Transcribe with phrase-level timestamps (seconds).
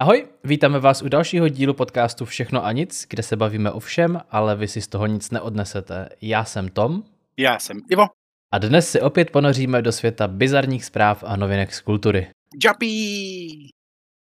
[0.00, 4.20] Ahoj, vítáme vás u dalšího dílu podcastu Všechno a nic, kde se bavíme o všem,
[4.30, 6.08] ale vy si z toho nic neodnesete.
[6.20, 7.02] Já jsem Tom.
[7.36, 8.04] Já jsem Ivo.
[8.52, 12.28] A dnes si opět ponoříme do světa bizarních zpráv a novinek z kultury.
[12.64, 13.77] Jappy!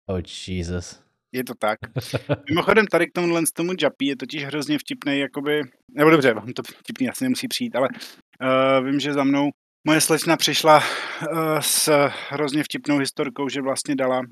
[0.07, 1.05] Oh Jesus.
[1.33, 1.79] Je to tak.
[2.51, 6.53] Mimochodem tady k tomuhle z tomu Jappy je totiž hrozně vtipný, jakoby, nebo dobře, vám
[6.53, 9.51] to vtipný asi nemusí přijít, ale uh, vím, že za mnou
[9.87, 14.23] moje slečna přišla uh, s hrozně vtipnou historkou, že vlastně dala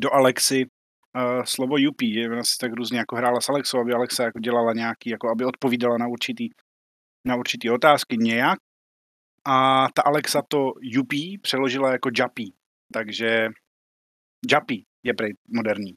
[0.00, 0.66] do Alexy
[1.16, 4.72] uh, slovo že ona si tak různě jako hrála s Alexou, aby Alexa jako dělala
[4.72, 6.48] nějaký, jako aby odpovídala na určitý,
[7.26, 8.58] na určitý otázky nějak.
[9.46, 12.52] A ta Alexa to Yuppie přeložila jako Jappy.
[12.92, 13.48] Takže
[14.50, 15.94] Jappy je prej moderní.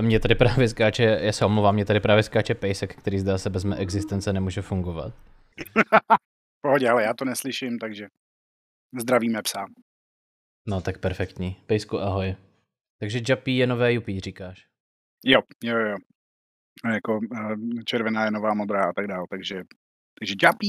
[0.00, 3.50] Mě tady právě skáče, já se omlouvám, mě tady právě skáče pejsek, který zdá se
[3.50, 5.14] bez mé existence nemůže fungovat.
[6.60, 8.06] Pohodě, ale já to neslyším, takže
[9.00, 9.66] zdravíme psa.
[10.68, 11.56] No tak perfektní.
[11.66, 12.36] Pejsku, ahoj.
[13.00, 14.66] Takže Jappy je nové Yuppie, říkáš?
[15.24, 15.96] Jo, jo, jo.
[16.84, 19.62] A jako uh, červená je nová modrá a tak dále, takže,
[20.18, 20.66] takže Jappy.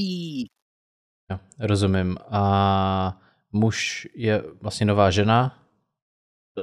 [1.30, 2.16] Jo, rozumím.
[2.30, 3.20] A
[3.52, 5.66] muž je vlastně nová žena?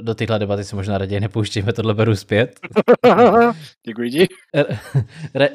[0.01, 2.59] Do, téhle debaty se možná raději nepouštíme, tohle beru zpět.
[3.87, 4.27] Děkuji ti.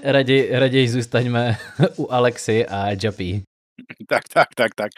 [0.05, 1.57] Raději, raději zůstaňme
[1.97, 3.43] u Alexy a Jappy.
[4.09, 4.91] Tak, tak, tak, tak.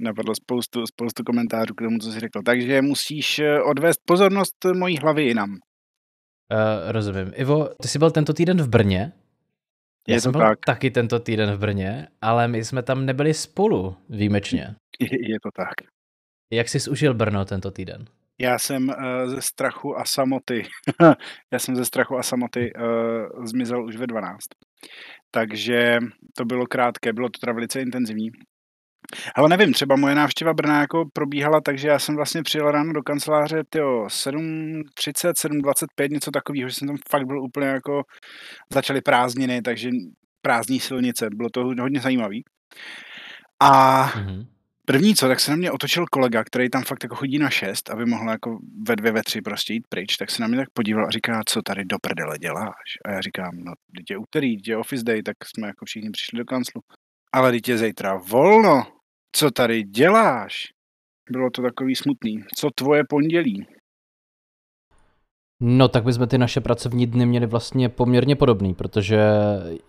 [0.00, 2.42] Napadlo spoustu, spoustu komentářů k tomu, co jsi řekl.
[2.44, 5.50] Takže musíš eh, odvést pozornost mojí hlavy jinam.
[5.50, 7.32] Uh, rozumím.
[7.34, 9.12] Ivo, ty jsi byl tento týden v Brně?
[10.08, 10.58] Já Je jsem byl tak.
[10.66, 14.74] taky tento týden v Brně, ale my jsme tam nebyli spolu výjimečně.
[15.00, 15.74] Je, je to tak.
[16.52, 18.04] Jak jsi užil Brno tento týden?
[18.48, 18.92] Já jsem
[19.26, 20.68] ze strachu a samoty,
[21.52, 22.72] já jsem ze strachu a samoty
[23.36, 24.38] uh, zmizel už ve 12.
[25.30, 25.98] Takže
[26.36, 28.30] to bylo krátké, bylo to teda velice intenzivní.
[29.36, 33.02] Ale nevím, třeba moje návštěva Brna jako probíhala, takže já jsem vlastně přijel ráno do
[33.02, 38.02] kanceláře tyjo, 7.30, 7.25, něco takového, že jsem tam fakt byl úplně jako,
[38.72, 39.90] začaly prázdniny, takže
[40.42, 42.44] prázdní silnice, bylo to hodně zajímavý.
[43.60, 44.51] A Mhm.
[44.86, 47.90] První co, tak se na mě otočil kolega, který tam fakt jako chodí na šest,
[47.90, 50.70] aby mohl jako ve dvě, ve tři prostě jít pryč, tak se na mě tak
[50.72, 52.98] podíval a říká, co tady do prdele děláš?
[53.04, 56.10] A já říkám, no, teď je úterý, teď je office day, tak jsme jako všichni
[56.10, 56.80] přišli do kanclu.
[57.32, 58.86] Ale teď je zítra volno,
[59.36, 60.68] co tady děláš?
[61.30, 62.44] Bylo to takový smutný.
[62.56, 63.66] Co tvoje pondělí?
[65.64, 69.20] No tak bychom ty naše pracovní dny měli vlastně poměrně podobný, protože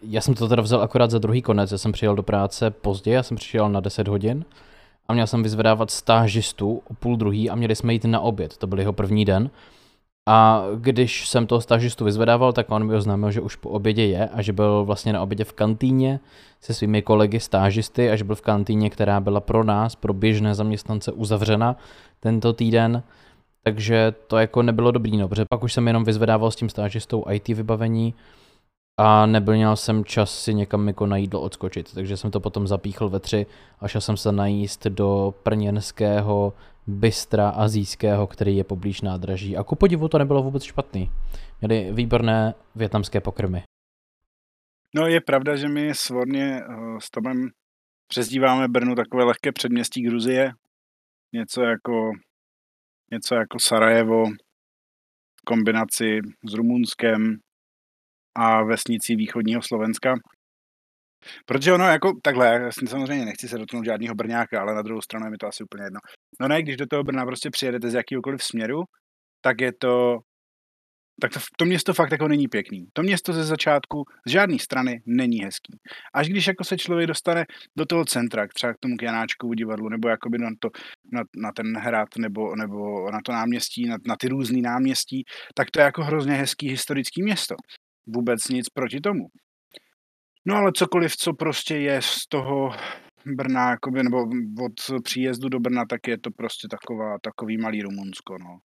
[0.02, 3.12] já jsem to teda vzal akorát za druhý konec, já jsem přijel do práce pozdě,
[3.12, 4.46] já jsem přišel na 10 hodin
[5.08, 8.68] a měl jsem vyzvedávat stážistu o půl druhý a měli jsme jít na oběd, to
[8.68, 9.50] byl jeho první den.
[10.30, 14.28] A když jsem toho stážistu vyzvedával, tak on mi oznámil, že už po obědě je
[14.28, 16.20] a že byl vlastně na obědě v kantýně
[16.62, 20.56] se svými kolegy stážisty a že byl v kantýně, která byla pro nás, pro běžné
[20.56, 21.76] zaměstnance uzavřena
[22.20, 23.04] tento týden.
[23.64, 27.26] Takže to jako nebylo dobrý, no, protože pak už jsem jenom vyzvedával s tím stážistou
[27.32, 28.14] IT vybavení
[28.98, 33.10] a nebyl jsem čas si někam jako na jídlo odskočit, takže jsem to potom zapíchl
[33.10, 33.46] ve tři
[33.80, 36.54] a šel jsem se najíst do prněnského
[36.88, 39.58] bystra azijského, který je poblíž nádraží.
[39.58, 41.12] A ku podivu to nebylo vůbec špatný.
[41.62, 43.64] Měli výborné větnamské pokrmy.
[44.96, 47.50] No je pravda, že my svorně uh, s Tomem
[48.08, 50.52] přezdíváme Brnu takové lehké předměstí Gruzie.
[51.34, 52.12] Něco jako,
[53.12, 54.26] něco jako Sarajevo
[55.36, 57.40] v kombinaci s Rumunskem
[58.36, 60.16] a vesnicí východního Slovenska.
[61.46, 65.26] Protože ono jako takhle, já samozřejmě nechci se dotknout žádného Brňáka, ale na druhou stranu
[65.26, 66.00] je mi to asi úplně jedno.
[66.40, 68.84] No ne, když do toho Brna prostě přijedete z jakýhokoliv směru,
[69.42, 70.20] tak je to
[71.22, 72.88] tak to, to město fakt jako není pěkný.
[72.94, 75.78] To město ze začátku z žádné strany není hezký.
[76.14, 77.46] Až když jako se člověk dostane
[77.78, 80.70] do toho centra, třeba k tomu k Janáčkovu divadlu, nebo jakoby na, to,
[81.12, 85.24] na, na ten hrad, nebo, nebo na to náměstí, na, na ty různý náměstí,
[85.56, 87.56] tak to je jako hrozně hezký historický město.
[88.08, 89.28] Vůbec nic proti tomu.
[90.46, 92.72] No ale cokoliv, co prostě je z toho
[93.26, 94.18] Brna, jakoby, nebo
[94.66, 98.60] od příjezdu do Brna, tak je to prostě taková, takový malý Rumunsko, no.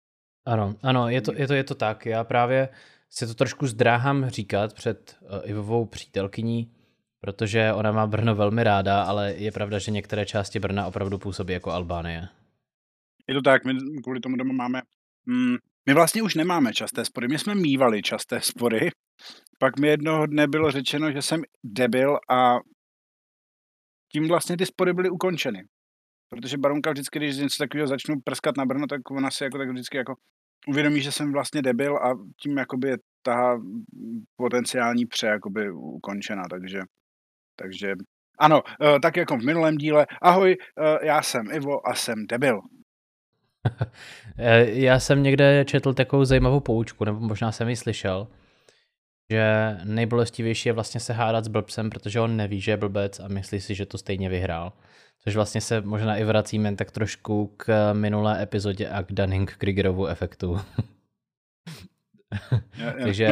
[0.46, 2.06] Ano, ano, je to, je to, je to tak.
[2.06, 2.70] Já právě
[3.10, 6.72] si to trošku zdráhám říkat před uh, Ivovou přítelkyní,
[7.20, 11.54] protože ona má Brno velmi ráda, ale je pravda, že některé části Brna opravdu působí
[11.54, 12.28] jako Albánie.
[13.28, 13.74] Je to tak, my
[14.04, 14.82] kvůli tomu doma máme,
[15.26, 15.56] mm,
[15.88, 18.90] my vlastně už nemáme časté spory, my jsme mývali časté spory,
[19.60, 22.56] pak mi jednoho dne bylo řečeno, že jsem debil a
[24.12, 25.64] tím vlastně ty spory byly ukončeny.
[26.30, 29.70] Protože baronka vždycky, když něco takového začnu prskat na Brno, tak ona si jako tak
[29.70, 30.16] vždycky jako
[30.68, 33.60] uvědomí, že jsem vlastně debil a tím jakoby je ta
[34.36, 36.80] potenciální pře jakoby ukončena, takže,
[37.56, 37.96] takže
[38.40, 42.62] ano, eh, tak jako v minulém díle, ahoj, eh, já jsem Ivo a jsem debil.
[44.38, 48.28] Eh, já jsem někde četl takovou zajímavou poučku, nebo možná jsem ji slyšel,
[49.32, 53.28] že nejbolestivější je vlastně se hádat s blbcem, protože on neví, že je blbec a
[53.28, 54.74] myslí si, že to stejně vyhrál.
[55.24, 60.60] Což vlastně se možná i vracíme tak trošku k minulé epizodě a k Dunning-Kriegerovu efektu.
[63.04, 63.28] Takže...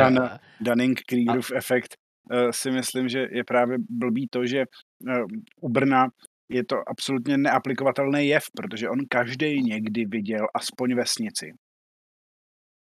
[0.62, 1.96] Dunning-Kriegerův efekt
[2.32, 4.64] uh, si myslím, že je právě blbý to, že
[5.08, 5.26] uh,
[5.62, 6.08] u Brna
[6.50, 11.52] je to absolutně neaplikovatelný jev, protože on každý někdy viděl aspoň vesnici.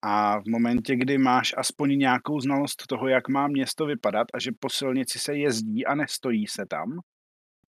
[0.02, 4.52] A v momentě, kdy máš aspoň nějakou znalost toho, jak má město vypadat a že
[4.60, 7.00] po silnici se jezdí a nestojí se tam,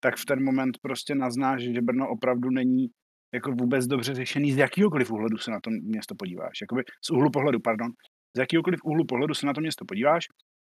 [0.00, 2.87] tak v ten moment prostě naznáš, že Brno opravdu není
[3.34, 6.60] jako vůbec dobře řešený z jakýhokoliv úhledu se na to město podíváš.
[6.60, 7.90] Jakoby z úhlu pohledu, pardon.
[8.37, 10.25] Z jakýhokoliv úhlu pohledu se na to město podíváš,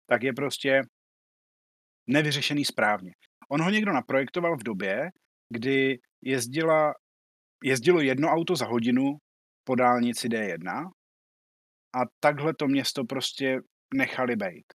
[0.06, 0.82] tak je prostě
[2.06, 3.12] nevyřešený správně.
[3.50, 5.10] On ho někdo naprojektoval v době,
[5.52, 6.94] kdy jezdila,
[7.64, 9.16] jezdilo jedno auto za hodinu
[9.64, 10.90] po dálnici D1
[11.94, 13.60] a takhle to město prostě
[13.94, 14.66] nechali bejt.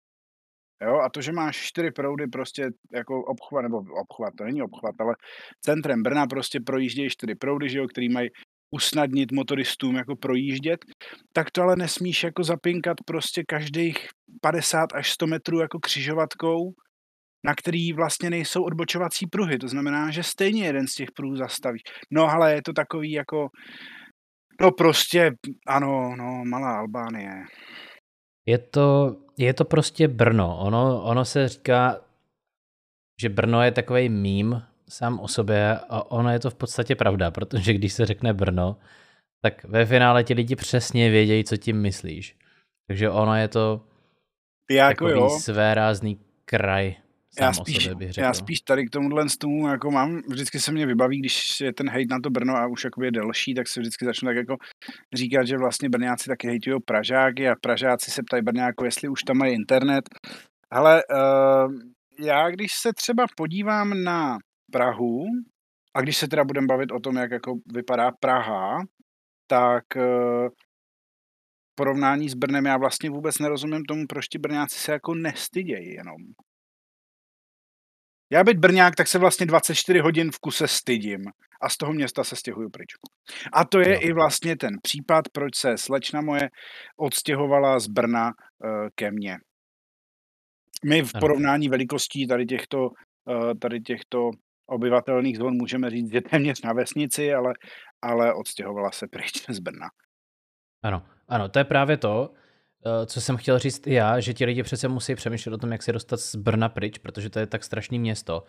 [0.83, 4.95] Jo, a to, že máš čtyři proudy prostě jako obchvat, nebo obchvat, to není obchvat,
[4.99, 5.15] ale
[5.61, 8.29] centrem Brna prostě projíždějí čtyři proudy, že jo, který mají
[8.71, 10.85] usnadnit motoristům jako projíždět,
[11.33, 14.07] tak to ale nesmíš jako zapinkat prostě každých
[14.41, 16.73] 50 až 100 metrů jako křižovatkou,
[17.45, 19.57] na který vlastně nejsou odbočovací pruhy.
[19.57, 21.79] To znamená, že stejně jeden z těch pruhů zastaví.
[22.11, 23.47] No ale je to takový jako,
[24.61, 25.31] no prostě,
[25.67, 27.43] ano, no, malá Albánie.
[28.45, 30.57] Je to, je to prostě Brno.
[30.59, 32.01] Ono, ono se říká,
[33.21, 37.31] že Brno je takový mím sám o sobě a ono je to v podstatě pravda,
[37.31, 38.77] protože když se řekne Brno,
[39.41, 42.37] tak ve finále ti lidi přesně vědějí, co tím myslíš.
[42.87, 43.81] Takže ono je to
[44.71, 45.29] jako takový jo.
[45.29, 46.95] svérázný kraj
[47.37, 48.25] sám já spíš, bych řekl.
[48.25, 51.73] Já spíš tady k tomuhle z tomu jako mám, vždycky se mě vybaví, když je
[51.73, 54.57] ten hejt na to Brno a už je delší, tak se vždycky začnu tak jako
[55.13, 59.37] říkat, že vlastně Brňáci taky hejtují Pražáky a Pražáci se ptají Brňáku, jestli už tam
[59.37, 60.09] mají internet.
[60.71, 61.73] Ale uh,
[62.19, 64.37] já když se třeba podívám na
[64.71, 65.25] Prahu,
[65.95, 68.83] a když se teda budeme bavit o tom, jak jako vypadá Praha,
[69.47, 70.47] tak uh,
[71.75, 76.17] porovnání s Brnem já vlastně vůbec nerozumím tomu, proč ti Brňáci se jako nestydějí jenom.
[78.33, 81.21] Já být Brňák, tak se vlastně 24 hodin v kuse stydím
[81.61, 82.87] a z toho města se stěhuju pryč.
[83.53, 84.05] A to je no.
[84.05, 86.49] i vlastně ten případ, proč se slečna moje
[86.97, 89.37] odstěhovala z Brna uh, ke mně.
[90.85, 94.31] My v porovnání velikostí tady těchto, uh, tady těchto
[94.65, 97.53] obyvatelných zón můžeme říct, že téměř na vesnici, ale,
[98.01, 99.87] ale odstěhovala se pryč z Brna.
[100.83, 102.33] Ano, ano, to je právě to.
[102.85, 105.83] Eh, co jsem chtěl říct já, že ti lidi přece musí přemýšlet o tom, jak
[105.83, 108.43] se dostat z Brna pryč, protože to je tak strašný město.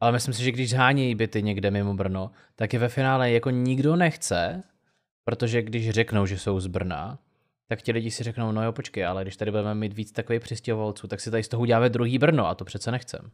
[0.00, 3.50] Ale myslím si, že když zhánějí byty někde mimo Brno, tak je ve finále jako
[3.50, 4.62] nikdo nechce,
[5.24, 7.18] protože když řeknou, že jsou z Brna,
[7.68, 10.42] tak ti lidi si řeknou, no jo, počkej, ale když tady budeme mít víc takových
[10.42, 13.30] přistěhovalců, tak si tady z toho uděláme druhý Brno a to přece nechcem.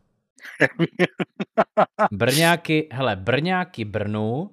[2.12, 4.50] Brňáky, hele, Brňáky Brnu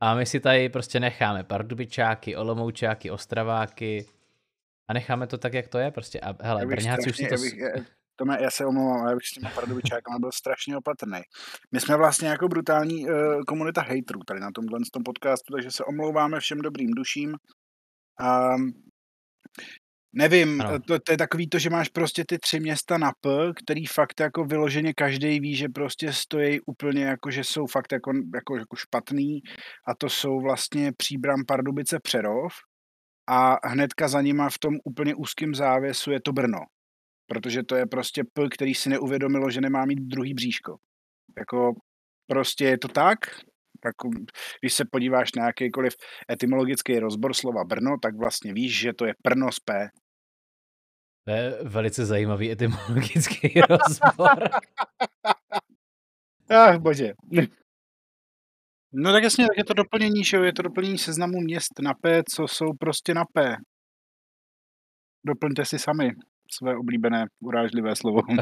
[0.00, 4.06] a my si tady prostě necháme Pardubičáky, Olomoučáky, Ostraváky,
[4.88, 6.20] a necháme to tak, jak to je prostě.
[6.20, 7.34] A hele, Brňáci už si to...
[7.34, 7.54] Bych,
[8.16, 11.20] to mě, já se omlouvám, já bych s těmi Pardubičákama byl strašně opatrný.
[11.72, 15.84] My jsme vlastně jako brutální uh, komunita haterů tady na tomhle tom podcastu, takže se
[15.84, 17.34] omlouváme všem dobrým duším.
[18.20, 18.72] Um,
[20.12, 23.86] nevím, to, to, je takový to, že máš prostě ty tři města na P, který
[23.86, 28.56] fakt jako vyloženě každý ví, že prostě stojí úplně jako, že jsou fakt jako, jako,
[28.56, 29.40] jako špatný
[29.88, 32.52] a to jsou vlastně Příbram, Pardubice, Přerov
[33.32, 36.58] a hnedka za nima v tom úplně úzkém závěsu je to Brno.
[37.26, 40.76] Protože to je prostě P, který si neuvědomilo, že nemá mít druhý bříško.
[41.38, 41.72] Jako
[42.26, 43.18] prostě je to tak,
[43.80, 43.94] tak
[44.60, 45.94] když se podíváš na jakýkoliv
[46.30, 49.88] etymologický rozbor slova Brno, tak vlastně víš, že to je Prno z P.
[51.24, 54.48] To je velice zajímavý etymologický rozbor.
[56.50, 57.12] Ach, bože.
[58.94, 61.94] No tak jasně, tak je to doplnění, že jo, je to doplnění seznamu měst na
[61.94, 63.56] P, co jsou prostě na P.
[65.26, 66.10] Doplňte si sami
[66.50, 68.20] své oblíbené urážlivé slovo.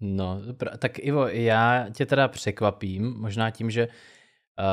[0.00, 0.40] No,
[0.78, 3.94] tak Ivo, já tě teda překvapím, možná tím, že uh,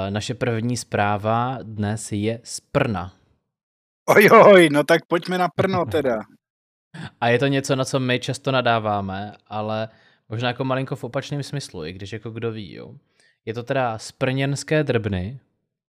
[0.09, 3.13] naše první zpráva dnes je z Prna.
[4.09, 6.19] Ojoj, no tak pojďme na Prno teda.
[7.21, 9.89] A je to něco, na co my často nadáváme, ale
[10.29, 12.95] možná jako malinko v opačném smyslu, i když jako kdo ví, jo.
[13.45, 15.39] Je to teda z Prněnské drbny,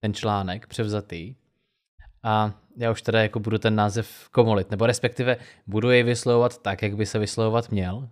[0.01, 1.35] ten článek převzatý.
[2.23, 6.83] A já už teda jako budu ten název komolit, nebo respektive budu jej vyslovovat tak,
[6.83, 8.09] jak by se vyslovovat měl.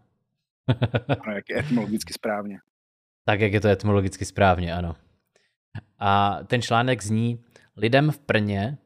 [1.09, 2.61] ano, jak je etymologicky správně.
[3.25, 4.97] Tak, jak je to etymologicky správně, ano.
[5.99, 7.45] A ten článek zní,
[7.77, 8.79] lidem v Prně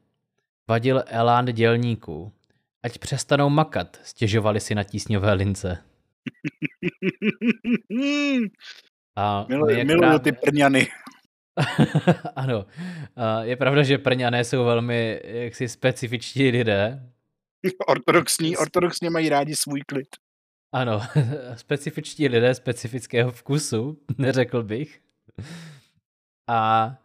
[0.67, 2.31] vadil elán dělníků.
[2.83, 5.77] Ať přestanou makat, stěžovali si na tísňové lince.
[9.15, 10.19] A miluji, miluji právě...
[10.19, 10.87] ty prňany.
[12.35, 12.65] ano,
[13.41, 17.09] je pravda, že prňané jsou velmi jaksi specifičtí lidé.
[17.87, 20.07] Ortodoxní, ortodoxně mají rádi svůj klid.
[20.73, 21.01] Ano,
[21.55, 25.01] specifičtí lidé specifického vkusu, neřekl bych.
[26.49, 26.97] A, a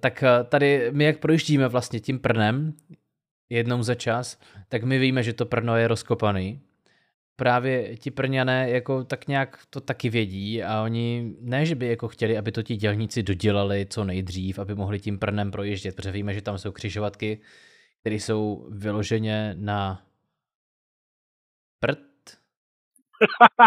[0.00, 2.74] tak tady my jak projíždíme vlastně tím prnem
[3.50, 6.67] jednou za čas, tak my víme, že to prno je rozkopaný
[7.38, 12.08] právě ti prňané jako tak nějak to taky vědí a oni ne, že by jako
[12.08, 16.34] chtěli, aby to ti dělníci dodělali co nejdřív, aby mohli tím prnem projíždět, protože víme,
[16.34, 17.40] že tam jsou křižovatky,
[18.00, 20.02] které jsou vyloženě na
[21.80, 21.98] prd.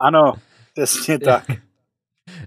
[0.00, 0.32] ano,
[0.72, 1.44] přesně tak.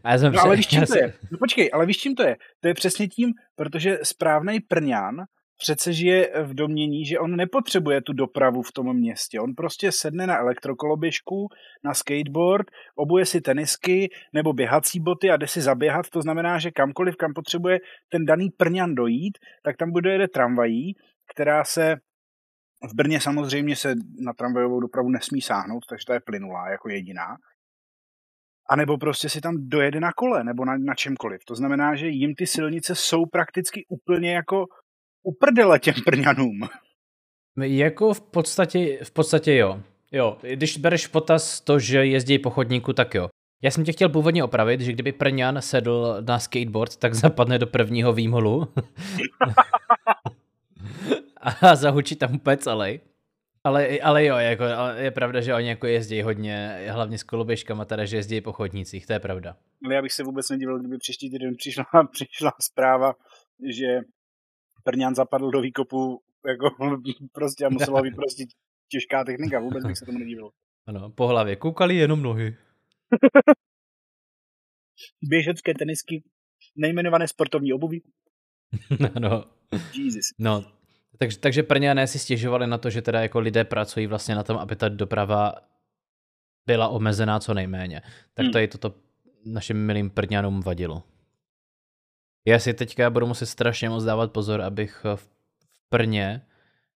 [0.04, 1.14] A já jsem no, ale víš, čím to je?
[1.32, 2.38] No počkej, ale víš, čím to je?
[2.60, 5.26] To je přesně tím, protože správný prňan
[5.60, 9.40] přece žije v domění, že on nepotřebuje tu dopravu v tom městě.
[9.40, 11.48] On prostě sedne na elektrokoloběžku,
[11.84, 16.10] na skateboard, obuje si tenisky nebo běhací boty a jde si zaběhat.
[16.10, 20.96] To znamená, že kamkoliv, kam potřebuje ten daný prňan dojít, tak tam bude jede tramvají,
[21.34, 21.96] která se
[22.92, 27.38] v Brně samozřejmě se na tramvajovou dopravu nesmí sáhnout, takže ta je plynulá jako jediná.
[28.70, 31.46] A nebo prostě si tam dojede na kole nebo na, na čemkoliv.
[31.46, 34.66] To znamená, že jim ty silnice jsou prakticky úplně jako
[35.30, 36.60] uprdele těm prňanům.
[37.62, 39.82] Jako v podstatě, v podstatě jo.
[40.12, 43.30] Jo, když bereš v potaz to, že jezdí po chodníku, tak jo.
[43.62, 47.68] Já jsem tě chtěl původně opravit, že kdyby Prňan sedl na skateboard, tak zapadne do
[47.68, 48.68] prvního výmolu.
[51.62, 53.00] a zahučí tam úplně celý.
[53.64, 54.64] Ale, ale jo, jako,
[54.96, 59.08] je pravda, že oni jako jezdí hodně, hlavně s koloběžkama, teda, že jezdí po chodnicích,
[59.08, 59.56] to je pravda.
[59.86, 63.14] Ale já bych se vůbec nedivil, kdyby příští týden přišla, přišla zpráva,
[63.78, 64.00] že
[64.90, 66.70] Brňan zapadl do výkopu jako
[67.32, 68.46] prostě a musela být prostě
[68.92, 70.50] těžká technika, vůbec bych se tomu nedivil.
[70.88, 72.58] Ano, po hlavě koukali jenom nohy.
[75.22, 76.24] Běžecké tenisky,
[76.76, 78.04] nejmenované sportovní obuví.
[79.16, 79.44] ano.
[79.94, 80.26] Jesus.
[80.40, 80.66] No,
[81.18, 84.58] takže, takže Prňané si stěžovali na to, že teda jako lidé pracují vlastně na tom,
[84.58, 85.54] aby ta doprava
[86.66, 88.02] byla omezená co nejméně.
[88.34, 88.52] Tak hmm.
[88.52, 88.96] to je toto
[89.46, 91.04] našim milým Prňanům vadilo.
[92.46, 95.30] Já si teďka budu muset strašně moc dávat pozor, abych v
[95.90, 96.42] Prně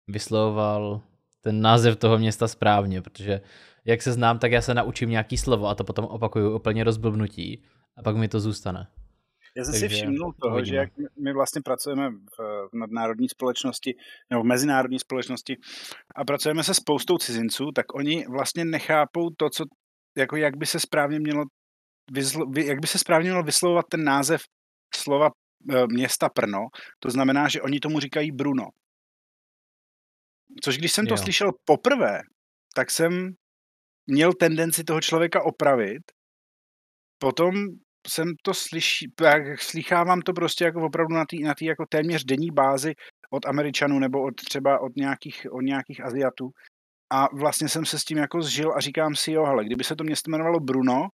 [0.08, 1.02] vyslovoval
[1.42, 3.42] ten název toho města správně, protože
[3.86, 7.64] jak se znám, tak já se naučím nějaký slovo a to potom opakuju úplně rozblbnutí
[7.98, 8.88] a pak mi to zůstane.
[9.58, 10.66] Já jsem si všiml toho, uvidíme.
[10.66, 13.96] že jak my vlastně pracujeme v nadnárodní společnosti
[14.30, 15.58] nebo v mezinárodní společnosti
[16.16, 19.64] a pracujeme se spoustou cizinců, tak oni vlastně nechápou to, co,
[20.18, 21.44] jako jak by se správně mělo
[22.12, 24.42] vyzlo, jak by se správně mělo vyslovovat ten název
[24.96, 26.68] slova e, města Prno,
[27.00, 28.68] to znamená, že oni tomu říkají Bruno.
[30.64, 31.18] Což když jsem to jo.
[31.18, 32.22] slyšel poprvé,
[32.76, 33.34] tak jsem
[34.08, 36.02] měl tendenci toho člověka opravit.
[37.18, 37.54] Potom
[38.08, 42.24] jsem to slyší, jak slychávám to prostě jako opravdu na té na tý jako téměř
[42.24, 42.94] denní bázi
[43.30, 46.50] od Američanů nebo od třeba od nějakých, od nějakých Aziatů.
[47.12, 49.96] A vlastně jsem se s tím jako zžil a říkám si, jo, hele, kdyby se
[49.96, 51.08] to město jmenovalo Bruno,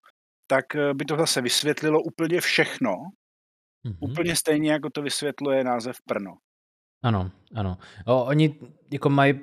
[0.46, 2.94] tak e, by to zase vysvětlilo úplně všechno,
[3.88, 4.10] Mm-hmm.
[4.10, 6.36] Úplně stejně, jako to vysvětluje název Prno.
[7.02, 7.78] Ano, ano.
[8.06, 8.54] O, oni
[8.92, 9.40] jako mají,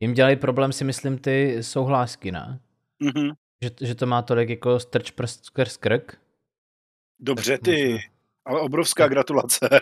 [0.00, 2.60] jim dělají problém si myslím ty souhlásky, ne?
[3.02, 3.34] Mm-hmm.
[3.62, 6.18] Že, že to má tolik jako strč prst skrz krk.
[7.20, 7.98] Dobře ty,
[8.44, 9.68] ale obrovská gratulace.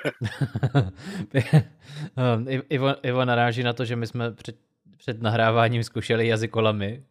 [2.69, 4.57] Ivo, Ivo naráží na to, že my jsme před,
[4.97, 7.05] před nahráváním zkoušeli jazykolami.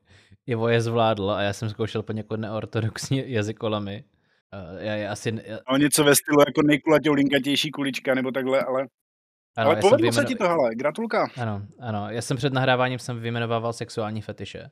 [0.46, 4.03] Ivo je zvládl a já jsem zkoušel poněkud neortodoxní jazykolami.
[4.55, 5.41] Uh, já, já asi...
[5.45, 5.59] Já...
[5.71, 6.62] No, něco ve stylu jako
[7.13, 8.88] linkatější kulička nebo takhle, ale...
[9.57, 10.21] Ano, ale povedlo vyjmeno...
[10.21, 11.27] se ti to, hele, gratulka.
[11.38, 14.69] Ano, ano, já jsem před nahráváním jsem vyjmenovával sexuální fetiše.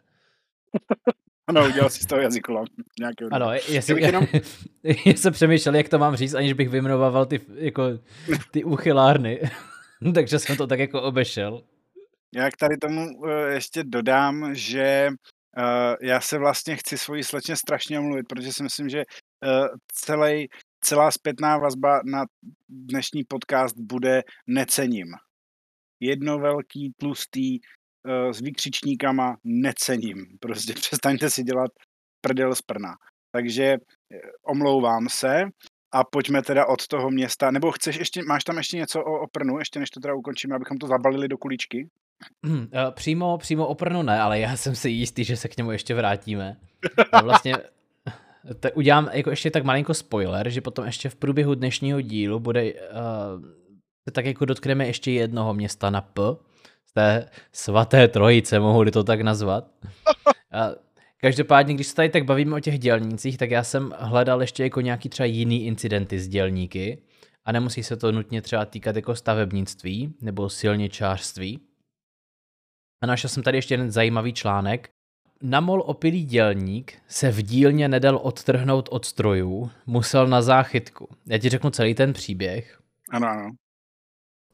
[1.48, 2.64] ano, udělal si z toho jazykola.
[3.00, 4.28] Nějakého ano, jestli, já, jenom...
[5.06, 7.84] já jsem přemýšlel, jak to mám říct, aniž bych vyjmenovával ty, jako,
[8.52, 9.42] ty uchylárny.
[10.14, 11.64] Takže jsem to tak jako obešel.
[12.36, 15.10] Já k tady tomu uh, ještě dodám, že
[15.58, 19.04] uh, já se vlastně chci svoji slečně strašně omluvit, protože si myslím, že
[19.88, 20.48] celý,
[20.82, 22.26] celá zpětná vazba na
[22.70, 25.08] dnešní podcast bude necením.
[26.00, 30.26] Jedno velký, tlustý, uh, s výkřičníkama necením.
[30.40, 31.72] Prostě přestaňte si dělat
[32.22, 32.96] prdel z prna.
[33.32, 33.78] Takže
[34.46, 35.44] omlouvám se
[35.94, 39.28] a pojďme teda od toho města, nebo chceš ještě, máš tam ještě něco o, o
[39.28, 41.90] Prnu, ještě než to teda ukončíme, abychom to zabalili do kuličky?
[42.46, 45.72] Hmm, přímo, přímo o Prnu ne, ale já jsem si jistý, že se k němu
[45.72, 46.58] ještě vrátíme.
[47.12, 47.56] A vlastně
[48.60, 52.74] tak udělám jako ještě tak malinko spoiler, že potom ještě v průběhu dnešního dílu bude,
[52.74, 52.80] uh,
[54.12, 56.22] tak jako dotkneme ještě jednoho města na P,
[56.86, 59.68] z té svaté trojice, mohu to tak nazvat.
[60.54, 60.76] Uh,
[61.24, 64.82] Každopádně, když se tady tak bavíme o těch dělnících, tak já jsem hledal ještě jako
[64.82, 67.02] nějaký třeba jiný incidenty s dělníky
[67.46, 71.60] a nemusí se to nutně třeba týkat jako stavebnictví nebo silničářství.
[73.04, 74.90] A našel jsem tady ještě jeden zajímavý článek.
[75.46, 81.10] Namol opilý dělník se v dílně nedal odtrhnout od strojů, musel na záchytku.
[81.26, 82.80] Já ti řeknu celý ten příběh.
[83.12, 83.50] Ano, ano.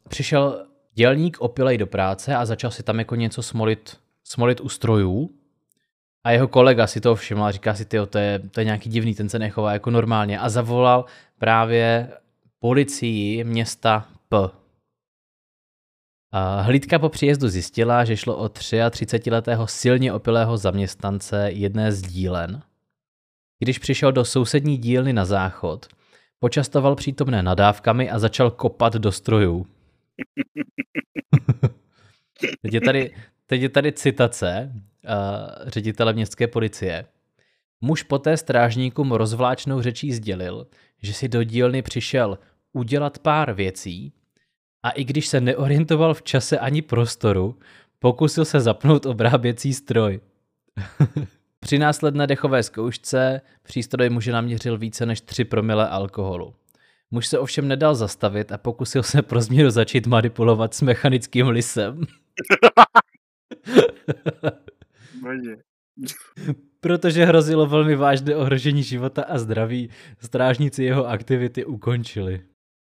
[0.09, 5.29] Přišel dělník opilej do práce a začal si tam jako něco smolit, smolit u strojů
[6.23, 8.89] a jeho kolega si to všiml a říká si, tyjo, to je, to je nějaký
[8.89, 10.39] divný, ten se nechová jako normálně.
[10.39, 11.05] A zavolal
[11.39, 12.11] právě
[12.59, 14.58] policii města P.
[16.61, 22.61] Hlídka po příjezdu zjistila, že šlo o 33-letého silně opilého zaměstnance jedné z dílen.
[23.59, 25.87] Když přišel do sousední dílny na záchod,
[26.39, 29.67] počastoval přítomné nadávkami a začal kopat do strojů.
[32.61, 37.05] teď, je tady, teď je tady citace uh, ředitele městské policie.
[37.81, 40.67] Muž poté strážníkům rozvláčnou řečí sdělil,
[41.01, 42.39] že si do dílny přišel
[42.73, 44.13] udělat pár věcí
[44.83, 47.59] a i když se neorientoval v čase ani prostoru,
[47.99, 50.19] pokusil se zapnout obráběcí stroj.
[51.59, 56.55] Při následné dechové zkoušce přístroj muže naměřil více než 3 promile alkoholu.
[57.11, 62.01] Muž se ovšem nedal zastavit a pokusil se pro změnu začít manipulovat s mechanickým lisem.
[66.79, 72.41] Protože hrozilo velmi vážné ohrožení života a zdraví, strážníci jeho aktivity ukončili.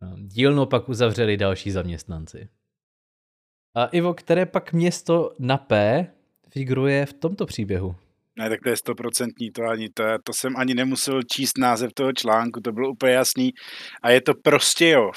[0.02, 2.48] No, dílnu pak uzavřeli další zaměstnanci.
[3.74, 6.06] A Ivo, které pak město na P
[6.50, 7.96] figuruje v tomto příběhu?
[8.38, 12.12] Ne, tak to je stoprocentní, to ani to, to jsem ani nemusel číst název toho
[12.12, 13.52] článku, to bylo úplně jasný.
[14.02, 15.16] A je to Prostějov.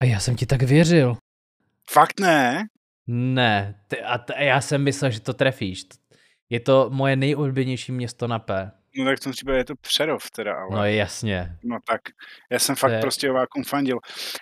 [0.00, 1.16] A já jsem ti tak věřil.
[1.90, 2.64] Fakt ne?
[3.06, 5.82] Ne, ty, a t- já jsem myslel, že to trefíš.
[6.50, 8.72] Je to moje nejoblíbenější město na P.
[8.98, 10.76] No tak v tom případě je to Přerov teda, ale...
[10.76, 11.48] No jasně.
[11.64, 12.00] No tak,
[12.50, 13.98] já jsem fakt je- prostě ovákům fandil.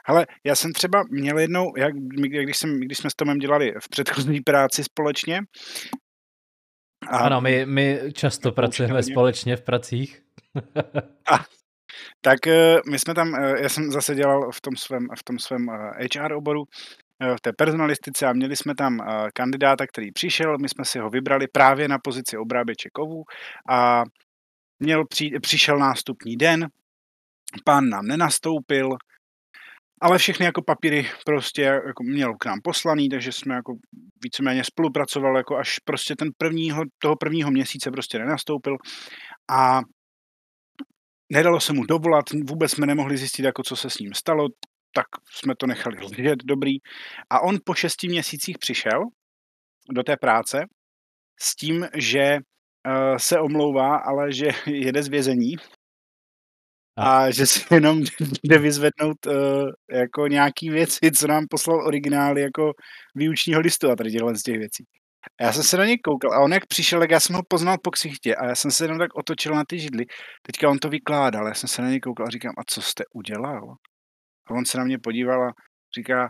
[0.06, 3.88] Ale já jsem třeba měl jednou, jak, když, jsem, když jsme s Tomem dělali v
[3.88, 5.40] předchozí práci společně,
[7.10, 9.12] a Ano, my, my často pracujeme hodně.
[9.12, 10.22] společně v pracích.
[12.20, 15.38] tak eh, my jsme tam, eh, já jsem zase dělal v tom svém, v tom
[15.38, 15.66] svém
[16.14, 16.64] HR oboru,
[17.22, 18.98] eh, v té personalistice a měli jsme tam
[19.34, 23.22] kandidáta, který přišel, my jsme si ho vybrali právě na pozici obráběče kovů
[23.70, 24.02] a
[24.84, 26.68] měl přijít, přišel nástupní den,
[27.64, 28.88] pán nám nenastoupil,
[30.00, 33.74] ale všechny jako papíry prostě jako měl k nám poslaný, takže jsme jako
[34.24, 38.76] víceméně spolupracovali jako až prostě ten prvního, toho prvního měsíce prostě nenastoupil
[39.50, 39.80] a
[41.32, 44.48] nedalo se mu dovolat, vůbec jsme nemohli zjistit, jako co se s ním stalo,
[44.94, 46.72] tak jsme to nechali ležet, dobrý.
[47.30, 49.00] A on po šesti měsících přišel
[49.90, 50.66] do té práce
[51.40, 52.38] s tím, že
[53.16, 55.56] se omlouvá, ale že jede z vězení
[56.96, 58.02] a že si jenom
[58.44, 59.32] jde vyzvednout uh,
[59.90, 62.72] jako nějaký věci, co nám poslal originály jako
[63.14, 64.84] výučního listu a tady těchhle z těch věcí.
[65.40, 67.42] A já jsem se na něj koukal a on jak přišel, tak já jsem ho
[67.48, 70.06] poznal po ksichtě a já jsem se jenom tak otočil na ty židly.
[70.42, 73.04] Teďka on to vykládal, já jsem se na něj koukal a říkám, a co jste
[73.14, 73.74] udělal?
[74.50, 75.52] A on se na mě podíval a
[75.98, 76.28] říká,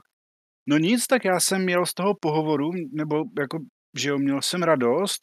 [0.68, 3.58] no nic, tak já jsem měl z toho pohovoru, nebo jako,
[3.98, 5.20] že jo, měl jsem radost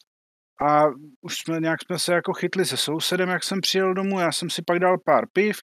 [0.60, 0.86] a
[1.20, 4.50] už jsme nějak jsme se jako chytli se sousedem, jak jsem přijel domů, já jsem
[4.50, 5.56] si pak dal pár piv,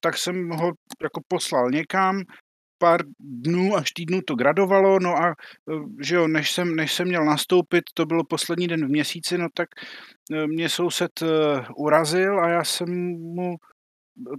[0.00, 2.22] tak jsem ho jako poslal někam,
[2.78, 5.34] pár dnů až týdnů to gradovalo, no a eh,
[6.00, 9.48] že jo, než jsem, než jsem měl nastoupit, to bylo poslední den v měsíci, no
[9.54, 9.68] tak
[10.32, 11.26] eh, mě soused eh,
[11.76, 12.88] urazil a já jsem
[13.34, 13.56] mu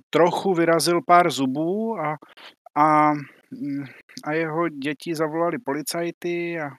[0.09, 2.17] trochu vyrazil pár zubů a,
[2.75, 3.85] a, mm,
[4.23, 6.69] a jeho děti zavolali policajty a,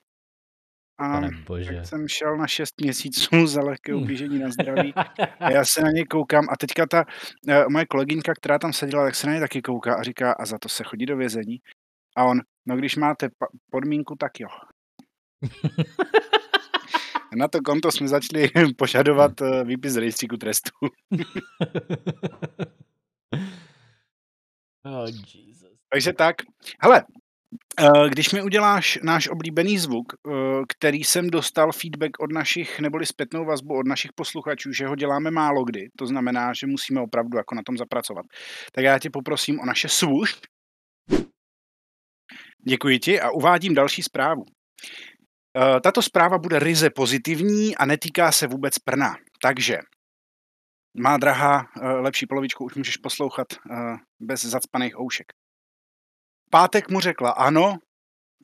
[0.99, 4.95] a tak jsem šel na 6 měsíců za lehké ublížení na zdraví.
[5.41, 7.05] A já se na něj koukám a teďka ta
[7.49, 10.47] uh, moje kolegynka, která tam seděla, tak se na něj taky kouká a říká, a
[10.47, 11.61] za to se chodí do vězení.
[12.17, 14.49] A on, no když máte pa- podmínku, tak jo.
[17.33, 20.71] A na to konto jsme začali požadovat uh, výpis z rejstříku trestů.
[24.85, 25.79] oh, Jesus.
[25.93, 26.37] Takže tak.
[26.81, 27.05] Hele,
[28.09, 30.33] když mi uděláš náš oblíbený zvuk, eh,
[30.69, 35.31] který jsem dostal feedback od našich, neboli zpětnou vazbu od našich posluchačů, že ho děláme
[35.31, 38.27] málo kdy, to znamená, že musíme opravdu jako na tom zapracovat.
[38.73, 40.41] Tak já tě poprosím o naše swoosh.
[42.69, 44.45] Děkuji ti a uvádím další zprávu.
[45.57, 49.17] Eh, tato zpráva bude ryze pozitivní a netýká se vůbec prna.
[49.43, 49.79] Takže,
[51.01, 51.67] má drahá
[52.01, 53.47] lepší polovičku, už můžeš poslouchat
[54.21, 55.27] bez zacpaných oušek
[56.51, 57.77] pátek mu řekla ano,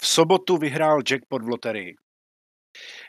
[0.03, 1.95] v sobotu vyhrál jackpot v loterii.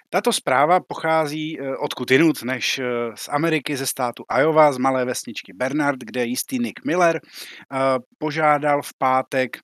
[0.10, 2.84] Tato zpráva pochází eh, odkud jinut než eh,
[3.16, 7.78] z Ameriky, ze státu Iowa, z malé vesničky Bernard, kde jistý Nick Miller eh,
[8.18, 9.58] požádal v pátek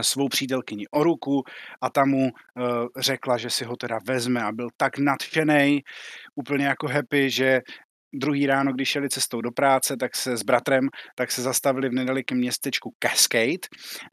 [0.00, 1.44] svou přítelkyni o ruku
[1.80, 2.30] a ta mu
[2.96, 5.80] řekla, že si ho teda vezme a byl tak nadšený,
[6.34, 7.60] úplně jako happy, že
[8.14, 11.92] druhý ráno, když šeli cestou do práce, tak se s bratrem, tak se zastavili v
[11.92, 13.68] nedalekém městečku Cascade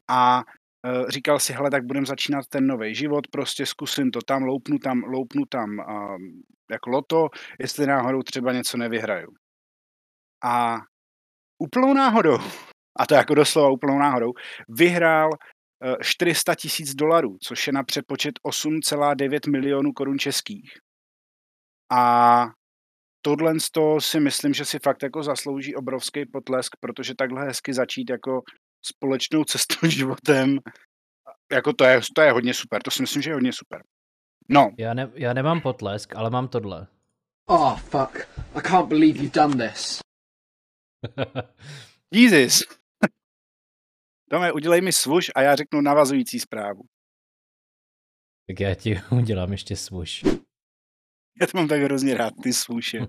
[0.09, 0.43] a
[0.85, 4.77] e, říkal si, hele, tak budem začínat ten nový život, prostě zkusím to tam, loupnu
[4.77, 6.15] tam, loupnu tam a,
[6.71, 7.29] jako loto,
[7.59, 9.29] jestli náhodou třeba něco nevyhraju.
[10.43, 10.77] A
[11.57, 12.37] úplnou náhodou,
[12.99, 14.31] a to jako doslova úplnou náhodou,
[14.69, 15.29] vyhrál
[16.01, 20.73] 400 e, tisíc dolarů, což je na přepočet 8,9 milionů korun českých.
[21.91, 22.45] A
[23.25, 23.53] tohle
[23.99, 28.41] si myslím, že si fakt jako zaslouží obrovský potlesk, protože takhle hezky začít jako
[28.85, 30.59] společnou cestou životem,
[31.51, 33.83] jako to je, to je hodně super, to si myslím, že je hodně super.
[34.49, 34.71] No.
[34.77, 36.87] Já, ne, já nemám potlesk, ale mám tohle.
[37.49, 38.27] Oh, fuck.
[38.55, 39.99] I can't believe you've done this.
[42.11, 42.63] Jesus.
[44.29, 46.81] Tome, udělej mi svuš a já řeknu navazující zprávu.
[48.47, 50.23] Tak já ti udělám ještě svuš.
[51.41, 52.99] Já to mám tak hrozně rád, ty svůše.
[52.99, 53.05] uh,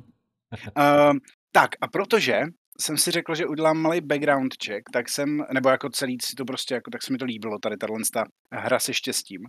[1.53, 2.41] tak a protože
[2.81, 6.45] jsem si řekl, že udělám malý background check, tak jsem, nebo jako celý si to
[6.45, 7.99] prostě, jako, tak se mi to líbilo, tady tahle
[8.53, 9.41] hra se štěstím.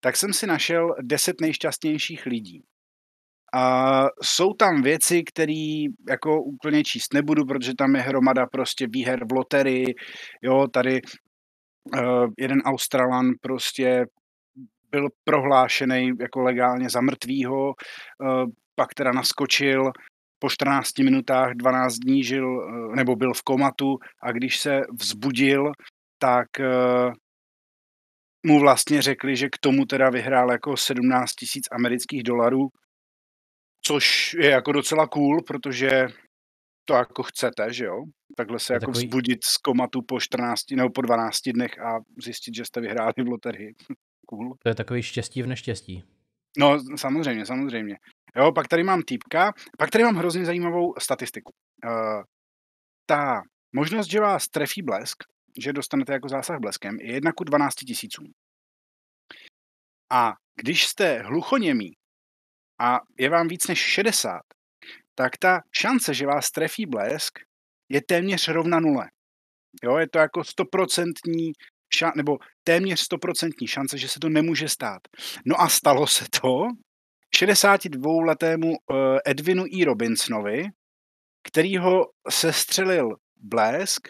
[0.00, 2.62] Tak jsem si našel deset nejšťastnějších lidí.
[3.54, 9.24] A jsou tam věci, které jako úplně číst nebudu, protože tam je hromada prostě výher
[9.24, 9.94] v loterii,
[10.42, 11.00] jo, tady
[11.96, 14.06] uh, jeden Australan prostě
[14.94, 19.92] byl prohlášený jako legálně za mrtvýho, eh, pak teda naskočil,
[20.38, 25.72] po 14 minutách 12 dní žil, eh, nebo byl v komatu a když se vzbudil,
[26.18, 27.10] tak eh,
[28.46, 32.68] mu vlastně řekli, že k tomu teda vyhrál jako 17 tisíc amerických dolarů,
[33.86, 36.06] což je jako docela cool, protože
[36.84, 38.04] to jako chcete, že jo?
[38.36, 39.06] Takhle se jako takový...
[39.06, 43.28] vzbudit z komatu po 14 nebo po 12 dnech a zjistit, že jste vyhráli v
[43.28, 43.74] loterii.
[44.28, 44.54] Cool.
[44.58, 46.04] To je takový štěstí v neštěstí.
[46.58, 47.96] No, samozřejmě, samozřejmě.
[48.36, 51.52] Jo, pak tady mám týpka, pak tady mám hrozně zajímavou statistiku.
[51.84, 52.22] Uh,
[53.06, 55.24] ta možnost, že vás trefí blesk,
[55.58, 58.26] že dostanete jako zásah bleskem, je 1 ku 12 tisícům.
[60.12, 61.92] A když jste hluchoněmí
[62.80, 64.40] a je vám víc než 60,
[65.14, 67.38] tak ta šance, že vás trefí blesk,
[67.88, 69.10] je téměř rovna nule.
[69.82, 71.52] Jo, je to jako stoprocentní
[71.94, 75.02] ša- nebo téměř stoprocentní šance, že se to nemůže stát.
[75.46, 76.68] No a stalo se to
[77.36, 79.84] 62-letému uh, Edwinu E.
[79.84, 80.68] Robinsonovi,
[81.48, 84.08] který ho sestřelil blesk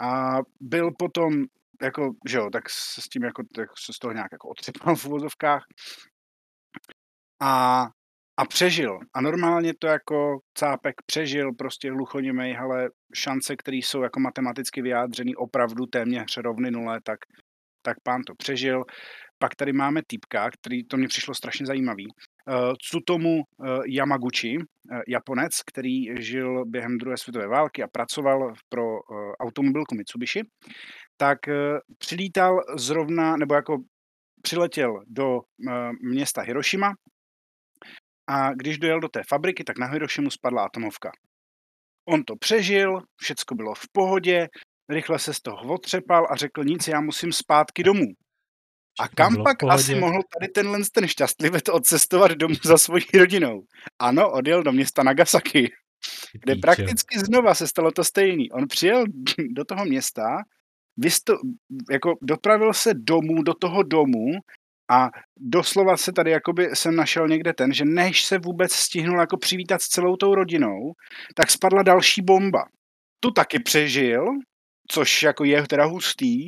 [0.00, 1.44] a byl potom
[1.82, 4.96] jako, že jo, tak se s tím jako, tak se z toho nějak jako otřepal
[4.96, 5.62] v uvozovkách.
[7.40, 7.86] A
[8.40, 8.98] a přežil.
[9.14, 15.36] A normálně to jako cápek přežil, prostě hluchoněmej, ale šance, které jsou jako matematicky vyjádřený
[15.36, 17.18] opravdu téměř rovny nule, tak,
[17.82, 18.84] tak pán to přežil.
[19.38, 22.06] Pak tady máme týpka, který to mě přišlo strašně zajímavý.
[22.06, 24.64] Uh, Tsutomu uh, Yamaguchi, uh,
[25.08, 28.98] Japonec, který žil během druhé světové války a pracoval pro uh,
[29.40, 30.42] automobilku Mitsubishi,
[31.16, 31.54] tak uh,
[31.98, 33.78] přilítal zrovna, nebo jako
[34.42, 35.42] přiletěl do uh,
[36.02, 36.92] města Hiroshima,
[38.30, 41.12] a když dojel do té fabriky, tak na Hirošimu spadla atomovka.
[42.08, 44.48] On to přežil, všecko bylo v pohodě,
[44.88, 48.06] rychle se z toho otřepal a řekl nic, já musím zpátky domů.
[49.00, 53.62] A kam pak asi mohl tady tenhle ten šťastlivec odcestovat domů za svojí rodinou?
[53.98, 55.72] Ano, odjel do města Nagasaki,
[56.32, 58.50] kde prakticky znova se stalo to stejný.
[58.50, 59.04] On přijel
[59.50, 60.38] do toho města,
[60.96, 61.38] vysto,
[61.90, 64.26] jako dopravil se domů, do toho domu
[64.90, 69.36] a doslova se tady jakoby jsem našel někde ten, že než se vůbec stihnul jako
[69.36, 70.92] přivítat s celou tou rodinou,
[71.34, 72.64] tak spadla další bomba.
[73.20, 74.24] Tu taky přežil,
[74.90, 76.46] což jako je teda hustý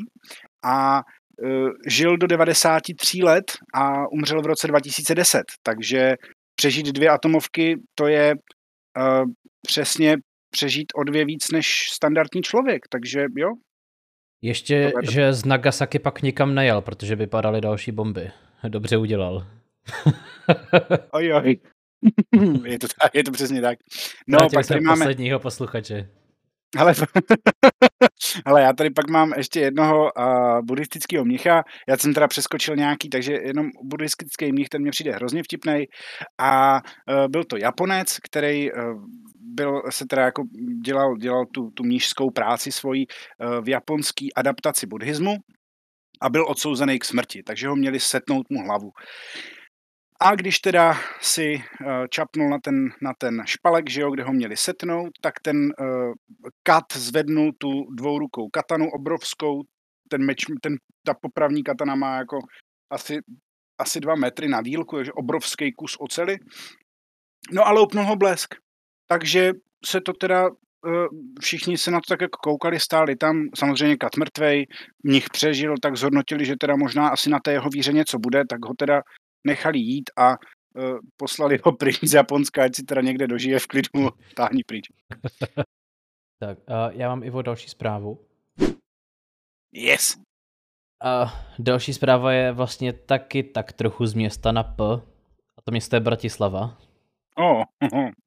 [0.64, 1.00] a
[1.42, 5.42] uh, žil do 93 let a umřel v roce 2010.
[5.62, 6.14] Takže
[6.54, 8.34] přežít dvě atomovky, to je
[8.98, 9.24] uh,
[9.66, 10.16] přesně
[10.50, 12.82] přežít o dvě víc než standardní člověk.
[12.90, 13.48] Takže jo,
[14.42, 18.30] Ještě, že z Nagasaki pak nikam nejel, protože by padaly další bomby.
[18.68, 19.46] Dobře udělal.
[21.10, 21.56] Oj, oj.
[22.64, 23.78] je, to, tak- je to přesně tak.
[24.26, 26.08] No, Vrátili pak tady máme, posledního posluchače.
[26.78, 26.94] ale,
[28.44, 31.64] ale já tady pak mám ještě jednoho uh, buddhistického mnicha.
[31.88, 35.84] Já jsem teda přeskočil nějaký, takže jenom buddhistický mnich, ten mě přijde hrozně vtipný.
[36.40, 38.78] A uh, byl to Japonec, který uh,
[39.54, 40.42] byl, se teda jako
[40.84, 45.36] dělal, dělal tu, tu mnižskou práci svoji uh, v japonské adaptaci buddhismu
[46.20, 48.90] a byl odsouzený k smrti, takže ho měli setnout mu hlavu.
[50.20, 54.32] A když teda si uh, čapnul na ten, na ten špalek, že jo, kde ho
[54.32, 56.12] měli setnout, tak ten uh,
[56.62, 59.62] kat zvednul tu dvourukou katanu obrovskou,
[60.08, 62.38] ten meč, ten, ta popravní katana má jako
[62.90, 63.18] asi,
[63.80, 66.36] asi dva metry na dílku, takže obrovský kus ocely.
[67.52, 68.61] No a loupnul ho blesk.
[69.12, 69.52] Takže
[69.84, 71.06] se to teda eh,
[71.40, 74.66] všichni se na to tak jako koukali, stáli tam, samozřejmě kat mrtvej,
[75.02, 78.64] mnich přežil, tak zhodnotili, že teda možná asi na té jeho víře něco bude, tak
[78.64, 79.02] ho teda
[79.46, 83.66] nechali jít a uh, poslali ho pryč z Japonska, ať si teda někde dožije v
[83.66, 84.88] klidu, táhni pryč.
[86.42, 88.18] Tak, a já mám Ivo další zprávu.
[89.72, 90.16] Yes!
[91.04, 94.84] A další zpráva je vlastně taky tak trochu z města na P.
[95.58, 96.78] A to město je Bratislava.
[97.38, 97.62] Oh,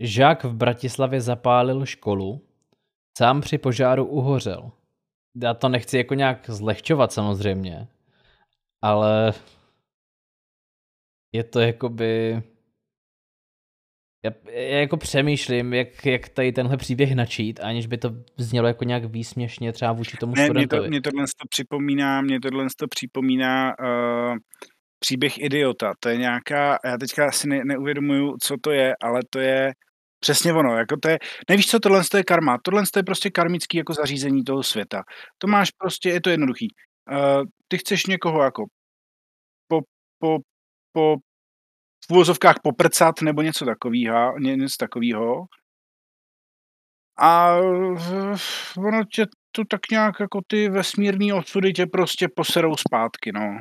[0.00, 2.46] Žák v Bratislavě zapálil školu,
[3.18, 4.72] sám při požáru uhořel.
[5.42, 7.88] Já to nechci jako nějak zlehčovat samozřejmě,
[8.82, 9.32] ale
[11.32, 12.42] je to jakoby...
[14.24, 18.84] Já, já jako přemýšlím, jak, jak tady tenhle příběh načít, aniž by to znělo jako
[18.84, 20.82] nějak výsměšně třeba vůči tomu ne, mě, studentovi.
[20.82, 24.36] to, mě tohle to připomíná, mě tohle to připomíná uh,
[24.98, 25.92] příběh idiota.
[26.00, 29.72] To je nějaká, já teďka si ne, neuvědomuju, co to je, ale to je
[30.20, 30.78] přesně ono.
[30.78, 31.18] Jako to je,
[31.50, 32.58] nevíš, co tohle je karma.
[32.64, 35.02] Tohle je prostě karmický jako zařízení toho světa.
[35.38, 36.68] To máš prostě, je to jednoduchý.
[37.10, 38.64] Uh, ty chceš někoho jako
[39.68, 39.80] po,
[40.18, 40.38] po,
[40.92, 41.16] po
[42.08, 45.46] v úvozovkách poprcat nebo něco takového, něco takového.
[47.18, 48.36] A eh,
[48.78, 53.58] ono tě to tak nějak jako ty vesmírný osudy tě prostě poserou zpátky, no.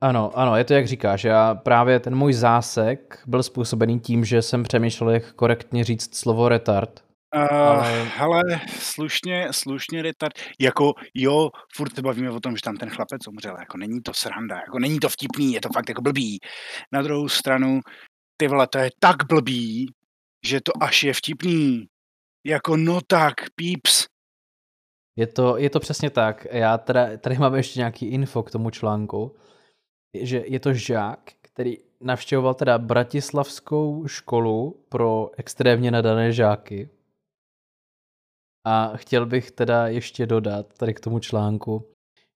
[0.00, 1.24] Ano, ano, je to jak říkáš.
[1.24, 6.48] Já právě ten můj zásek byl způsobený tím, že jsem přemýšlel, jak korektně říct slovo
[6.48, 7.04] retard.
[7.36, 8.42] Uh, Ale- hele,
[8.78, 10.32] slušně, slušně retard.
[10.60, 13.56] Jako jo, furt se bavíme o tom, že tam ten chlapec umřel.
[13.58, 16.38] Jako není to sranda, jako není to vtipný, je to fakt jako blbý.
[16.92, 17.80] Na druhou stranu,
[18.36, 19.86] ty vole, to je tak blbý,
[20.46, 21.86] že to až je vtipný.
[22.46, 24.06] Jako no tak, píps.
[25.16, 26.46] Je to, je to přesně tak.
[26.50, 29.36] Já teda, tady mám ještě nějaký info k tomu článku,
[30.14, 36.88] že je to žák, který navštěvoval teda bratislavskou školu pro extrémně nadané žáky.
[38.66, 41.88] A chtěl bych teda ještě dodat tady k tomu článku,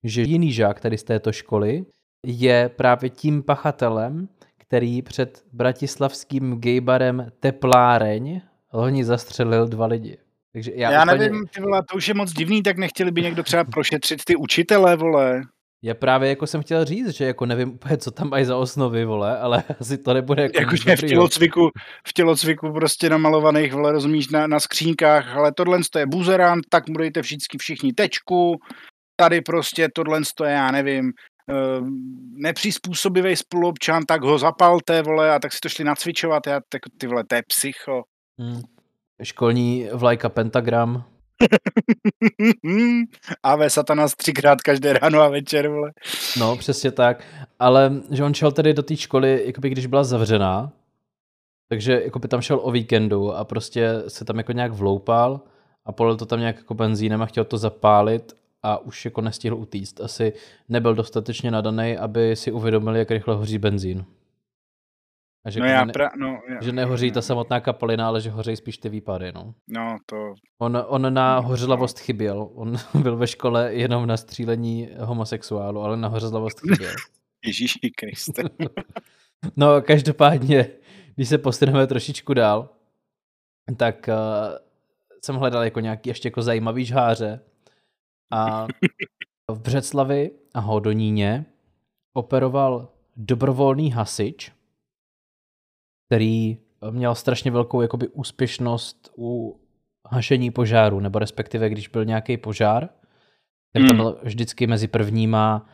[0.04, 1.86] že jiný žák tady z této školy
[2.26, 8.40] je právě tím pachatelem, který před bratislavským gaybarem Tepláreň
[8.72, 10.18] loni zastřelil dva lidi.
[10.52, 13.10] Takže já, Já, Já úplně, nevím, ty vole, to už je moc divný, tak nechtěli
[13.10, 15.42] by někdo třeba prošetřit ty učitele, vole.
[15.84, 19.04] Já právě jako jsem chtěl říct, že jako nevím úplně, co tam mají za osnovy,
[19.04, 21.08] vole, ale asi to nebude jako nic Jakože v dobrýho.
[21.08, 21.70] tělocviku,
[22.08, 26.88] v tělocviku prostě namalovaných, vole, rozumíš, na, na skřínkách, ale tohle to je buzerant, tak
[26.88, 28.56] mu dejte všichni, všichni tečku,
[29.16, 31.12] tady prostě tohle to je, já nevím,
[31.50, 31.54] eh,
[32.32, 37.06] nepřizpůsobivý spoluobčan, tak ho zapalte, vole, a tak si to šli nacvičovat, já, tak ty
[37.06, 38.02] vole, to je psycho.
[38.38, 38.60] Hmm.
[39.22, 41.11] Školní vlajka pentagram.
[43.42, 45.92] Ave satanas třikrát každé ráno a večer, vole.
[46.40, 47.24] No, přesně tak.
[47.58, 50.72] Ale že on šel tedy do té školy, jakoby když byla zavřená,
[51.68, 55.40] takže jakoby tam šel o víkendu a prostě se tam jako nějak vloupal
[55.84, 59.56] a polil to tam nějak jako benzínem a chtěl to zapálit a už jako nestihl
[59.56, 60.00] utíct.
[60.00, 60.32] Asi
[60.68, 64.04] nebyl dostatečně nadaný, aby si uvědomil, jak rychle hoří benzín.
[65.44, 68.20] A že, No jako já, ne, pra, no, já, že nehoří ta samotná kapalina, ale
[68.20, 69.32] že hoří spíš ty výpady.
[69.32, 69.54] No.
[69.68, 72.50] no to, On, on na No, hořlavost chyběl.
[72.54, 76.92] On byl ve škole jenom na střílení homosexuálu, ale na hořlavost chyběl.
[77.46, 78.42] Ježíši Kriste.
[79.56, 80.68] No, každopádně,
[81.14, 82.68] když se posuneme trošičku dál,
[83.76, 84.58] tak uh,
[85.24, 87.40] jsem hledal jako nějaký ještě jako zajímavý žháře.
[88.32, 88.66] A
[89.50, 91.44] v Břeclavi a Hodoníně
[92.12, 94.52] operoval dobrovolný hasič,
[96.12, 96.58] který
[96.90, 99.60] měl strašně velkou jakoby úspěšnost u
[100.08, 102.88] hašení požáru, nebo respektive když byl nějaký požár,
[103.72, 103.96] tak tam Hmm.
[103.96, 105.66] byl vždycky mezi prvníma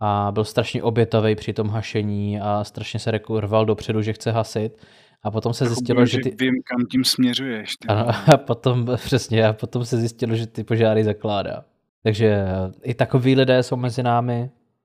[0.00, 4.76] a byl strašně obětavý při tom hašení a strašně se rekurval dopředu, že chce hasit.
[5.22, 6.30] A potom se zjistilo, že ty...
[6.30, 7.76] Vím, kam tím směřuješ.
[7.76, 7.88] Ty.
[7.88, 11.64] Ano, a potom, přesně, a potom se zjistilo, že ty požáry zakládá.
[12.02, 12.44] Takže
[12.82, 14.50] i takoví lidé jsou mezi námi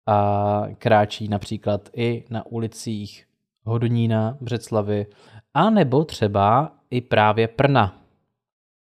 [0.07, 3.27] a kráčí například i na ulicích
[3.67, 5.05] Hodonína, Břeclavy,
[5.53, 8.05] a nebo třeba i právě Prna.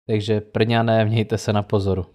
[0.07, 2.05] Takže Prňané, mějte se na pozoru.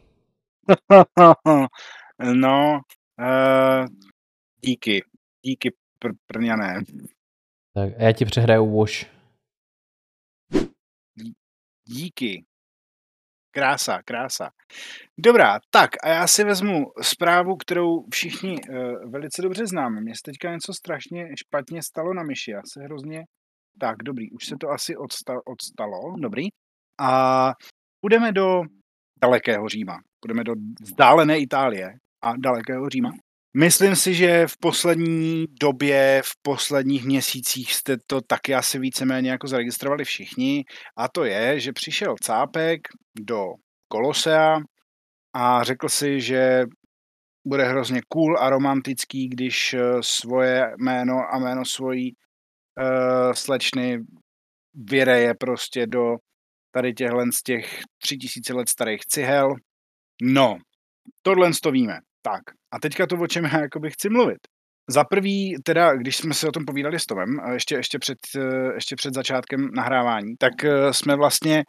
[2.34, 2.80] no,
[3.20, 3.86] uh,
[4.64, 5.04] díky.
[5.44, 5.70] Díky,
[6.04, 6.82] pr- Prňané.
[7.74, 9.06] Tak a já ti přehraju Wash.
[11.84, 12.44] Díky.
[13.50, 14.50] Krása, krása.
[15.18, 20.00] Dobrá, tak a já si vezmu zprávu, kterou všichni uh, velice dobře známe.
[20.00, 22.50] Mně se teďka něco strašně špatně stalo na myši.
[22.50, 23.24] Já se hrozně...
[23.80, 26.48] Tak, dobrý, už se to asi odsta- odstalo, dobrý.
[27.00, 27.52] A
[28.00, 28.60] půjdeme do
[29.22, 29.98] dalekého Říma.
[30.20, 31.88] Půjdeme do vzdálené Itálie
[32.24, 33.10] a dalekého Říma.
[33.56, 39.46] Myslím si, že v poslední době, v posledních měsících jste to taky asi víceméně jako
[39.46, 40.64] zaregistrovali všichni.
[40.96, 42.80] A to je, že přišel Cápek
[43.20, 43.44] do
[43.90, 44.58] Kolosea
[45.34, 46.64] a řekl si, že
[47.46, 53.98] bude hrozně cool a romantický, když eh, svoje jméno a jméno svojí uh, slečny
[54.74, 56.16] vyreje prostě do
[56.70, 59.54] tady těchhle z těch tři tisíce let starých cihel.
[60.22, 60.58] No,
[61.22, 61.98] tohle to víme.
[62.22, 64.38] Tak, a teďka to, o čem já jakoby chci mluvit.
[64.90, 68.18] Za prvý, teda, když jsme si o tom povídali s Tomem, ještě, ještě, před,
[68.74, 71.62] ještě před začátkem nahrávání, tak eh, jsme vlastně, eh,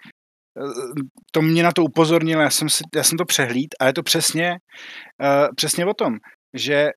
[1.32, 4.04] to mě na to upozornil, já jsem, si, já jsem to přehlíd a je to
[4.04, 4.58] přesně,
[5.22, 6.18] eh, přesně o tom,
[6.54, 6.90] že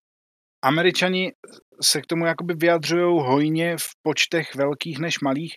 [0.62, 1.32] američani
[1.82, 5.54] se k tomu jakoby vyjadřují hojně v počtech velkých než malých,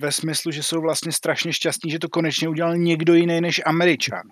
[0.00, 4.22] ve smyslu, že jsou vlastně strašně šťastní, že to konečně udělal někdo jiný než američan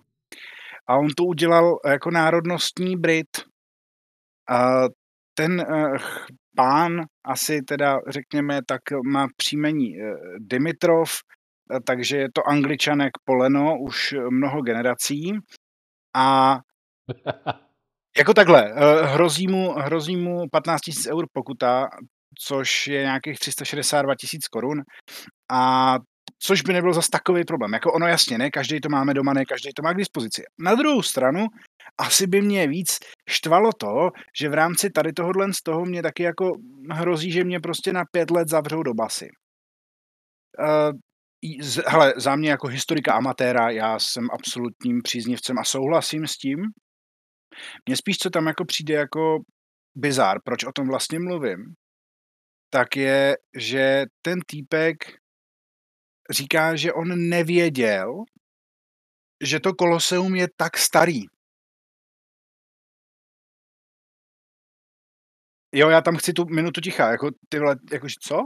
[0.87, 3.28] a on to udělal jako národnostní Brit.
[4.48, 4.83] A
[5.35, 5.96] ten uh,
[6.57, 11.41] pán asi teda řekněme tak má příjmení uh, Dimitrov, uh,
[11.87, 15.33] takže je to angličanek poleno už mnoho generací
[16.16, 16.59] a
[18.16, 18.72] jako takhle,
[19.03, 21.88] hrozí mu, hrozí mu 15 000 eur pokuta,
[22.46, 24.83] což je nějakých 362 tisíc korun
[25.53, 25.96] a
[26.42, 27.72] což by nebyl zas takový problém.
[27.72, 30.42] Jako ono jasně, ne, každý to máme doma, ne, každý to má k dispozici.
[30.59, 31.46] Na druhou stranu,
[32.01, 32.98] asi by mě víc
[33.31, 36.53] štvalo to, že v rámci tady tohohle z toho mě taky jako
[36.90, 39.29] hrozí, že mě prostě na pět let zavřou do basy.
[40.59, 40.92] Uh,
[41.87, 46.61] hele, za mě jako historika amatéra, já jsem absolutním příznivcem a souhlasím s tím.
[47.87, 49.38] Mně spíš, co tam jako přijde jako
[49.94, 51.74] bizár, proč o tom vlastně mluvím,
[52.70, 54.96] tak je, že ten týpek
[56.31, 58.24] říká, že on nevěděl,
[59.44, 61.22] že to koloseum je tak starý.
[65.74, 68.37] Jo, já tam chci tu minutu ticha, jako tyhle, jakože co?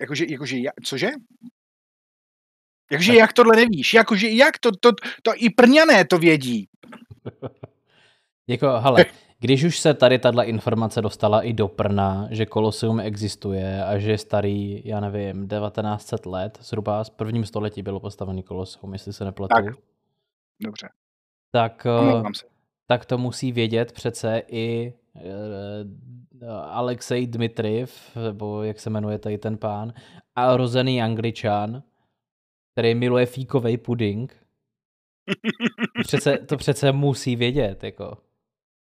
[0.00, 1.10] Jakože, jakože, cože?
[2.92, 3.94] Jakože jak tohle nevíš?
[3.94, 4.92] Jakože jak to, to,
[5.22, 6.68] to, i prňané to vědí.
[8.48, 9.04] jako, hele,
[9.40, 14.10] když už se tady tahle informace dostala i do Prna, že Koloseum existuje a že
[14.10, 19.24] je starý, já nevím, 1900 let, zhruba z prvním století bylo postavený Koloseum, jestli se
[19.24, 19.54] nepletu.
[19.54, 19.64] Tak,
[20.62, 20.88] dobře.
[21.52, 21.86] Tak,
[22.86, 25.22] tak to musí vědět přece i uh,
[26.64, 29.92] Alexej Dmitriv, nebo jak se jmenuje tady ten pán,
[30.36, 31.82] a rozený angličan,
[32.74, 34.36] který miluje fíkový puding.
[36.02, 38.18] Přece, to přece musí vědět, jako.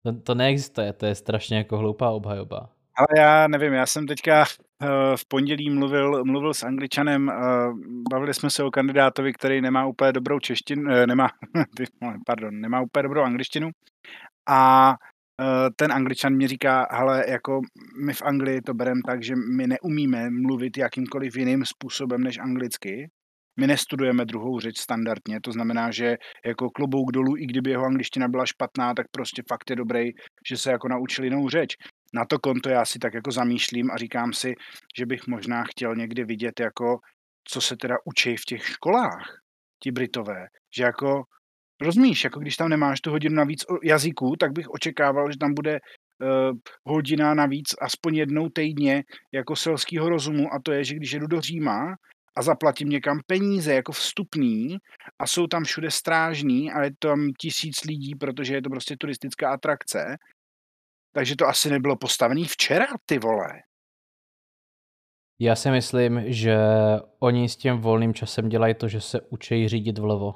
[0.04, 2.70] To, to neexistuje, to je strašně jako hloupá obhajoba.
[2.96, 4.40] Ale já nevím, já jsem teďka
[4.82, 7.34] uh, v pondělí mluvil, mluvil s Angličanem, uh,
[8.12, 11.28] bavili jsme se o kandidátovi, který nemá úplně dobrou češtinu, uh, nemá,
[12.26, 13.70] pardon, nemá úplně dobrou angličtinu
[14.48, 14.94] a
[15.76, 17.60] ten angličan mi říká, hele, jako
[18.04, 23.10] my v Anglii to bereme tak, že my neumíme mluvit jakýmkoliv jiným způsobem než anglicky,
[23.56, 26.16] my nestudujeme druhou řeč standardně, to znamená, že
[26.46, 30.10] jako klobouk dolů, i kdyby jeho angličtina byla špatná, tak prostě fakt je dobrý,
[30.48, 31.76] že se jako naučil jinou řeč.
[32.14, 34.54] Na to konto já si tak jako zamýšlím a říkám si,
[34.98, 36.98] že bych možná chtěl někdy vidět jako,
[37.48, 39.40] co se teda učí v těch školách,
[39.82, 40.46] ti Britové.
[40.76, 41.22] Že jako,
[41.82, 45.78] rozumíš, jako když tam nemáš tu hodinu navíc jazyků, tak bych očekával, že tam bude
[45.78, 51.26] uh, hodina navíc aspoň jednou týdně jako selského rozumu a to je, že když jedu
[51.26, 51.94] do Říma,
[52.36, 54.76] a zaplatím někam peníze jako vstupný
[55.18, 59.52] a jsou tam všude strážní a je tam tisíc lidí, protože je to prostě turistická
[59.52, 60.16] atrakce,
[61.12, 63.62] takže to asi nebylo postavené včera, ty vole.
[65.38, 66.56] Já si myslím, že
[67.18, 70.34] oni s tím volným časem dělají to, že se učí řídit vlevo.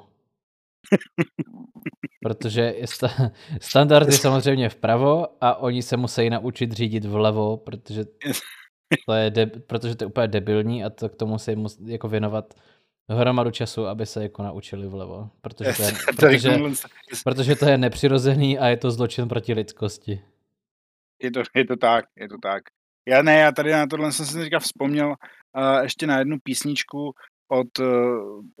[2.23, 3.31] Protože sta-
[3.61, 8.03] standard je samozřejmě vpravo a oni se musí naučit řídit vlevo, protože
[9.05, 12.07] to je, de- protože to je úplně debilní a to k tomu se mus- jako
[12.07, 12.53] věnovat
[13.09, 15.29] hromadu času, aby se jako naučili vlevo.
[15.41, 16.59] Protože to je, protože,
[17.23, 20.21] protože to je nepřirozený a je to zločin proti lidskosti.
[21.23, 22.63] Je to, je to tak, je to tak.
[23.07, 27.11] Já ne, já tady na tohle jsem si teďka vzpomněl uh, ještě na jednu písničku
[27.47, 27.87] od uh,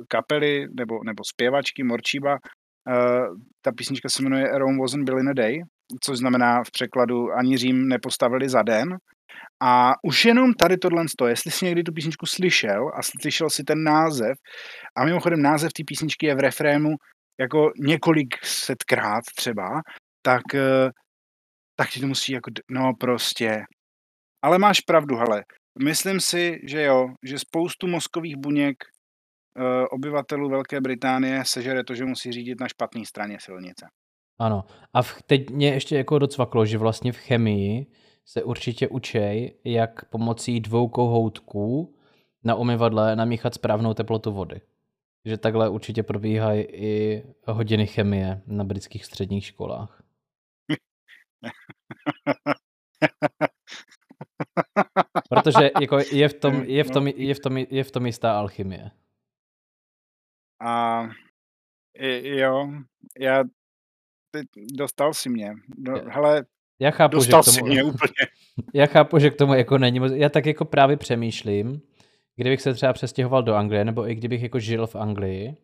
[0.07, 2.31] kapely nebo, nebo zpěvačky Morčíba.
[2.33, 5.63] Uh, ta písnička se jmenuje Rome wasn't built in a day,
[6.01, 8.97] což znamená v překladu ani Řím nepostavili za den.
[9.61, 13.83] A už jenom tady tohle, jestli jsi někdy tu písničku slyšel a slyšel si ten
[13.83, 14.37] název,
[14.97, 16.89] a mimochodem název té písničky je v refrému
[17.39, 19.81] jako několik setkrát třeba,
[20.23, 20.89] tak eh,
[21.81, 23.63] tak ti to musí jako, no prostě.
[24.41, 25.43] Ale máš pravdu, hele.
[25.83, 28.75] Myslím si, že jo, že spoustu mozkových buněk
[29.57, 33.85] uh, obyvatelů Velké Británie sežere to, že musí řídit na špatné straně silnice.
[34.39, 34.63] Ano.
[34.93, 37.85] A v, teď mě ještě jako docvaklo, že vlastně v chemii
[38.31, 41.95] se určitě učej, jak pomocí dvou kohoutků
[42.43, 44.61] na umyvadle namíchat správnou teplotu vody.
[45.25, 50.03] Že takhle určitě probíhají i hodiny chemie na britských středních školách.
[55.29, 58.39] Protože jako je v tom, je v tom, je v tom, je v tom jistá
[58.39, 58.91] alchymie.
[60.61, 61.03] A
[62.23, 62.71] jo,
[63.19, 63.43] já
[64.31, 65.53] teď dostal si mě.
[65.67, 66.45] Do, Je- hele,
[66.81, 68.13] Já chápu, dostal že k si tomu, mě úplně.
[68.73, 70.11] Já chápu, že k tomu jako není moc.
[70.11, 71.81] Já tak jako právě přemýšlím,
[72.35, 75.55] kdybych se třeba přestěhoval do Anglie, nebo i kdybych jako žil v Anglii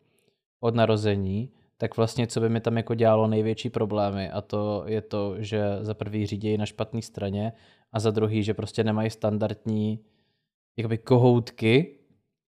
[0.60, 5.02] od narození, tak vlastně co by mi tam jako dělalo největší problémy a to je
[5.02, 7.52] to, že za prvý řídějí na špatné straně
[7.92, 10.00] a za druhý, že prostě nemají standardní
[10.76, 11.98] jakoby kohoutky,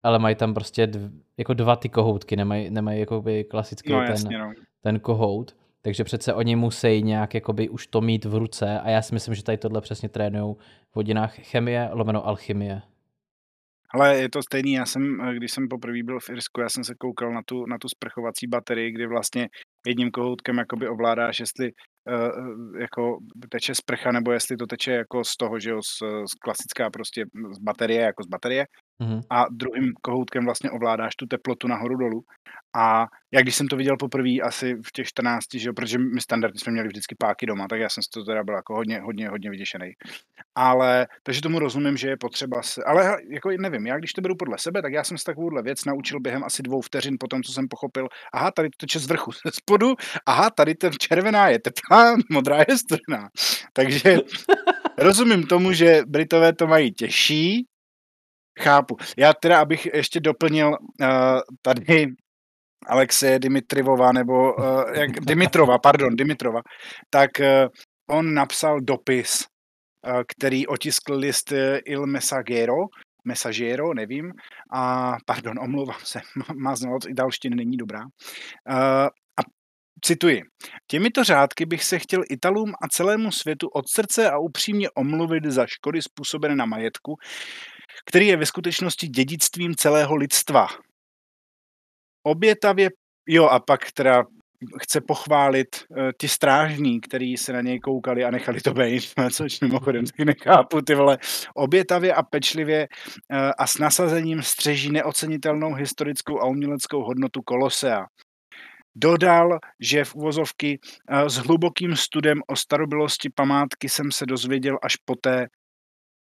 [0.02, 4.10] ale mají tam prostě dv, jako dva ty kohoutky, nemají, nemají jakoby klasický No ten,
[4.10, 4.52] jasně, no.
[4.80, 9.02] ten kohout, takže přece oni musí nějak jakoby už to mít v ruce a já
[9.02, 10.54] si myslím, že tady tohle přesně trénují
[10.90, 12.82] v hodinách chemie, lomeno alchymie.
[13.90, 16.84] Ale je to stejný, já jsem, eh, když jsem poprvé byl v Irsku, já jsem
[16.84, 19.48] se koukal na tu, na tu sprchovací baterii, kdy vlastně
[19.86, 23.18] jedním kohoutkem jakoby ovládáš, jestli uh, jako
[23.50, 25.98] teče sprcha, nebo jestli to teče jako z toho, že jo, z,
[26.32, 28.66] z klasická prostě z baterie, jako z baterie,
[29.02, 29.20] Mhm.
[29.30, 32.22] a druhým kohoutkem vlastně ovládáš tu teplotu nahoru dolů.
[32.76, 36.20] A jak když jsem to viděl poprvé asi v těch 14, že jo, protože my
[36.20, 39.00] standardně jsme měli vždycky páky doma, tak já jsem z toho teda byl jako hodně,
[39.00, 39.92] hodně, hodně vyděšený.
[40.54, 44.36] Ale, takže tomu rozumím, že je potřeba se, ale jako nevím, já když to beru
[44.36, 47.42] podle sebe, tak já jsem se takovouhle věc naučil během asi dvou vteřin po tom,
[47.42, 49.30] co jsem pochopil, aha, tady to teče z vrchu,
[49.74, 49.94] spodu,
[50.26, 53.28] aha, tady ten červená je teplá, modrá je studená.
[53.72, 54.18] Takže
[54.98, 57.66] rozumím tomu, že Britové to mají těžší,
[58.62, 58.96] chápu.
[59.16, 61.06] Já teda, abych ještě doplnil uh,
[61.62, 62.06] tady
[62.86, 64.64] Alexeje Dimitrivova, nebo uh,
[64.94, 66.60] jak, Dimitrova, pardon, Dimitrova,
[67.10, 67.46] tak uh,
[68.18, 69.44] on napsal dopis,
[70.06, 71.52] uh, který otiskl list
[71.86, 72.76] Il Messaggero,
[73.26, 74.32] Messaggero, nevím,
[74.72, 76.20] a pardon, omlouvám se,
[76.62, 78.00] má znalost i dalštiny není dobrá.
[78.00, 79.08] Uh,
[80.00, 80.42] cituji.
[80.86, 85.66] Těmito řádky bych se chtěl Italům a celému světu od srdce a upřímně omluvit za
[85.66, 87.16] škody způsobené na majetku,
[88.06, 90.66] který je ve skutečnosti dědictvím celého lidstva.
[92.22, 92.90] Obětavě,
[93.28, 94.24] jo a pak teda
[94.82, 99.60] chce pochválit uh, ti strážní, který se na něj koukali a nechali to být, což
[99.60, 101.18] mimochodem taky nechápu, ty vole.
[101.54, 108.06] Obětavě a pečlivě uh, a s nasazením střeží neocenitelnou historickou a uměleckou hodnotu Kolosea.
[108.96, 114.96] Dodal, že v uvozovky uh, s hlubokým studem o starobilosti památky jsem se dozvěděl až
[114.96, 115.46] poté,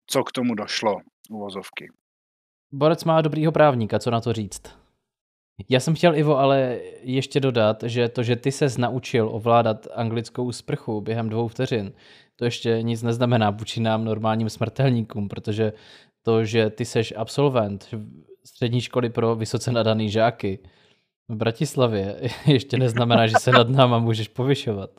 [0.07, 0.95] co k tomu došlo.
[1.30, 1.89] Uvozovky.
[2.72, 4.80] Borec má dobrýho právníka, co na to říct.
[5.70, 10.51] Já jsem chtěl, Ivo, ale ještě dodat, že to, že ty ses naučil ovládat anglickou
[10.51, 11.93] sprchu během dvou vteřin,
[12.36, 15.74] to ještě nic neznamená vůči nám normálním smrtelníkům, protože
[16.24, 17.95] to, že ty seš absolvent
[18.45, 20.60] střední školy pro vysoce nadaný žáky
[21.30, 24.90] v Bratislavě, ještě neznamená, že se nad náma můžeš povyšovat.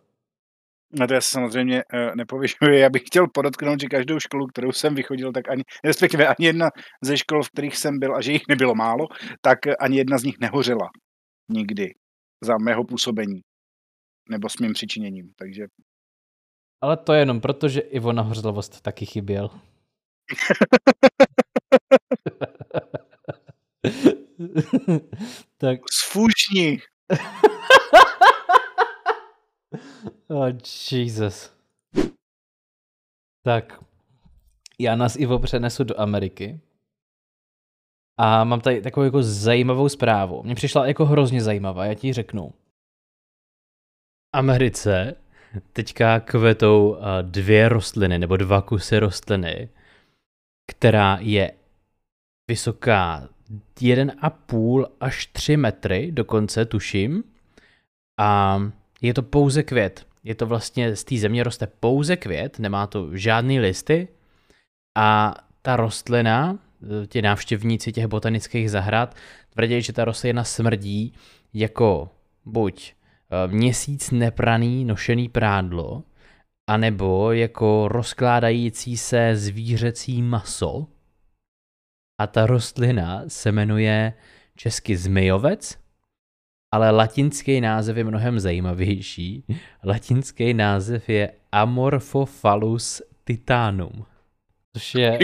[0.92, 2.78] No to já se samozřejmě uh, nepovyšuji.
[2.78, 6.70] Já bych chtěl podotknout, že každou školu, kterou jsem vychodil, tak ani, respektive ani jedna
[7.02, 9.06] ze škol, v kterých jsem byl, a že jich nebylo málo,
[9.40, 10.90] tak ani jedna z nich nehořela.
[11.48, 11.94] Nikdy.
[12.44, 13.40] Za mého působení.
[14.30, 15.32] Nebo s mým přičiněním.
[15.36, 15.66] Takže
[16.80, 19.50] Ale to je jenom proto, že Ivo na hořlavost taky chyběl.
[25.58, 25.80] tak.
[25.92, 26.78] Sfušni!
[30.28, 30.48] oh,
[30.92, 31.56] Jesus.
[33.44, 33.84] Tak,
[34.78, 36.60] já nás Ivo přenesu do Ameriky.
[38.18, 40.42] A mám tady takovou jako zajímavou zprávu.
[40.42, 42.52] Mně přišla jako hrozně zajímavá, já ti řeknu.
[44.32, 45.16] Americe
[45.72, 49.68] teďka kvetou dvě rostliny, nebo dva kusy rostliny,
[50.70, 51.52] která je
[52.50, 53.28] vysoká
[53.80, 57.24] 1,5 až 3 metry, dokonce tuším.
[58.20, 58.60] A
[59.02, 60.06] je to pouze květ.
[60.24, 64.08] Je to vlastně, z té země roste pouze květ, nemá to žádný listy.
[64.98, 66.58] A ta rostlina,
[67.06, 69.16] ti návštěvníci těch botanických zahrad,
[69.54, 71.14] tvrdí, že ta rostlina smrdí
[71.54, 72.10] jako
[72.44, 76.02] buď eh, měsíc nepraný nošený prádlo,
[76.66, 80.86] anebo jako rozkládající se zvířecí maso.
[82.20, 84.12] A ta rostlina se jmenuje
[84.56, 85.78] česky zmijovec,
[86.72, 89.44] ale latinský název je mnohem zajímavější.
[89.84, 94.04] Latinský název je Amorphophallus titanum.
[94.76, 95.18] Což je,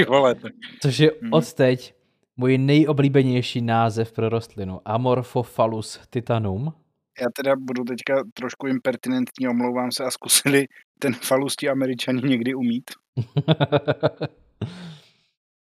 [0.82, 1.32] což je mhm.
[1.32, 1.94] odteď
[2.36, 4.80] můj nejoblíbenější název pro rostlinu.
[4.84, 6.72] Amorphophallus titanum.
[7.20, 10.66] Já teda budu teďka trošku impertinentní, omlouvám se a zkusili
[10.98, 12.90] ten falus ti američani někdy umít.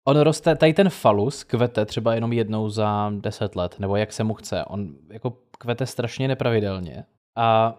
[0.05, 4.25] On roste, tady ten falus kvete třeba jenom jednou za deset let, nebo jak se
[4.25, 4.65] mu chce.
[4.65, 7.05] On jako kvete strašně nepravidelně.
[7.37, 7.79] A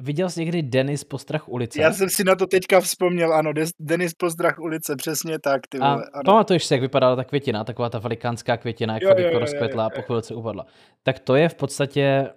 [0.00, 1.82] viděl jsi někdy Denis Postrach ulice?
[1.82, 5.66] Já jsem si na to teďka vzpomněl, ano, Denis Postrach ulice, přesně tak.
[5.66, 6.22] Ty vole, a ano.
[6.24, 9.86] pamatuješ si, jak vypadala ta květina, taková ta velikánská květina, jak jo, fakt jako rozkvetla
[9.86, 10.66] a po chvilce upadla.
[11.02, 12.30] Tak to je v podstatě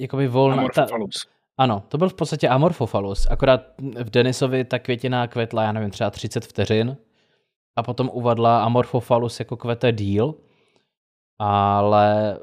[0.00, 0.66] jakoby volná...
[0.74, 0.86] Ta,
[1.58, 6.10] ano, to byl v podstatě Amorphophallus, akorát v Denisovi ta květina kvetla, já nevím, třeba
[6.10, 6.96] 30 vteřin
[7.78, 10.34] a potom uvadla Amorphophallus jako kvete díl,
[11.38, 12.38] ale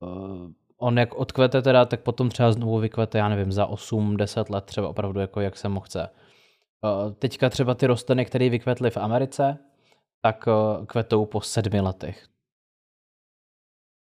[0.00, 4.64] uh, on jak odkvete teda, tak potom třeba znovu vykvete, já nevím, za 8-10 let
[4.64, 6.08] třeba opravdu jako jak se mu chce.
[6.82, 9.58] Uh, teďka třeba ty rostliny, které vykvetly v Americe,
[10.22, 12.26] tak uh, kvetou po sedmi letech.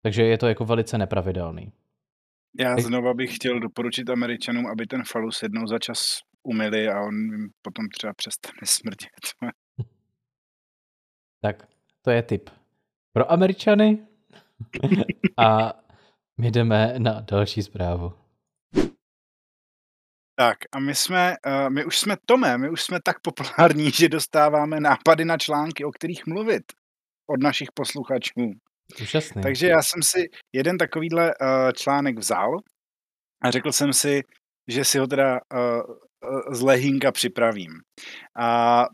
[0.03, 1.73] Takže je to jako velice nepravidelný.
[2.59, 5.97] Já znova bych chtěl doporučit Američanům, aby ten falus jednou za čas
[6.43, 9.25] umili a on jim potom třeba přestane smrdět.
[11.41, 11.67] Tak,
[12.01, 12.49] to je tip.
[13.13, 14.07] Pro Američany
[15.37, 15.73] a
[16.39, 18.13] my jdeme na další zprávu.
[20.35, 24.09] Tak a my jsme, uh, my už jsme Tome, my už jsme tak populární, že
[24.09, 26.63] dostáváme nápady na články, o kterých mluvit
[27.29, 28.51] od našich posluchačů.
[29.01, 29.41] Úžasný.
[29.41, 32.57] Takže já jsem si jeden takovýhle uh, článek vzal
[33.41, 34.21] a řekl jsem si,
[34.67, 35.95] že si ho teda uh,
[36.51, 37.71] z lehínka připravím.
[38.39, 38.85] A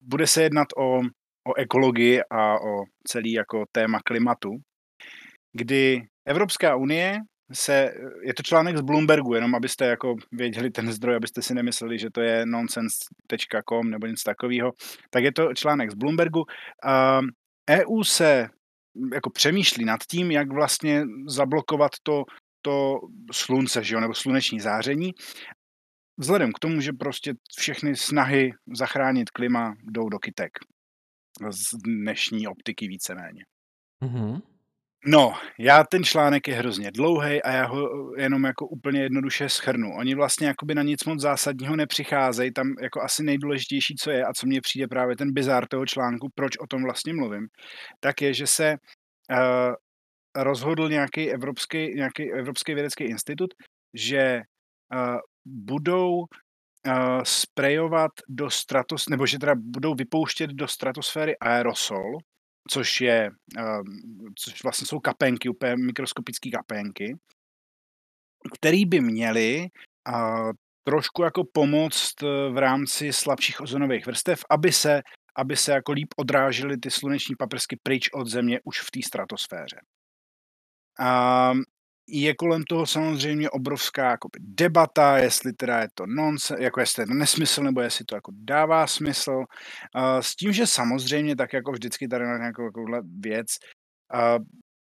[0.00, 1.00] bude se jednat o,
[1.46, 4.50] o ekologii a o celý jako téma klimatu,
[5.52, 7.18] kdy Evropská unie
[7.52, 7.92] se,
[8.22, 12.10] je to článek z Bloombergu, jenom abyste jako věděli ten zdroj, abyste si nemysleli, že
[12.10, 14.72] to je nonsense.com nebo něco takového,
[15.10, 16.44] tak je to článek z Bloombergu.
[17.70, 18.48] EU se
[19.12, 22.24] jako přemýšlí nad tím, jak vlastně zablokovat to,
[22.62, 22.98] to
[23.32, 25.12] slunce, že jo, nebo sluneční záření.
[26.18, 30.50] Vzhledem k tomu, že prostě všechny snahy zachránit klima jdou do kytek.
[31.50, 33.44] Z dnešní optiky víceméně.
[34.02, 34.42] Mm-hmm.
[35.08, 39.94] No, já ten článek je hrozně dlouhý a já ho jenom jako úplně jednoduše schrnu.
[39.98, 44.32] Oni vlastně jakoby na nic moc zásadního nepřicházejí, tam jako asi nejdůležitější, co je a
[44.32, 47.46] co mně přijde právě ten bizár toho článku, proč o tom vlastně mluvím,
[48.00, 48.76] tak je, že se
[49.30, 49.74] uh,
[50.36, 53.50] rozhodl nějaký evropský, nějaký evropský vědecký institut,
[53.94, 54.40] že
[54.94, 56.24] uh, budou
[56.86, 62.18] uh, sprejovat do stratos, nebo že teda budou vypouštět do stratosféry aerosol,
[62.70, 63.82] což je, uh,
[64.38, 67.16] což vlastně jsou kapenky, úplně mikroskopické kapenky,
[68.54, 69.66] který by měly
[70.08, 70.52] uh,
[70.84, 72.22] trošku jako pomoct
[72.52, 75.02] v rámci slabších ozonových vrstev, aby se,
[75.36, 79.80] aby se jako líp odrážely ty sluneční paprsky pryč od Země už v té stratosféře.
[81.00, 81.52] A
[82.08, 87.06] je kolem toho samozřejmě obrovská jako debata, jestli teda je to nonsense, jako jestli je
[87.06, 89.32] to nesmysl, nebo jestli to jako dává smysl.
[89.32, 89.44] Uh,
[90.20, 93.46] s tím, že samozřejmě tak jako vždycky tady na nějakou takovouhle věc
[94.14, 94.44] uh,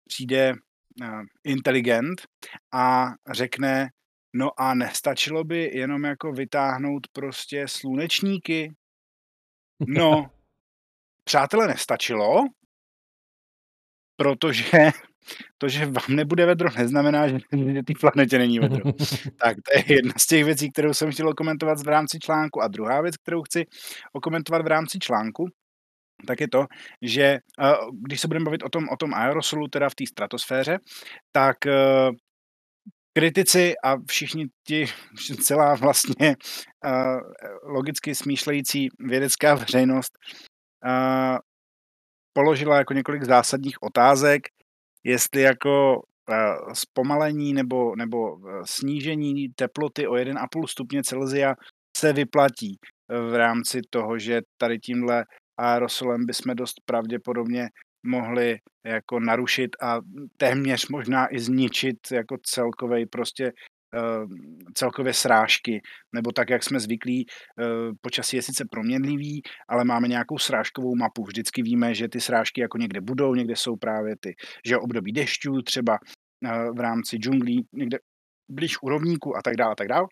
[0.08, 0.54] přijde
[1.02, 2.22] uh, inteligent
[2.74, 3.90] a řekne,
[4.34, 8.76] no a nestačilo by jenom jako vytáhnout prostě slunečníky?
[9.88, 10.32] No,
[11.24, 12.46] přátelé, nestačilo,
[14.16, 14.92] protože
[15.58, 17.38] to, že vám nebude vedro, neznamená, že,
[17.74, 18.84] že té planetě není vedro.
[19.42, 22.62] tak to je jedna z těch věcí, kterou jsem chtěl komentovat v rámci článku.
[22.62, 23.66] A druhá věc, kterou chci
[24.14, 25.48] okomentovat v rámci článku,
[26.28, 26.66] tak je to,
[27.02, 27.40] že
[28.06, 30.80] když se budeme bavit o tom, o tom aerosolu, teda v té stratosféře,
[31.32, 31.58] tak
[33.18, 34.86] kritici a všichni ti,
[35.44, 36.36] celá vlastně
[37.64, 40.18] logicky smýšlející vědecká veřejnost
[42.34, 44.42] položila jako několik zásadních otázek,
[45.04, 51.56] jestli jako uh, zpomalení nebo, nebo uh, snížení teploty o 1,5 stupně Celsia
[51.98, 52.78] se vyplatí
[53.10, 55.26] v rámci toho, že tady tímhle
[55.60, 57.70] aerosolem bychom dost pravděpodobně
[58.06, 60.00] mohly jako narušit a
[60.38, 63.52] téměř možná i zničit jako celkovej prostě eh,
[64.74, 65.82] celkově srážky,
[66.16, 67.66] nebo tak, jak jsme zvyklí, eh,
[68.02, 71.24] počasí je sice proměnlivý, ale máme nějakou srážkovou mapu.
[71.24, 74.36] Vždycky víme, že ty srážky jako někde budou, někde jsou právě ty,
[74.66, 75.98] že období dešťů, třeba
[76.46, 77.98] eh, v rámci džunglí, někde
[78.50, 80.08] blíž u rovníku a tak dále, a tak dále.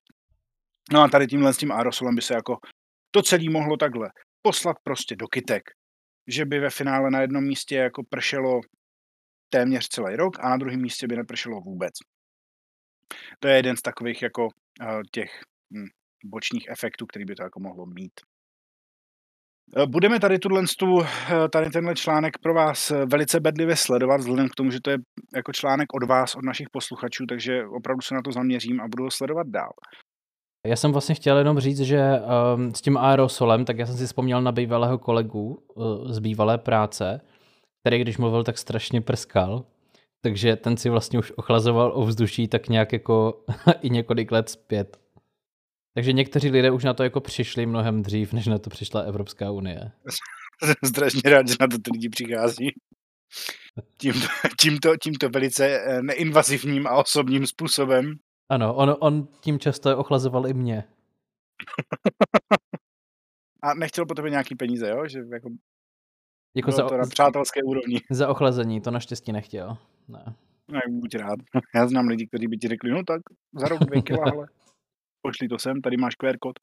[0.93, 2.57] No a tady tímhle s tím aerosolem by se jako
[3.11, 4.09] to celé mohlo takhle
[4.41, 5.63] poslat prostě do kytek.
[6.27, 8.61] Že by ve finále na jednom místě jako pršelo
[9.49, 11.93] téměř celý rok a na druhém místě by nepršelo vůbec.
[13.39, 15.41] To je jeden z takových jako uh, těch
[15.73, 15.87] hm,
[16.25, 18.13] bočních efektů, který by to jako mohlo mít.
[19.77, 20.63] Eh, budeme tady tuhle,
[21.03, 24.97] eh, tady tenhle článek pro vás velice bedlivě sledovat, vzhledem k tomu, že to je
[25.35, 29.03] jako článek od vás, od našich posluchačů, takže opravdu se na to zaměřím a budu
[29.03, 29.71] ho sledovat dál.
[30.67, 32.01] Já jsem vlastně chtěl jenom říct, že
[32.55, 36.57] um, s tím aerosolem, tak já jsem si vzpomněl na bývalého kolegu uh, z bývalé
[36.57, 37.21] práce,
[37.83, 39.65] který když mluvil, tak strašně prskal.
[40.25, 43.45] Takže ten si vlastně už ochlazoval ovzduší tak nějak jako
[43.81, 44.99] i několik let zpět.
[45.93, 49.51] Takže někteří lidé už na to jako přišli mnohem dřív, než na to přišla Evropská
[49.51, 49.91] unie.
[50.63, 52.67] Jsem strašně rád, že na to ty lidi přichází.
[53.97, 54.27] Tímto,
[54.61, 58.13] tímto, tímto velice eh, neinvazivním a osobním způsobem.
[58.49, 60.83] Ano, on, on tím často ochlazoval i mě.
[63.63, 65.07] A nechtěl po tebe nějaký peníze, jo?
[65.07, 65.49] Že jako,
[66.55, 68.01] jako za, na přátelské úrovni.
[68.11, 69.77] Za ochlazení, to naštěstí nechtěl.
[70.07, 70.35] Ne.
[70.67, 71.39] No, buď rád.
[71.75, 73.21] Já znám lidi, kteří by ti řekli, no tak
[73.53, 74.47] za rok dvě kila, ale
[75.21, 76.59] pošli to sem, tady máš QR kód.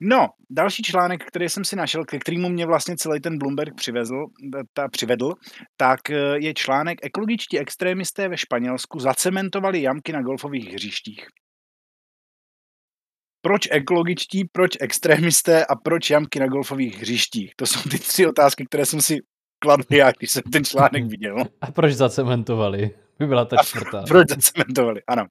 [0.00, 4.26] No, další článek, který jsem si našel, ke kterému mě vlastně celý ten Bloomberg přivezl,
[4.72, 5.32] ta, přivedl,
[5.76, 11.26] tak eh, je článek Ekologičtí extrémisté ve Španělsku zacementovali jamky na golfových hřištích.
[13.44, 17.52] Proč ekologičtí, proč extrémisté a proč jamky na golfových hřištích?
[17.56, 19.18] To jsou ty tři otázky, které jsem si
[19.62, 21.36] kladl já, když jsem ten článek viděl.
[21.60, 22.90] A proč zacementovali?
[23.18, 24.02] By byla ta čtvrtá.
[24.08, 25.26] proč zacementovali, ano.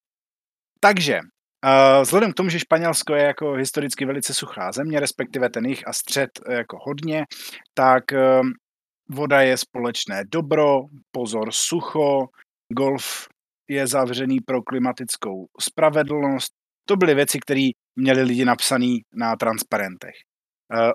[0.79, 1.19] Takže,
[1.65, 5.87] Uh, vzhledem k tomu, že Španělsko je jako historicky velice suchá země, respektive ten jich
[5.87, 7.25] a střed jako hodně,
[7.73, 8.47] tak uh,
[9.09, 12.27] voda je společné dobro, pozor sucho,
[12.73, 13.27] golf
[13.69, 16.53] je zavřený pro klimatickou spravedlnost.
[16.87, 20.15] To byly věci, které měli lidi napsané na transparentech.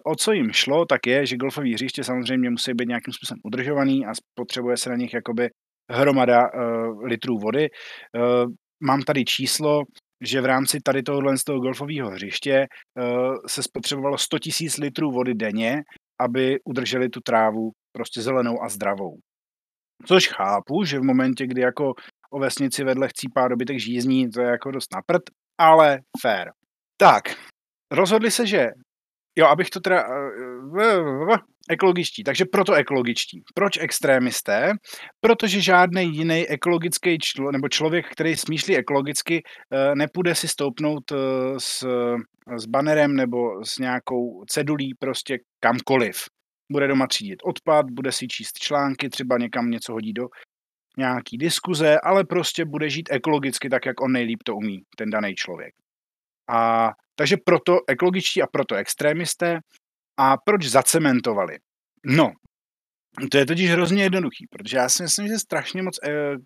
[0.04, 4.06] O co jim šlo, tak je, že golfové hřiště samozřejmě musí být nějakým způsobem udržovaný
[4.06, 5.50] a potřebuje se na nich jakoby
[5.90, 7.68] hromada uh, litrů vody.
[8.16, 9.82] Uh, mám tady číslo,
[10.24, 12.66] že v rámci tady tohohle z toho golfového hřiště
[12.98, 15.82] uh, se spotřebovalo 100 000 litrů vody denně,
[16.20, 19.18] aby udrželi tu trávu prostě zelenou a zdravou.
[20.06, 21.92] Což chápu, že v momentě, kdy jako
[22.30, 25.22] o vesnici vedle chcípá dobytek žízní, to je jako dost naprt,
[25.60, 26.50] ale fair.
[26.96, 27.22] Tak,
[27.92, 28.66] rozhodli se, že
[29.38, 31.36] jo, abych to teda uh,
[31.70, 33.42] ekologičtí, takže proto ekologičtí.
[33.54, 34.72] Proč extrémisté?
[35.20, 41.04] Protože žádný jiný ekologický člo, nebo člověk, který smýšlí ekologicky, uh, nepůjde si stoupnout
[41.58, 41.86] s,
[42.58, 46.16] s banerem nebo s nějakou cedulí prostě kamkoliv.
[46.72, 50.26] Bude doma třídit odpad, bude si číst články, třeba někam něco hodí do
[50.98, 55.34] nějaký diskuze, ale prostě bude žít ekologicky tak, jak on nejlíp to umí, ten daný
[55.34, 55.74] člověk.
[56.48, 59.58] A takže proto ekologičtí a proto extrémisté.
[60.18, 61.56] A proč zacementovali?
[62.06, 62.32] No,
[63.30, 66.36] to je totiž hrozně jednoduchý, protože já si myslím, že strašně moc eh,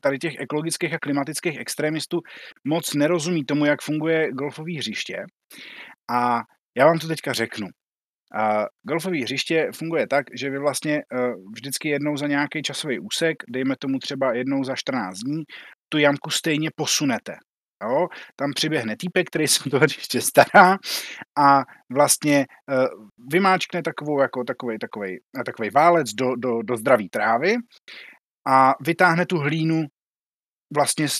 [0.00, 2.20] tady těch ekologických a klimatických extrémistů
[2.64, 5.24] moc nerozumí tomu, jak funguje golfové hřiště.
[6.10, 6.40] A
[6.76, 7.68] já vám to teďka řeknu.
[8.34, 13.36] A golfové hřiště funguje tak, že vy vlastně uh, vždycky jednou za nějaký časový úsek,
[13.50, 15.42] dejme tomu třeba jednou za 14 dní,
[15.88, 17.32] tu jamku stejně posunete.
[17.82, 18.08] Jo?
[18.36, 20.78] Tam přiběhne týpek, který se to hřiště stará
[21.38, 21.62] a
[21.92, 27.56] vlastně uh, vymáčkne takovou, jako takovej, takovej, takovej válec do, do, do zdraví trávy
[28.46, 29.84] a vytáhne tu hlínu
[30.74, 31.18] vlastně z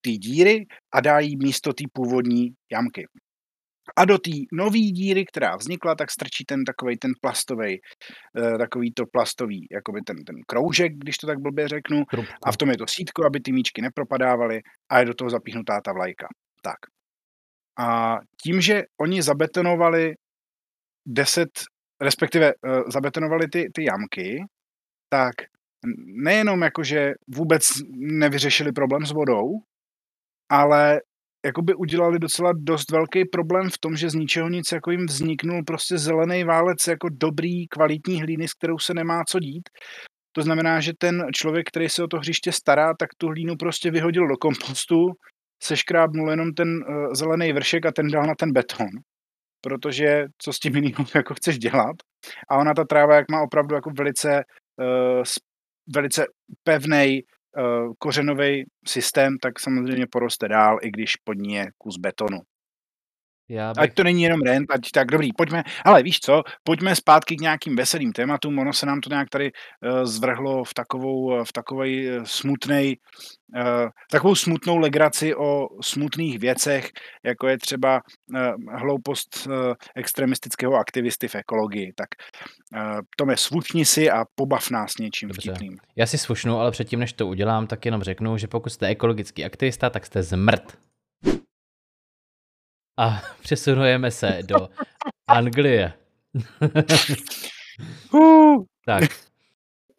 [0.00, 3.06] té díry a dá jí místo té původní jamky.
[3.96, 7.80] A do té nové díry, která vznikla, tak strčí ten takový ten plastový,
[8.38, 12.04] uh, takový to plastový, jakoby ten, ten kroužek, když to tak blbě řeknu.
[12.04, 12.32] Krupku.
[12.42, 15.80] A v tom je to sítko, aby ty míčky nepropadávaly a je do toho zapíchnutá
[15.80, 16.28] ta vlajka.
[16.62, 16.76] Tak.
[17.78, 20.14] A tím, že oni zabetonovali
[21.06, 21.48] 10,
[22.00, 24.44] respektive uh, zabetonovali ty, ty jamky,
[25.08, 25.34] tak
[26.06, 27.62] nejenom jakože vůbec
[27.96, 29.60] nevyřešili problém s vodou,
[30.48, 31.00] ale
[31.44, 35.62] jakoby udělali docela dost velký problém v tom, že z ničeho nic jako jim vzniknul
[35.66, 39.68] prostě zelený válec jako dobrý, kvalitní hlíny, s kterou se nemá co dít.
[40.32, 43.90] To znamená, že ten člověk, který se o to hřiště stará, tak tu hlínu prostě
[43.90, 45.06] vyhodil do kompostu,
[45.62, 48.88] seškrábnul jenom ten uh, zelený vršek a ten dal na ten beton.
[49.60, 51.96] Protože co s tím jiným jako chceš dělat?
[52.50, 54.42] A ona ta tráva, jak má opravdu jako velice
[54.80, 55.22] uh,
[55.94, 56.26] velice
[56.64, 57.22] pevný
[57.98, 62.38] kořenový systém, tak samozřejmě poroste dál, i když pod ní je kus betonu.
[63.48, 63.82] Já bych...
[63.82, 67.40] Ať to není jenom rent, ať tak dobrý, pojďme, ale víš co, pojďme zpátky k
[67.40, 72.18] nějakým veselým tématům, ono se nám to nějak tady uh, zvrhlo v takovou, v takovej
[72.18, 72.96] uh, smutnej,
[73.56, 76.90] uh, takovou smutnou legraci o smutných věcech,
[77.24, 78.40] jako je třeba uh,
[78.80, 79.52] hloupost uh,
[79.96, 81.92] extremistického aktivisty v ekologii.
[81.96, 82.08] Tak
[82.76, 85.50] uh, Tome, svučni si a pobav nás něčím Dobře.
[85.50, 85.78] vtipným.
[85.96, 89.44] Já si svušnu, ale předtím, než to udělám, tak jenom řeknu, že pokud jste ekologický
[89.44, 90.78] aktivista, tak jste zmrt.
[92.96, 94.68] A přesunujeme se do
[95.26, 95.92] Anglie.
[98.86, 99.04] Tak,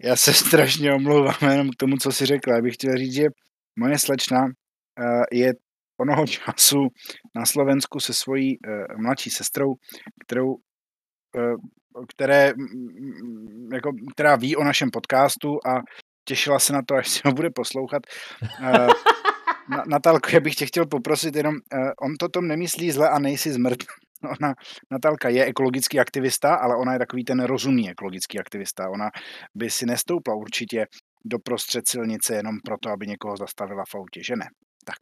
[0.04, 2.56] Já se strašně omlouvám jenom k tomu, co jsi řekla.
[2.56, 3.26] Já bych chtěl říct, že
[3.76, 4.46] moje slečna
[5.00, 5.54] eh, je
[6.00, 6.88] onoho času
[7.36, 9.76] na Slovensku se svojí eh, mladší sestrou,
[10.26, 10.56] kterou,
[11.38, 11.56] eh,
[12.10, 12.54] které,
[13.74, 15.82] jako, která ví o našem podcastu a
[16.26, 18.02] těšila se na to, až si ho bude poslouchat.
[19.72, 23.10] Eh, Na, Natálko, já bych tě chtěl poprosit jenom, uh, on to tom nemyslí zle
[23.10, 23.78] a nejsi zmrt.
[24.40, 24.54] Ona,
[24.92, 28.90] Natálka je ekologický aktivista, ale ona je takový ten rozumný ekologický aktivista.
[28.90, 29.10] Ona
[29.56, 30.86] by si nestoupla určitě
[31.26, 34.46] do prostřed silnice jenom proto, aby někoho zastavila v autě, že ne?
[34.86, 34.98] Tak.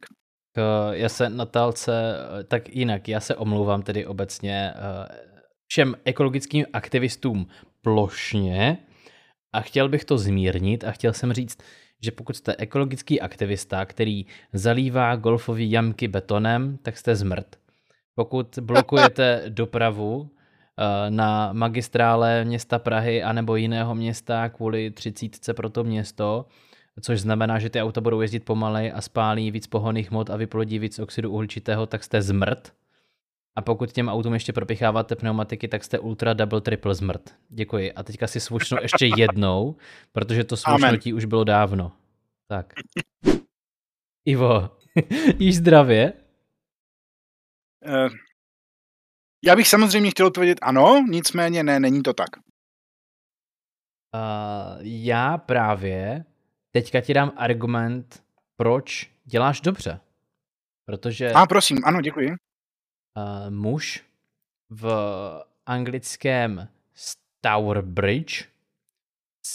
[0.58, 1.92] eh, já se Natálce,
[2.40, 5.34] eh, tak jinak, já se omlouvám tedy obecně eh,
[5.66, 7.46] všem ekologickým aktivistům
[7.82, 8.78] plošně
[9.52, 11.58] a chtěl bych to zmírnit a chtěl jsem říct,
[12.02, 17.56] že pokud jste ekologický aktivista, který zalívá golfové jamky betonem, tak jste zmrt.
[18.14, 25.84] Pokud blokujete dopravu eh, na magistrále města Prahy anebo jiného města kvůli třicítce pro to
[25.84, 26.46] město,
[27.00, 30.78] což znamená, že ty auta budou jezdit pomalej a spálí víc pohonných hmot a vyplodí
[30.78, 32.72] víc oxidu uhličitého, tak jste zmrt.
[33.56, 37.34] A pokud těm autům ještě propicháváte pneumatiky, tak jste ultra double triple zmrt.
[37.48, 37.92] Děkuji.
[37.92, 39.76] A teďka si svušnu ještě jednou,
[40.12, 41.92] protože to svušnutí už bylo dávno.
[42.48, 42.72] Tak.
[44.24, 44.76] Ivo,
[45.38, 46.12] jíš zdravě?
[47.86, 48.08] Uh,
[49.44, 52.28] já bych samozřejmě chtěl odpovědět ano, nicméně ne, není to tak.
[54.14, 56.24] Uh, já právě
[56.70, 58.24] teďka ti dám argument,
[58.56, 60.00] proč děláš dobře.
[60.86, 62.36] Protože A prosím, ano, děkuji.
[63.16, 64.04] Uh, muž
[64.70, 64.84] v
[65.66, 68.44] anglickém Stourbridge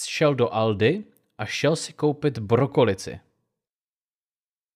[0.08, 1.04] šel do Aldy
[1.38, 3.20] a šel si koupit brokolici.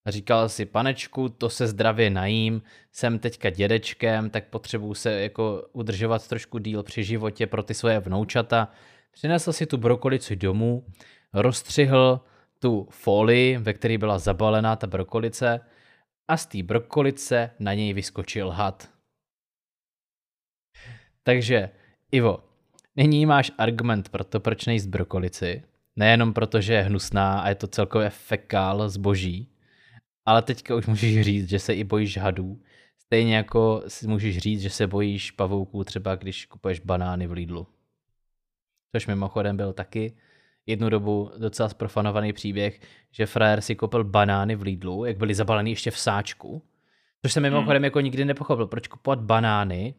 [0.05, 2.61] A říkal si, panečku, to se zdravě najím,
[2.91, 7.99] jsem teďka dědečkem, tak potřebuju se jako udržovat trošku díl při životě pro ty svoje
[7.99, 8.67] vnoučata.
[9.11, 10.86] Přinesl si tu brokolici domů,
[11.34, 12.21] rozstřihl
[12.59, 15.59] tu folii, ve které byla zabalená ta brokolice
[16.28, 18.89] a z té brokolice na něj vyskočil had.
[21.24, 21.69] Takže,
[22.11, 22.43] Ivo,
[22.95, 25.63] nyní máš argument pro to, proč nejíst brokolici.
[25.95, 29.49] Nejenom proto, že je hnusná a je to celkově fekál zboží,
[30.26, 32.61] ale teďka už můžeš říct, že se i bojíš hadů.
[32.99, 37.67] Stejně jako si můžeš říct, že se bojíš pavouků třeba, když kupuješ banány v Lidlu.
[38.95, 40.17] Což mimochodem byl taky
[40.66, 42.80] jednu dobu docela sprofanovaný příběh,
[43.11, 46.61] že frajer si koupil banány v Lidlu, jak byly zabalený ještě v sáčku.
[47.22, 47.84] Což jsem mimochodem hmm.
[47.84, 49.93] jako nikdy nepochopil, proč kupovat banány,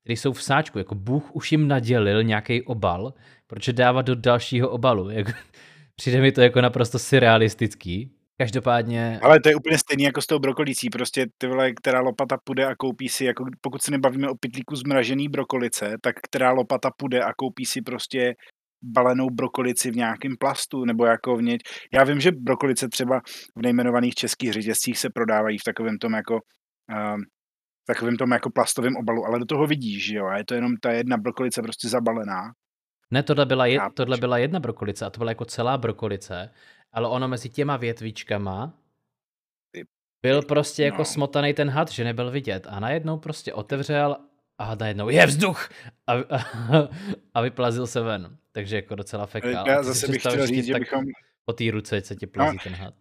[0.00, 0.78] které jsou v sáčku.
[0.78, 3.14] Jako Bůh už jim nadělil nějaký obal,
[3.46, 5.10] proč je dávat do dalšího obalu.
[5.10, 5.32] Jako,
[5.96, 8.10] přijde mi to jako naprosto surrealistický.
[8.40, 9.20] Každopádně...
[9.22, 10.90] Ale to je úplně stejný jako s tou brokolicí.
[10.90, 14.76] Prostě ty vole, která lopata půjde a koupí si, jako pokud se nebavíme o pytlíku
[14.76, 18.34] zmražený brokolice, tak která lopata půjde a koupí si prostě
[18.82, 21.62] balenou brokolici v nějakém plastu, nebo jako v něč.
[21.92, 23.20] Já vím, že brokolice třeba
[23.56, 27.20] v nejmenovaných českých řetězcích se prodávají v takovém tom jako uh,
[27.86, 30.76] takovým tom jako plastovém obalu, ale do toho vidíš, že jo, a je to jenom
[30.76, 32.52] ta jedna brokolice prostě zabalená.
[33.10, 36.50] Ne, tohle byla, je, tohle byla jedna brokolice a to byla jako celá brokolice,
[36.92, 38.74] ale ono mezi těma větvičkama
[40.22, 41.04] byl prostě jako no.
[41.04, 44.16] smotaný ten had, že nebyl vidět a najednou prostě otevřel
[44.58, 45.68] a najednou je vzduch
[46.06, 46.18] a, a,
[47.34, 48.36] a vyplazil se ven.
[48.52, 49.68] Takže jako docela fekál.
[49.68, 51.04] Já zase bych chtěl říct, že bychom...
[51.44, 52.94] Po té ruce se ti plazí no, ten had.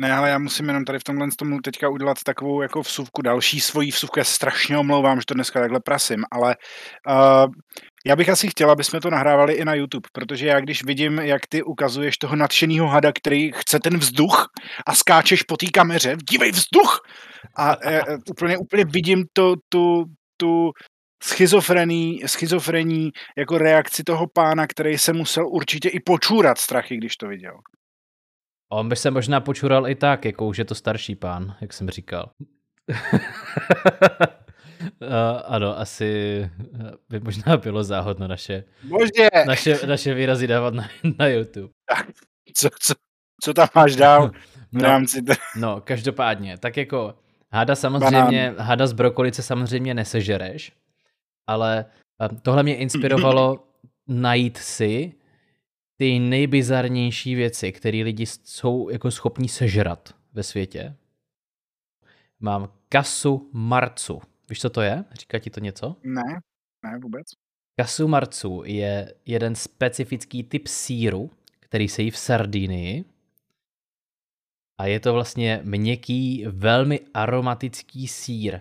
[0.00, 3.60] Ne, ale já musím jenom tady v tomhle tomu teďka udělat takovou jako vsuvku, další
[3.60, 4.18] svoji vsuvku.
[4.18, 6.56] Já strašně omlouvám, že to dneska takhle prasím, ale
[7.08, 7.52] uh,
[8.06, 11.18] já bych asi chtěla, aby jsme to nahrávali i na YouTube, protože já když vidím,
[11.18, 14.48] jak ty ukazuješ toho nadšeného hada, který chce ten vzduch
[14.86, 17.00] a skáčeš po té kameře, dívej vzduch!
[17.56, 20.04] A uh, úplně, úplně vidím to, tu,
[20.36, 20.70] tu
[21.22, 27.28] schizofrení, schizofrení jako reakci toho pána, který se musel určitě i počůrat strachy, když to
[27.28, 27.54] viděl.
[28.72, 31.90] On by se možná počural i tak, jako už je to starší pán, jak jsem
[31.90, 32.30] říkal.
[35.02, 35.08] Uh,
[35.44, 36.50] ano, asi
[37.08, 39.28] by možná bylo záhodno naše, Bože.
[39.46, 40.88] naše, naše výrazy dávat na,
[41.18, 41.68] na YouTube.
[41.88, 42.06] Tak,
[42.54, 42.94] co, co,
[43.42, 44.32] co tam máš dál v
[44.72, 45.34] No, rámci té...
[45.56, 47.14] no, každopádně, tak jako
[47.52, 50.72] hada samozřejmě, hada z brokolice samozřejmě nesežereš,
[51.48, 51.84] ale
[52.22, 53.68] eh, tohle mě inspirovalo
[54.06, 55.12] najít si
[55.96, 60.96] ty nejbizarnější věci, které lidi jsou jako schopní sežrat ve světě.
[62.40, 64.20] Mám kasu marcu.
[64.48, 65.04] Víš, co to je?
[65.12, 65.96] Říká ti to něco?
[66.04, 66.40] Ne,
[66.84, 67.26] ne vůbec.
[67.80, 71.30] Kasu marcu je jeden specifický typ síru,
[71.60, 73.04] který se jí v Sardinii.
[74.80, 78.60] A je to vlastně měkký, velmi aromatický sír.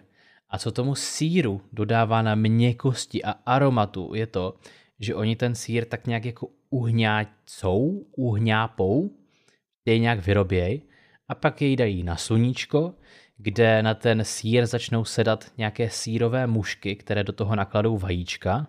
[0.50, 4.60] A co tomu síru dodává na měkkosti a aromatu, je to,
[5.00, 9.18] že oni ten sír tak nějak jako uhňácou, uhňápou,
[9.86, 10.82] je nějak vyroběj
[11.28, 12.94] a pak jej dají na sluníčko,
[13.38, 18.68] kde na ten sír začnou sedat nějaké sírové mušky, které do toho nakladou vajíčka.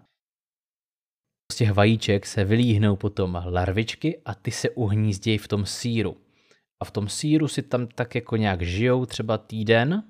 [1.53, 6.17] Z těch vajíček se vylíhnou potom larvičky a ty se uhnízdějí v tom síru.
[6.81, 10.03] A v tom síru si tam tak jako nějak žijou třeba týden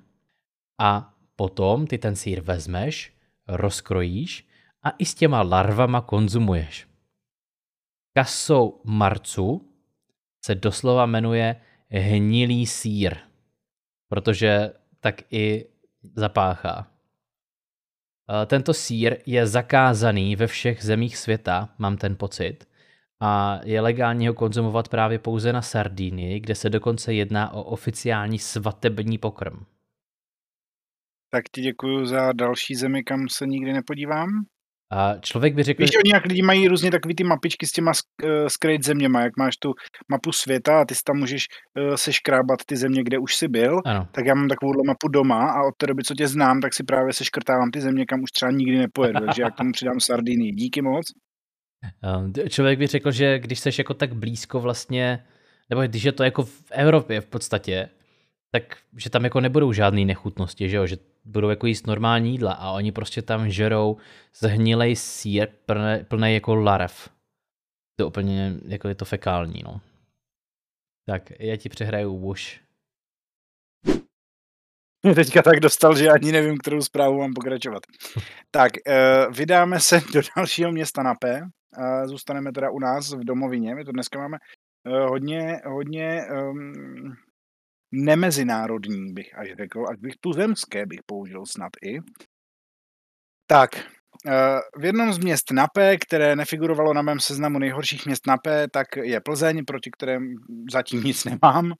[0.80, 3.14] a potom ty ten sír vezmeš,
[3.48, 4.48] rozkrojíš
[4.82, 6.88] a i s těma larvama konzumuješ.
[8.16, 9.68] Kaso marcu
[10.44, 11.56] se doslova jmenuje
[11.90, 13.16] hnilý sír,
[14.08, 15.66] protože tak i
[16.14, 16.90] zapáchá.
[18.42, 22.68] Eh, Tento sír je zakázaný ve všech zemích světa, mám ten pocit,
[23.20, 28.38] a je legální ho konzumovat právě pouze na Sardínii, kde se dokonce jedná o oficiální
[28.38, 29.64] svatební pokrm.
[31.30, 34.28] Tak ti děkuju za další zemi, kam se nikdy nepodívám.
[34.92, 37.92] A člověk by řekl, Víš, oni jak lidi mají různě takový ty mapičky s těma
[38.24, 39.74] eh, skrejt zeměma, jak máš tu
[40.10, 41.46] mapu světa a ty si tam můžeš
[41.78, 45.50] uh, seškrábat ty země, kde už jsi byl, ano, tak já mám takovouhle mapu doma
[45.50, 48.30] a od té doby, co tě znám, tak si právě seškrtávám ty země, kam už
[48.30, 50.52] třeba nikdy nepojedu, takže já k tomu přidám Sardinii.
[50.52, 51.06] Díky moc.
[52.38, 55.24] eh, člověk by řekl, že když seš jako tak blízko vlastně,
[55.70, 57.88] nebo když je to jako v Evropě v podstatě,
[58.52, 60.96] tak že tam jako nebudou žádné nechutnosti, že jo, že
[61.28, 63.96] budou jako jíst normální jídla a oni prostě tam žerou
[64.34, 67.08] zhnilej sír plný, plný jako larev.
[67.96, 69.80] To je úplně, jako je to fekální, no.
[71.06, 72.60] Tak, já ti přehraju už.
[75.02, 77.82] Mě teďka tak dostal, že ani nevím, kterou zprávu mám pokračovat.
[78.50, 81.40] Tak, uh, vydáme se do dalšího města na P.
[81.40, 83.74] Uh, zůstaneme teda u nás v domovině.
[83.74, 84.38] My to dneska máme
[84.86, 87.16] uh, hodně, hodně um,
[87.92, 91.98] nemezinárodní, bych až řekl, až bych tuzemské bych použil snad i.
[93.46, 93.70] Tak,
[94.26, 98.36] eh, v jednom z měst na P, které nefigurovalo na mém seznamu nejhorších měst na
[98.36, 100.34] P, tak je Plzeň, proti kterém
[100.72, 101.72] zatím nic nemám,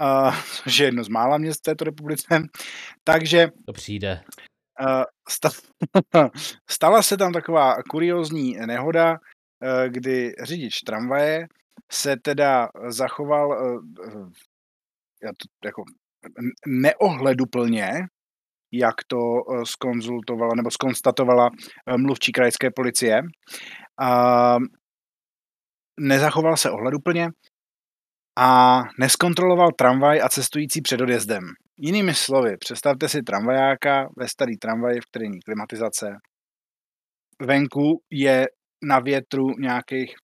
[0.00, 0.30] eh,
[0.64, 2.26] což je jedno z mála měst v této republice.
[3.04, 4.20] Takže To přijde.
[4.88, 5.50] eh, sta-
[6.70, 9.18] stala se tam taková kuriozní nehoda,
[9.62, 11.46] eh, kdy řidič tramvaje
[11.92, 13.78] se teda zachoval eh,
[14.08, 14.10] eh,
[15.24, 15.82] já to jako
[16.66, 17.90] neohleduplně,
[18.72, 21.50] jak to eh, skonzultovala nebo skonstatovala
[21.86, 23.22] eh, mluvčí krajské policie.
[24.00, 24.56] A
[26.00, 27.28] nezachoval se ohleduplně
[28.38, 31.42] a neskontroloval tramvaj a cestující před odjezdem.
[31.76, 36.16] Jinými slovy, představte si tramvajáka ve starý tramvaj, v který není klimatizace.
[37.42, 38.46] Venku je
[38.82, 40.14] na větru nějakých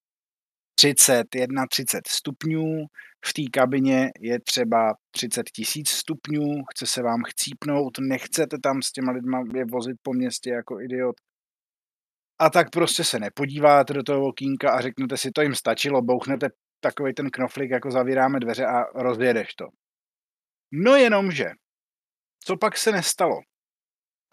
[0.79, 1.25] 30,
[1.71, 2.87] 31 stupňů,
[3.29, 8.93] v té kabině je třeba 30 tisíc stupňů, chce se vám chcípnout, nechcete tam s
[8.93, 11.17] těma lidma je vozit po městě jako idiot.
[12.39, 16.49] A tak prostě se nepodíváte do toho okýnka a řeknete si, to jim stačilo, bouchnete
[16.81, 19.65] takový ten knoflík, jako zavíráme dveře a rozjedeš to.
[20.73, 21.47] No jenomže,
[22.45, 23.37] co pak se nestalo?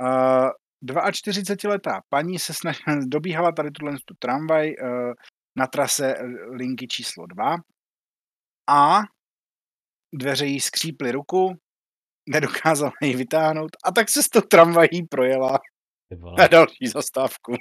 [0.02, 0.50] Uh,
[0.84, 2.80] 42-letá paní se snaž...
[3.08, 5.14] dobíhala tady tuhle tu tramvaj uh,
[5.58, 6.16] na trase
[6.52, 7.56] linky číslo 2
[8.70, 9.02] a
[10.14, 11.58] dveře jí skříply ruku,
[12.30, 15.60] nedokázala ji vytáhnout a tak se s tou tramvají projela
[16.38, 17.54] na další zastávku.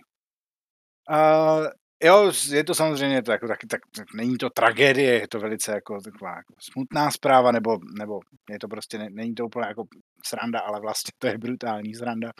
[1.10, 1.56] A
[2.02, 5.72] jo, je to samozřejmě to jako, tak, tak, tak, není to tragédie, je to velice
[5.72, 9.84] jako taková jako smutná zpráva, nebo, nebo je to prostě, ne, není to úplně jako
[10.26, 12.32] sranda, ale vlastně to je brutální sranda.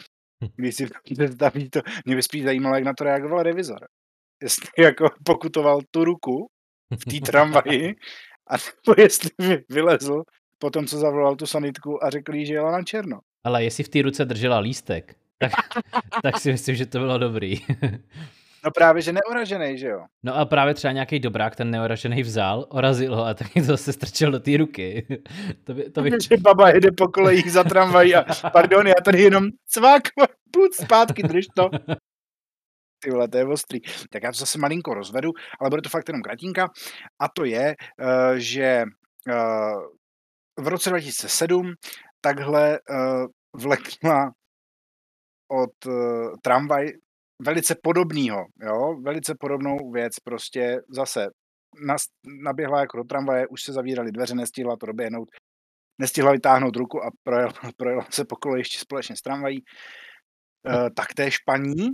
[0.56, 3.86] Když si představí to, mě by spíš zajímalo, jak na to reagoval revizor.
[4.42, 6.50] Jestli jako pokutoval tu ruku
[6.90, 7.94] v té tramvaji
[8.50, 8.54] a
[8.86, 9.30] nebo jestli
[9.70, 10.22] vylezl
[10.58, 13.20] po tom, co zavolal tu sanitku a řekl jí, že jela na černo.
[13.44, 15.52] Ale jestli v té ruce držela lístek, tak,
[16.22, 17.56] tak si myslím, že to bylo dobrý.
[18.64, 20.04] No právě, že neoražený, že jo?
[20.22, 23.92] No a právě třeba nějaký dobrák ten neoražený vzal, orazil ho a taky to zase
[23.92, 25.06] strčil do té ruky.
[25.64, 26.10] to by, to by...
[26.10, 30.02] Že baba jede po kolejích za tramvají a pardon, já tady jenom cvak,
[30.50, 31.70] půjď zpátky, drž to.
[33.02, 33.80] Ty vole, to je ostrý.
[34.10, 35.30] Tak já to zase malinko rozvedu,
[35.60, 36.68] ale bude to fakt jenom kratinka.
[37.18, 38.84] A to je, uh, že
[39.28, 39.82] uh,
[40.64, 41.72] v roce 2007
[42.20, 43.26] takhle uh,
[43.56, 44.32] vlekla
[45.48, 45.70] od
[46.42, 46.92] tramvaj
[47.42, 51.28] velice podobného, jo, velice podobnou věc, prostě zase
[52.44, 55.28] naběhla jako do tramvaje, už se zavíraly dveře, nestihla to doběhnout,
[55.98, 59.58] nestihla vytáhnout ruku a projela, projela se po kolejišti společně s tramvají.
[59.58, 61.88] E, taktéž paní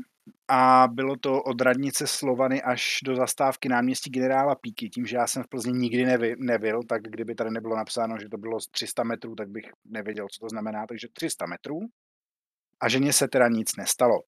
[0.48, 4.88] a bylo to od radnice Slovany až do zastávky náměstí generála Píky.
[4.88, 8.28] Tím, že já jsem v Plzni nikdy nevy, nebyl, tak kdyby tady nebylo napsáno, že
[8.28, 10.86] to bylo z 300 metrů, tak bych nevěděl, co to znamená.
[10.86, 11.78] Takže 300 metrů.
[12.80, 14.22] A ženě se teda nic nestalo.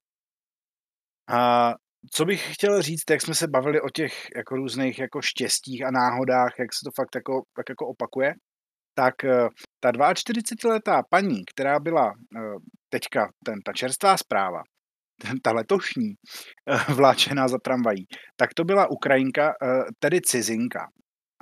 [1.28, 1.74] A
[2.12, 5.90] co bych chtěl říct, jak jsme se bavili o těch jako různých jako štěstích a
[5.90, 8.34] náhodách, jak se to fakt jako, tak jako opakuje,
[8.94, 9.48] tak eh,
[9.80, 12.40] ta 42-letá paní, která byla eh,
[12.88, 14.62] teďka, ten, ta čerstvá zpráva,
[15.42, 16.14] ta letošní,
[16.70, 18.06] eh, vláčená za tramvají,
[18.36, 19.54] tak to byla Ukrajinka,
[19.98, 20.88] tedy cizinka.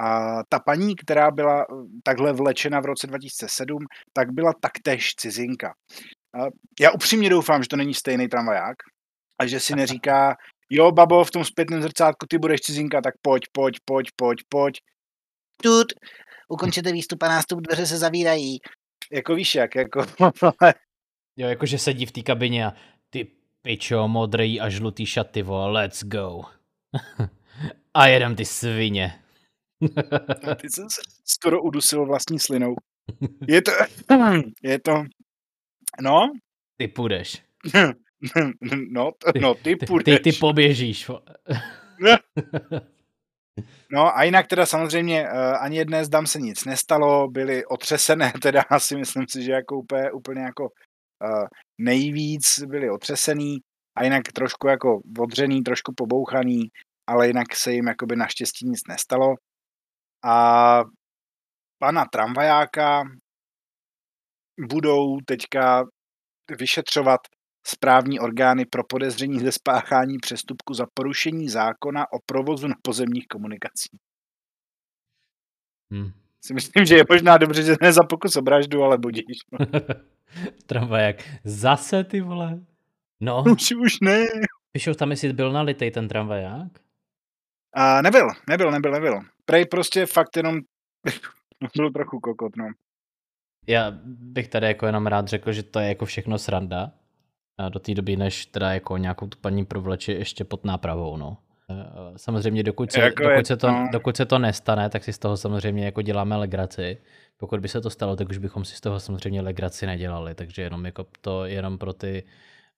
[0.00, 1.66] A ta paní, která byla
[2.04, 3.78] takhle vlečena v roce 2007,
[4.12, 5.74] tak byla taktéž cizinka.
[6.80, 8.76] Já upřímně doufám, že to není stejný tramvaják,
[9.38, 10.36] a že si neříká,
[10.70, 14.80] jo, babo, v tom zpětném zrcátku ty budeš cizinka, tak pojď, pojď, pojď, pojď, pojď.
[15.62, 15.92] Tut,
[16.48, 18.58] ukončete výstup a nástup, dveře se zavírají.
[19.12, 20.00] Jako víš jak, jako...
[21.36, 22.72] jo, jakože sedí v té kabině a
[23.62, 26.42] pičo, modrý a žlutý šaty, vo, let's go.
[27.94, 29.22] a jedem ty svině.
[30.60, 32.74] ty jsem se skoro udusil vlastní slinou.
[33.48, 33.72] Je to,
[34.62, 34.92] je to,
[36.00, 36.32] no.
[36.76, 37.42] Ty půjdeš.
[38.90, 40.16] No, no ty půjdeš.
[40.16, 41.10] Ty, ty poběžíš.
[43.92, 48.32] No a jinak teda samozřejmě uh, ani jedné z dam se nic nestalo, byly otřesené,
[48.42, 50.68] teda asi myslím si, že jako úplně, úplně jako
[51.78, 53.58] nejvíc byli otřesený
[53.96, 56.68] a jinak trošku jako odřený, trošku pobouchaný,
[57.06, 59.34] ale jinak se jim jakoby naštěstí nic nestalo.
[60.24, 60.80] A
[61.78, 63.02] pana tramvajáka
[64.68, 65.84] budou teďka
[66.58, 67.20] vyšetřovat
[67.66, 74.00] správní orgány pro podezření ze spáchání přestupku za porušení zákona o provozu na pozemních komunikacích.
[75.92, 76.12] Hmm.
[76.44, 79.38] Si myslím, že je možná dobře, že ne za pokus o vraždu, ale budíš.
[80.66, 81.24] Tramvaják.
[81.44, 82.60] Zase ty vole.
[83.20, 83.44] No.
[83.52, 84.26] Už, už ne.
[84.72, 86.68] Píšou tam, jestli byl nalitej ten tramvaják?
[87.74, 89.20] A nebyl, nebyl, nebyl, nebyl.
[89.44, 90.58] Prej prostě fakt jenom
[91.76, 92.64] byl trochu kokot, no.
[93.66, 96.92] Já bych tady jako jenom rád řekl, že to je jako všechno sranda,
[97.68, 101.38] do té doby, než teda jako nějakou tu paní provleči ještě pod nápravou, no.
[102.16, 103.88] Samozřejmě dokud se, jako dokud, se to, no.
[103.92, 106.98] dokud se to nestane, tak si z toho samozřejmě jako děláme legraci.
[107.40, 110.62] Pokud by se to stalo, tak už bychom si z toho samozřejmě legraci nedělali, takže
[110.62, 112.24] jenom jako to jenom pro ty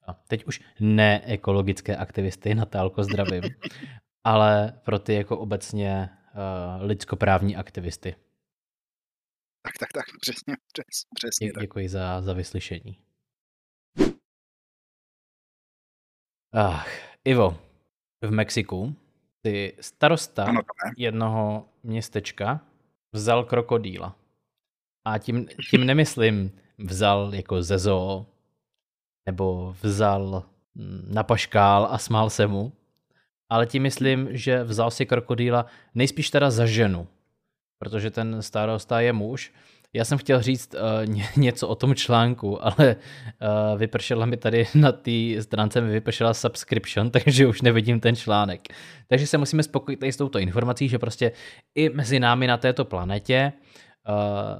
[0.07, 3.43] a teď už neekologické aktivisty, Natálko zdravím,
[4.25, 8.17] ale pro ty jako obecně uh, lidskoprávní aktivisty.
[9.63, 11.47] Tak, tak, tak, přesně, přes, přesně.
[11.47, 12.99] Dě, děkuji za, za vyslyšení.
[16.53, 16.89] Ach,
[17.25, 17.59] Ivo,
[18.25, 18.97] v Mexiku
[19.47, 20.61] si starosta ano,
[20.97, 22.61] jednoho městečka
[23.13, 24.20] vzal krokodýla.
[25.11, 28.27] A tím, tím nemyslím vzal jako ze zoo,
[29.27, 30.43] nebo vzal
[30.75, 32.73] mm, na paškál a smál se mu,
[33.49, 37.07] ale tím myslím, že vzal si krokodýla nejspíš teda za ženu,
[37.79, 39.53] protože ten starosta je muž
[39.93, 44.93] já jsem chtěl říct uh, něco o tom článku, ale uh, vypršela mi tady na
[44.93, 48.61] té stránce mi vypršela subscription, takže už nevidím ten článek.
[49.09, 51.33] Takže se musíme spokojit s touto informací, že prostě
[51.75, 53.53] i mezi námi na této planetě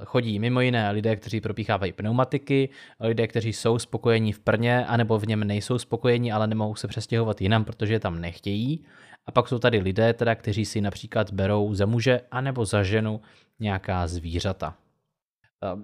[0.05, 2.69] chodí mimo jiné lidé, kteří propíchávají pneumatiky,
[2.99, 7.41] lidé, kteří jsou spokojení v prně, anebo v něm nejsou spokojení, ale nemohou se přestěhovat
[7.41, 8.85] jinam, protože tam nechtějí.
[9.25, 13.21] A pak jsou tady lidé, teda, kteří si například berou za muže anebo za ženu
[13.59, 14.75] nějaká zvířata.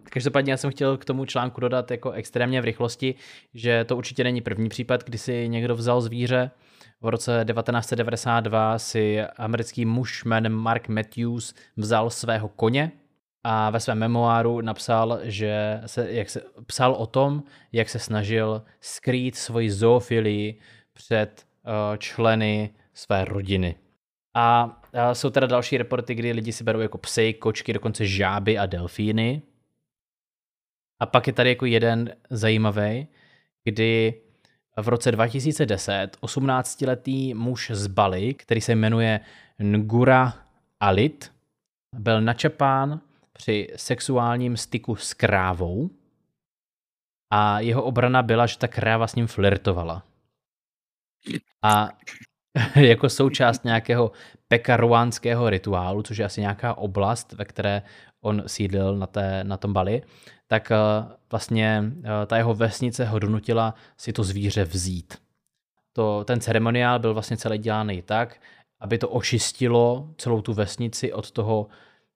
[0.03, 3.15] Každopádně já jsem chtěl k tomu článku dodat jako extrémně v rychlosti,
[3.53, 6.51] že to určitě není první případ, kdy si někdo vzal zvíře.
[7.01, 12.91] V roce 1992 si americký muž jménem Mark Matthews vzal svého koně
[13.43, 18.63] a ve svém memoáru napsal, že se, jak se, psal o tom, jak se snažil
[18.81, 20.59] skrýt svoji zoofilii
[20.93, 23.75] před uh, členy své rodiny.
[24.33, 28.57] A, a jsou teda další reporty, kdy lidi si berou jako psy, kočky, dokonce žáby
[28.57, 29.41] a delfíny,
[30.99, 33.07] a pak je tady jako jeden zajímavý,
[33.63, 34.21] kdy
[34.81, 39.19] v roce 2010 18-letý muž z Bali, který se jmenuje
[39.59, 40.33] Ngura
[40.79, 41.31] Alit,
[41.95, 43.01] byl načapán
[43.37, 45.89] při sexuálním styku s krávou
[47.33, 50.03] a jeho obrana byla, že ta kráva s ním flirtovala.
[51.63, 51.89] A
[52.75, 54.11] jako součást nějakého
[54.47, 57.81] pekaruánského rituálu, což je asi nějaká oblast, ve které
[58.21, 60.01] on sídlil na, té, na tom Bali,
[60.47, 60.77] tak eh,
[61.31, 65.21] vlastně eh, ta jeho vesnice ho donutila si to zvíře vzít.
[65.93, 68.41] To, ten ceremoniál byl vlastně celý dělaný tak,
[68.79, 71.67] aby to očistilo celou tu vesnici od toho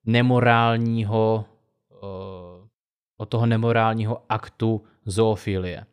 [0.06, 1.44] nemorálního,
[1.92, 2.68] eh,
[3.16, 5.84] od toho nemorálního aktu zoofilie.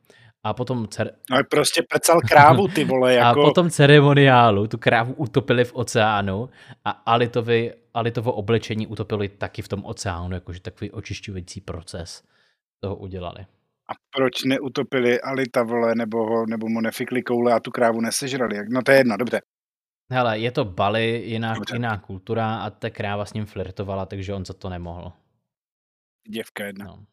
[0.43, 1.15] A potom cer...
[1.31, 3.41] No prostě pecal krávu, ty vole, jako...
[3.41, 6.49] A potom ceremoniálu tu krávu utopili v oceánu
[6.85, 12.23] a Alitovi, Alitovo oblečení utopili taky v tom oceánu, jakože takový očišťující proces
[12.79, 13.45] toho udělali.
[13.89, 18.55] A proč neutopili Alita, vole, nebo, ho, nebo mu nefikli koule a tu krávu nesežrali?
[18.69, 19.41] No to je jedno, dobře.
[20.11, 24.45] Hele, je to Bali, jiná, jiná kultura a ta kráva s ním flirtovala, takže on
[24.45, 25.13] za to nemohl.
[26.29, 26.85] Děvka jedna.
[26.85, 27.05] No.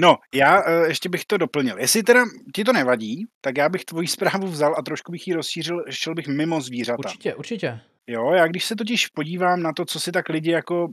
[0.00, 1.78] No, já uh, ještě bych to doplnil.
[1.78, 2.20] Jestli teda
[2.54, 6.14] ti to nevadí, tak já bych tvoji zprávu vzal a trošku bych ji rozšířil, šel
[6.14, 6.98] bych mimo zvířata.
[6.98, 7.80] Určitě, určitě.
[8.06, 10.88] Jo, já když se totiž podívám na to, co si tak lidi jako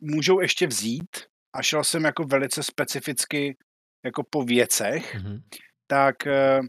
[0.00, 1.16] můžou ještě vzít,
[1.54, 3.56] a šel jsem jako velice specificky
[4.04, 5.42] jako po věcech, mm-hmm.
[5.86, 6.66] tak uh,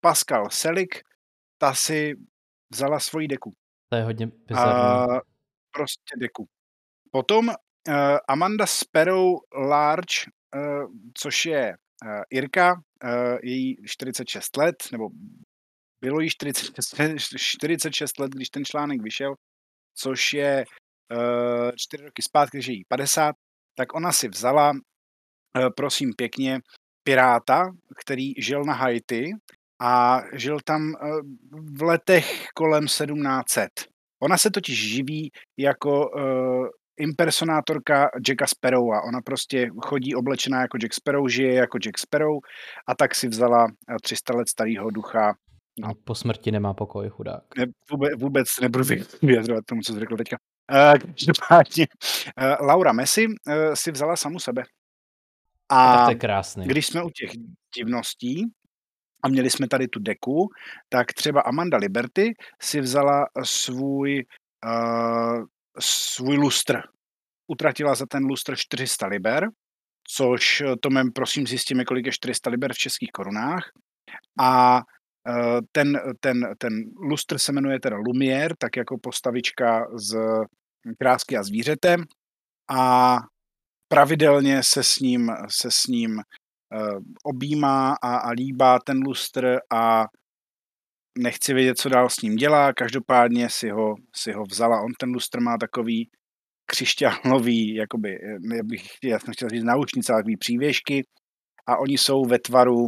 [0.00, 1.00] Pascal Selik,
[1.58, 2.14] ta si
[2.72, 3.54] vzala svoji deku.
[3.88, 4.72] To je hodně bizarní.
[4.72, 5.06] A
[5.70, 6.48] prostě deku.
[7.10, 7.54] Potom uh,
[8.28, 9.34] Amanda Sparrow
[9.68, 15.08] Large Eh, což je eh, Irka, eh, její 46 let, nebo
[16.00, 16.94] bylo jí 46,
[17.36, 19.34] 46 let, když ten článek vyšel,
[19.94, 20.64] což je
[21.76, 23.36] 4 roky zpátky, když je jí 50,
[23.74, 24.72] tak ona si vzala,
[25.76, 26.60] prosím pěkně,
[27.02, 27.64] piráta,
[27.96, 29.30] který žil na Haiti
[29.80, 30.92] a žil tam
[31.52, 33.68] v letech kolem 1700.
[34.22, 36.10] Ona se totiž živí jako
[37.00, 39.02] impersonátorka Jacka Sparrowa.
[39.02, 42.38] Ona prostě chodí oblečená jako Jack Sparrow, žije jako Jack Sparrow
[42.86, 43.66] a tak si vzala
[44.02, 45.34] 300 let starého ducha.
[45.82, 47.42] A po smrti nemá pokoj, chudák.
[47.58, 48.84] Ne, vůbec, vůbec nebudu
[49.22, 50.36] vyjadřovat tomu, co jsi řekl teďka.
[50.72, 51.86] Uh, každopádně,
[52.42, 53.34] uh, Laura Messi uh,
[53.74, 54.62] si vzala samu sebe.
[55.68, 56.66] A, a to je krásný.
[56.66, 57.30] když jsme u těch
[57.76, 58.44] divností,
[59.22, 60.48] a měli jsme tady tu deku,
[60.88, 64.24] tak třeba Amanda Liberty si vzala svůj
[64.64, 65.44] uh,
[65.78, 66.82] svůj lustr.
[67.46, 69.48] Utratila za ten lustr 400 liber,
[70.08, 73.70] což eh, to mém prosím zjistíme, kolik je 400 liber v českých korunách.
[74.40, 74.80] A
[75.28, 80.16] eh, ten, ten, ten lustr se jmenuje teda Lumière, tak jako postavička z
[80.98, 81.96] krásky a zvířete.
[82.70, 83.16] A
[83.88, 86.22] pravidelně se s ním, se s ním uh,
[87.24, 90.04] objímá a, a líbá ten lustr a
[91.18, 94.80] nechci vědět, co dál s ním dělá, každopádně si ho, si ho vzala.
[94.80, 96.10] On ten lustr má takový
[96.70, 98.18] křišťálový, jakoby,
[98.54, 101.04] já, bych, já jsem chtěl říct naučnice, ale přívěšky
[101.66, 102.86] a oni jsou ve tvaru,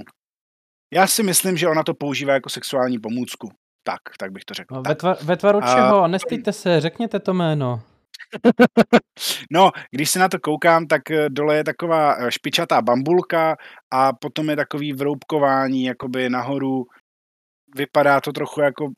[0.94, 3.48] já si myslím, že ona to používá jako sexuální pomůcku.
[3.84, 4.74] Tak, tak bych to řekl.
[4.74, 6.02] No, ve, tvar, ve tvaru čeho?
[6.02, 6.08] A...
[6.08, 7.82] Nestýte se, řekněte to jméno.
[9.50, 13.56] no, když se na to koukám, tak eh, dole je taková eh, špičatá bambulka
[13.90, 16.86] a potom je takový vroubkování jakoby nahoru
[17.76, 18.88] vypadá to trochu jako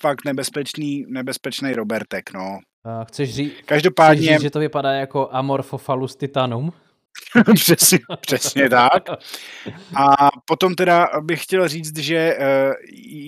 [0.00, 2.58] fakt nebezpečný, nebezpečný Robertek, no.
[2.84, 4.22] Uh, chceš, ří, Každopádně...
[4.22, 6.72] chceš říct, že to vypadá jako Amorphophallus titanum?
[7.54, 9.08] přesně, přesně tak.
[9.96, 12.74] A potom teda bych chtěl říct, že uh,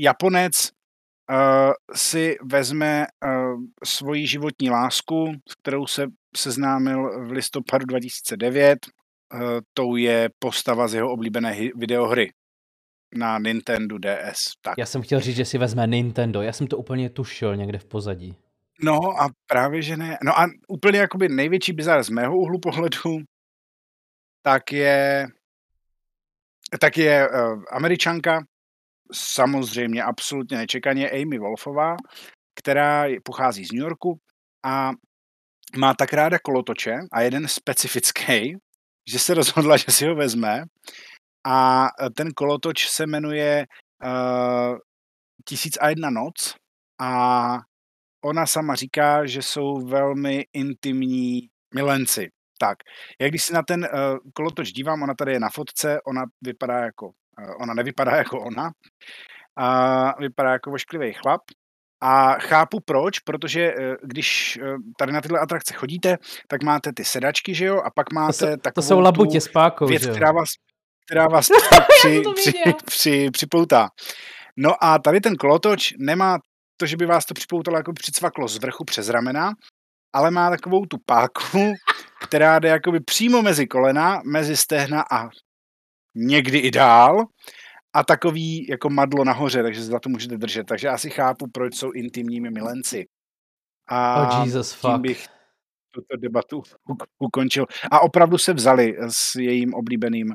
[0.01, 0.71] Japonec
[1.95, 6.07] si vezme uh, svoji životní lásku, s kterou se
[6.37, 8.79] seznámil v listopadu 2009.
[9.35, 9.41] Uh,
[9.73, 12.33] tou je postava z jeho oblíbené videohry
[13.15, 14.53] na Nintendo DS.
[14.63, 14.75] Tak.
[14.79, 16.43] Já jsem chtěl říct, že si vezme Nintendo.
[16.43, 18.37] Já jsem to úplně tušil někde v pozadí.
[18.83, 20.19] No a právě, že ne.
[20.25, 23.19] No a úplně jakoby největší bizar z mého úhlu pohledu,
[24.43, 25.27] tak je
[26.81, 28.45] tak je uh, američanka,
[29.15, 31.97] samozřejmě absolutně nečekaně Amy Wolfová,
[32.55, 34.19] která pochází z New Yorku
[34.65, 34.91] a
[35.77, 38.57] má tak ráda kolotoče a jeden specifický,
[39.09, 40.65] že se rozhodla, že si ho vezme
[41.47, 43.67] a e, ten kolotoč se jmenuje
[44.05, 44.79] uh,
[45.45, 46.55] Tisíc a jedna noc
[47.01, 47.59] a
[48.25, 52.29] ona sama říká, že jsou velmi intimní milenci.
[52.59, 52.79] Tak,
[53.21, 56.79] jak když si na ten uh, kolotoč dívám, ona tady je na fotce, ona vypadá
[56.79, 57.11] jako,
[57.61, 58.71] ona nevypadá jako ona,
[59.57, 61.41] a vypadá jako vošklivý chlap.
[62.03, 64.59] A chápu proč, protože když
[64.99, 68.47] tady na tyhle atrakce chodíte, tak máte ty sedačky, že jo, a pak máte to
[68.47, 70.15] jsou, takovou to jsou labutě s pákou, věc, že jo?
[70.15, 70.49] která vás,
[71.07, 71.49] která vás
[71.99, 72.53] při, při,
[72.85, 73.89] při, připoutá.
[74.57, 76.39] No a tady ten kolotoč nemá
[76.77, 79.53] to, že by vás to připoutalo jako přicvaklo z vrchu přes ramena,
[80.13, 81.73] ale má takovou tu páku,
[82.23, 85.29] která jde jakoby přímo mezi kolena, mezi stehna a
[86.15, 87.25] někdy i dál.
[87.97, 90.67] a takový jako madlo nahoře, takže se za to můžete držet.
[90.67, 93.05] Takže asi chápu, proč jsou intimními milenci.
[93.89, 95.01] A Oh Jesus tím fuck.
[95.03, 95.27] bych
[95.91, 97.67] tuto debatu uk- ukončil.
[97.91, 100.27] A opravdu se vzali s jejím oblíbeným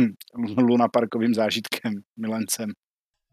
[0.00, 0.12] hm,
[0.58, 2.70] lunaparkovým zážitkem, milencem.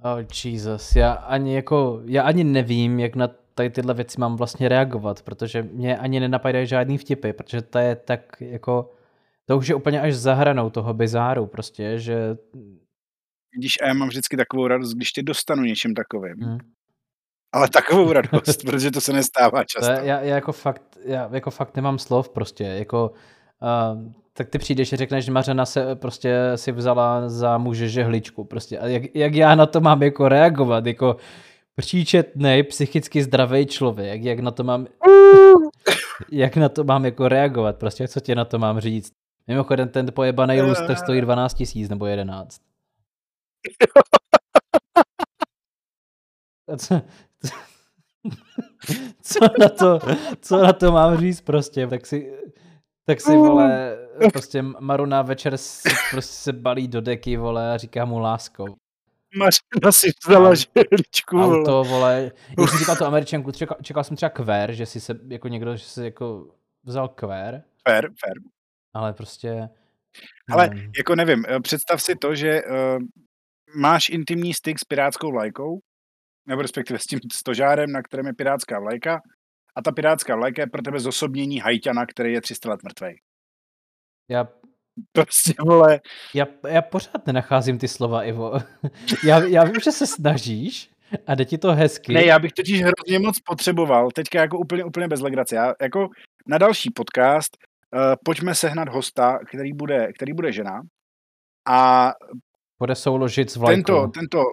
[0.04, 4.70] Oh Jesus, já ani jako, já ani nevím, jak na tady tyhle věci mám vlastně
[4.70, 8.92] reagovat, protože mě ani nenapadají žádný vtipy, protože to je tak jako,
[9.50, 12.38] to už je úplně až za hranou toho bizáru prostě, že
[13.56, 16.36] Vidíš, a já mám vždycky takovou radost, když tě dostanu něčím takovým.
[16.40, 16.58] hm,
[17.54, 19.92] Ale takovou radost, protože to se nestává to často.
[19.92, 23.12] je, já, já, jako fakt, já jako fakt nemám slov prostě, jako
[23.62, 28.44] uh, tak ty přijdeš a řekneš, že Mařena se prostě si vzala za muže žehličku
[28.44, 31.16] prostě a jak, jak já na to mám jako reagovat, jako
[31.76, 34.88] příčetný, psychicky zdravý člověk, jak na to mám,
[36.32, 39.20] jak na to mám jako reagovat, prostě co tě na to mám říct.
[39.50, 42.62] Mimochodem ten pojebaný lustr stojí 12 tisíc nebo 11.
[46.74, 47.02] A co,
[47.46, 47.56] co,
[49.22, 50.00] co, na to,
[50.42, 52.34] co na to mám říct prostě, tak si,
[53.06, 53.98] tak si vole,
[54.34, 58.66] prostě Maruna večer si, prostě se balí do deky, vole, a říká mu láskou.
[59.38, 61.38] Mařena si vzala žehličku.
[61.38, 61.60] vole.
[61.60, 65.20] Auto, vole, jak jsem říkal tu američanku, čekal, čekal jsem třeba kvér, že si se,
[65.28, 66.48] jako někdo, že si jako
[66.84, 68.40] vzal kvér, Fair, fair.
[68.94, 69.70] Ale prostě,
[70.52, 70.92] Ale nevím.
[70.98, 73.00] jako nevím, eh, představ si to, že uh,
[73.76, 75.80] máš intimní styk s pirátskou vlajkou,
[76.48, 79.22] nebo respektive s tím stožárem, na kterém je pirátská vlajka,
[79.76, 83.20] a ta pirátská vlajka je pro tebe zosobnění hajťana, který je 300 let mrtvej.
[84.30, 84.48] já,
[85.12, 86.00] Prostě, vole,
[86.34, 88.54] já, já pořád nenacházím ty slova, Ivo.
[89.26, 90.90] já, já vím, že se snažíš
[91.28, 92.14] a jde ti to hezky.
[92.14, 96.10] ne, já bych totiž hrozně moc potřeboval, teďka jako úplně, úplně bez legrace, já jako
[96.48, 97.58] na další podcast
[97.94, 100.82] uh, pojďme sehnat hosta, který bude, který bude žena,
[101.68, 102.12] a
[102.80, 103.84] Bude souložit s vlajkou.
[103.84, 104.44] tento, tento,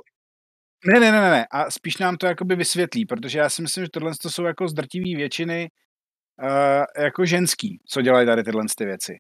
[0.86, 3.90] ne, ne, ne, ne, a spíš nám to jakoby vysvětlí, protože já si myslím, že
[3.90, 5.68] tohle to jsou jako z drtivý většiny
[6.42, 9.12] uh, jako ženský, co dělají tady tyhle ty věci.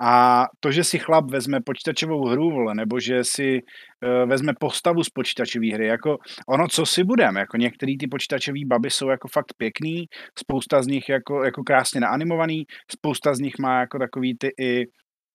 [0.00, 5.04] A to, že si chlap vezme počítačovou hru, vole, nebo že si uh, vezme postavu
[5.04, 6.18] z počítačové hry, jako
[6.48, 10.06] ono, co si budem, jako některý ty počítačové baby jsou jako fakt pěkný,
[10.38, 14.84] spousta z nich jako, jako krásně naanimovaný, spousta z nich má jako takový ty i,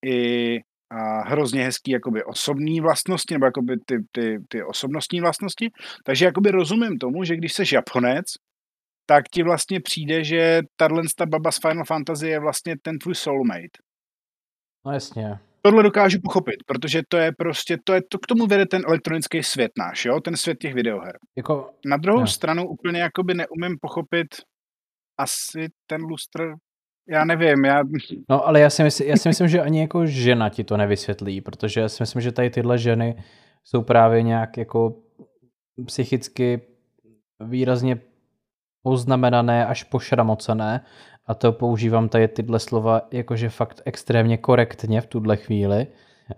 [0.06, 0.60] i
[0.92, 5.72] a hrozně hezký jakoby osobní vlastnosti, nebo jakoby ty, ty, ty osobnostní vlastnosti.
[6.06, 8.26] Takže jakoby rozumím tomu, že když jsi Japonec,
[9.06, 13.16] tak ti vlastně přijde, že tahle ta baba z Final Fantasy je vlastně ten tvůj
[13.16, 13.93] soulmate.
[14.86, 15.40] No jasně.
[15.62, 19.44] Tohle dokážu pochopit, protože to je prostě, to je, to k tomu vede ten elektronický
[19.44, 21.18] svět náš, jo, ten svět těch videoher.
[21.38, 22.28] Jako, Na druhou Jo.
[22.28, 24.28] stranu úplně jakoby neumím pochopit
[25.20, 26.54] asi ten lustr,
[27.10, 27.84] já nevím, já,
[28.30, 31.42] no ale já si, myslím, já si myslím, že ani jako žena ti to nevysvětlí,
[31.42, 33.24] protože já si myslím, že tady tyhle ženy
[33.64, 34.96] jsou právě nějak jako
[35.86, 36.62] psychicky
[37.40, 38.00] výrazně
[38.84, 40.86] poznamenané až pošramocené
[41.28, 45.88] a to používám tady tyhle slova jakože fakt extrémně korektně v tuhle chvíli.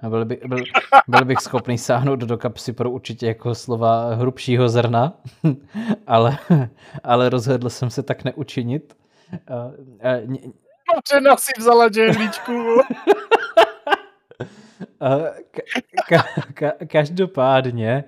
[0.01, 0.63] A byl, by, byl,
[1.07, 5.13] byl bych schopný sáhnout do kapsy pro určitě jako slova hrubšího zrna,
[6.07, 6.37] ale,
[7.03, 8.97] ale rozhodl jsem se tak neučinit.
[9.47, 9.71] A,
[10.09, 10.39] a, ně-
[11.37, 12.83] si vzala žehličku, vole.
[14.99, 15.09] a,
[15.51, 15.61] ka,
[16.09, 18.03] ka, ka, každopádně,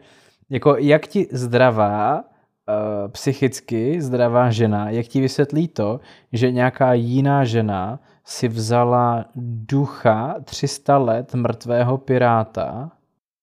[0.50, 2.24] jako jak ti zdravá,
[2.68, 6.00] uh, psychicky zdravá žena, jak ti vysvětlí to,
[6.34, 12.92] že nějaká jiná žena si vzala ducha 300 let mrtvého piráta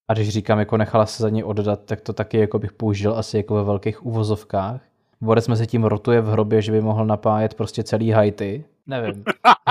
[0.08, 3.18] a když říkám, jako nechala se za ní oddat, tak to taky jako bych použil
[3.18, 4.80] asi jako ve velkých uvozovkách.
[5.20, 8.64] Borec mezi tím rotuje v hrobě, že by mohl napájet prostě celý Haiti.
[8.86, 9.24] Nevím,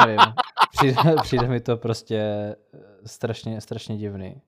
[0.06, 0.20] nevím.
[0.78, 4.42] Přijde, přijde mi to prostě eh, strašně, strašně divný.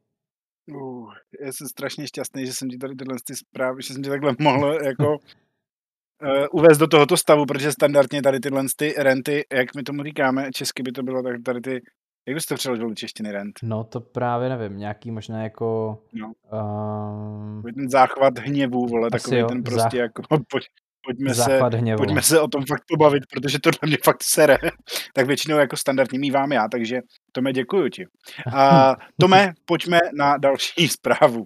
[1.41, 4.35] Já jsem strašně šťastný, že jsem ti tady tyhle ty zprávy, že jsem ti takhle
[4.39, 9.83] mohl jako uh, uvést do tohoto stavu, protože standardně tady tyhle ty renty, jak my
[9.83, 11.81] tomu říkáme, česky by to bylo, tak tady ty,
[12.27, 13.59] jak bys to přeložil do češtiny rent?
[13.63, 15.97] No to právě nevím, nějaký možná jako...
[16.13, 16.33] No.
[16.51, 20.21] Um, ten záchvat hněvu, vole, Asi takový jo, ten prostě zách- jako,
[20.51, 20.63] pojď,
[21.05, 21.97] pojďme se, hněvu.
[21.97, 24.57] pojďme se o tom fakt pobavit, protože to na mě fakt sere.
[25.13, 27.01] tak většinou jako standardně mývám já, takže
[27.35, 28.07] Tome, děkuju ti.
[28.55, 31.39] A Tome, pojďme na další zprávu.
[31.39, 31.45] Uh,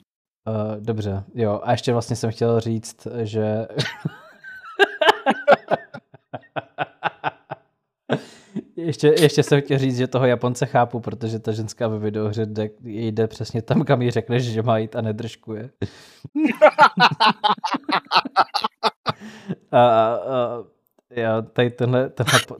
[0.79, 1.61] dobře, jo.
[1.63, 3.67] A ještě vlastně jsem chtěl říct, že...
[8.75, 12.69] ještě, ještě jsem chtěl říct, že toho Japonce chápu, protože ta ženská ve videohře jde,
[12.83, 15.69] jde přesně tam, kam jí řekneš, že má jít a nedržkuje.
[19.71, 20.63] a, a, a
[21.11, 22.57] já tady tenhle, tenhle, po-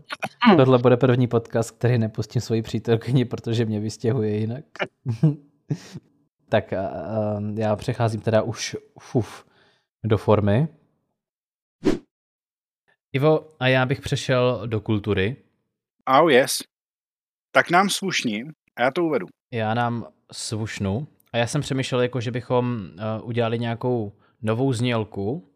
[0.58, 4.66] tohle bude první podcast, který nepustím svoji přítelkyni, protože mě vystěhuje jinak.
[6.50, 9.46] Tak a, a, já přecházím teda už fuf,
[10.04, 10.68] do formy.
[13.14, 15.36] Ivo, a já bych přešel do kultury.
[16.22, 16.52] Oh yes.
[17.52, 18.44] Tak nám slušní
[18.76, 19.28] a já to uvedu.
[19.54, 21.08] Já nám svušnu.
[21.34, 22.90] A já jsem přemýšlel, jako že bychom
[23.22, 25.49] uh, udělali nějakou novou znělku,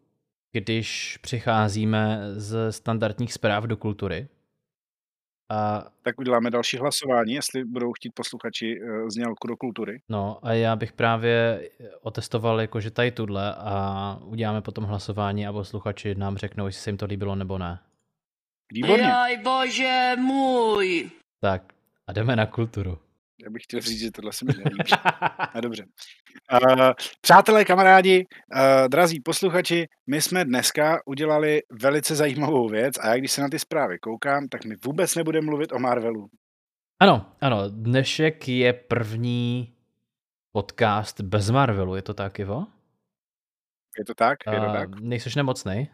[0.54, 4.28] když přicházíme z standardních zpráv do kultury.
[5.50, 10.00] A, Tak uděláme další hlasování, jestli budou chtít posluchači uh, znělku do kultury.
[10.08, 11.68] no, a já bych právě
[12.00, 16.96] otestoval jakože tady tuhle a uděláme potom hlasování a posluchači nám řeknou, jestli se jim
[16.96, 17.78] to líbilo nebo ne.
[18.72, 19.04] Výborně.
[19.04, 21.10] Jaj, bože můj!
[21.40, 21.62] Tak
[22.06, 22.98] a jdeme na kulturu.
[23.44, 24.92] Já bych chtěl říct, že tohle se mi nelíbí.
[25.54, 25.84] A dobře.
[26.52, 33.16] Uh, přátelé, kamarádi, uh, drazí posluchači, my jsme dneska udělali velice zajímavou věc a já
[33.16, 36.28] když se na ty zprávy koukám, tak my vůbec nebudeme mluvit o Marvelu.
[37.00, 39.74] Ano, ano, dnešek je první
[40.52, 42.66] podcast bez Marvelu, je to tak, Ivo?
[43.98, 44.38] Je to tak?
[44.52, 45.00] Je to tak?
[45.00, 45.88] nejseš nemocnej?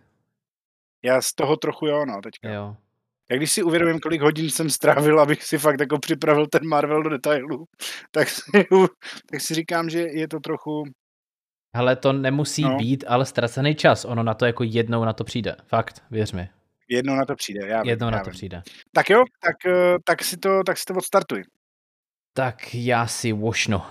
[1.04, 2.50] Já z toho trochu jo, no, teďka.
[2.50, 2.76] Jo.
[3.30, 7.02] Jak když si uvědomím, kolik hodin jsem strávil, abych si fakt jako připravil ten Marvel
[7.02, 7.64] do detailu,
[8.10, 8.42] tak si,
[9.30, 10.84] tak si říkám, že je to trochu...
[11.76, 12.76] Hele, to nemusí No.
[12.76, 15.56] být ale ztracený čas, ono na to jako jednou na to přijde.
[15.66, 16.48] Fakt, věř mi.
[16.88, 17.66] Jednou na to přijde.
[17.66, 18.32] Já Jednou já na to vím.
[18.32, 18.62] přijde.
[18.94, 21.44] Tak jo, tak, eh, tak, si to, tak si to odstartuj.
[22.36, 23.82] Tak já si vošnu.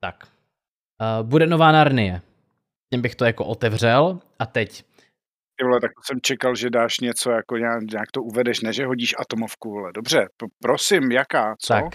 [0.00, 0.24] Tak.
[1.20, 2.22] Uh, bude nová Narnie.
[2.92, 4.84] Tím bych to jako otevřel a teď.
[5.56, 8.86] Ty vole, tak jsem čekal, že dáš něco, jako nějak, nějak to uvedeš, ne, že
[8.86, 9.90] hodíš atomovku, vole.
[9.94, 11.72] Dobře, p- prosím, jaká, co?
[11.74, 11.84] Tak.
[11.84, 11.90] Uh,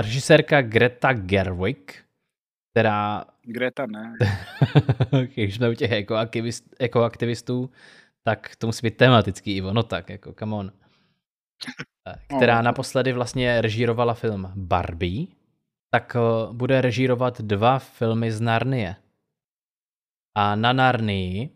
[0.00, 2.04] režisérka Greta Gerwig,
[2.70, 4.12] která Greta, ne.
[5.34, 7.70] když jsme u těch ekoaktivist, ekoaktivistů,
[8.24, 10.72] tak to musí být tematický, Ivo, no tak, jako come on.
[12.08, 12.62] Eh, Která No.
[12.62, 15.26] naposledy vlastně režírovala film Barbie,
[15.90, 18.96] tak eh, bude režírovat dva filmy z Narnie.
[20.36, 21.50] A na Narnii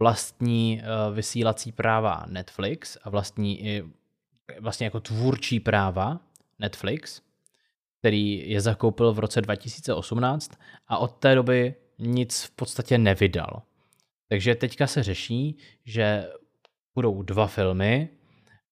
[0.00, 3.84] vlastní eh, vysílací práva Netflix a vlastní i
[4.60, 6.20] vlastně jako tvůrčí práva
[6.58, 7.22] Netflix,
[7.98, 10.50] který je zakoupil v roce 2018
[10.88, 13.62] a od té doby nic v podstatě nevydal.
[14.28, 16.28] Takže teďka se řeší, že
[16.94, 18.08] budou dva filmy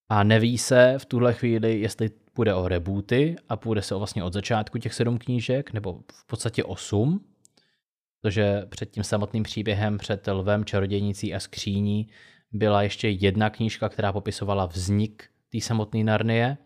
[0.09, 4.25] a neví se v tuhle chvíli, jestli půjde o rebooty a půjde se o vlastně
[4.25, 7.25] od začátku těch sedm knížek, nebo v podstatě osm,
[8.21, 12.09] protože před tím samotným příběhem, před lvem, čarodějnicí a skříní
[12.53, 16.57] byla ještě jedna knížka, která popisovala vznik té samotné Narnie,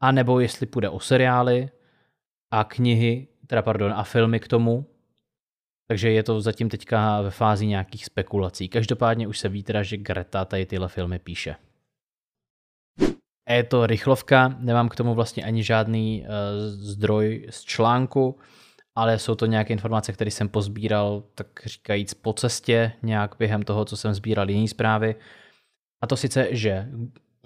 [0.00, 1.70] a nebo jestli půjde o seriály
[2.50, 4.86] a knihy, teda pardon, a filmy k tomu.
[5.88, 8.68] Takže je to zatím teďka ve fázi nějakých spekulací.
[8.68, 11.56] Každopádně už se ví teda, že Greta tady tyhle filmy píše.
[13.48, 16.28] Je to rychlovka, nemám k tomu vlastně ani žádný uh,
[16.66, 18.38] zdroj z článku,
[18.96, 23.84] ale jsou to nějaké informace, které jsem pozbíral, tak říkajíc po cestě, nějak během toho,
[23.84, 25.14] co jsem sbíral jiné zprávy.
[26.02, 26.88] A to sice, že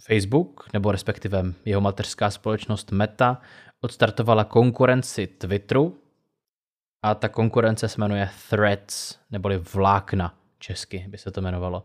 [0.00, 3.40] Facebook, nebo respektive jeho mateřská společnost Meta,
[3.80, 5.98] odstartovala konkurenci Twitteru
[7.02, 11.82] a ta konkurence se jmenuje Threads, neboli vlákna česky by se to jmenovalo.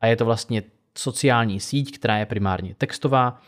[0.00, 0.62] A je to vlastně
[0.98, 3.40] sociální síť, která je primárně textová.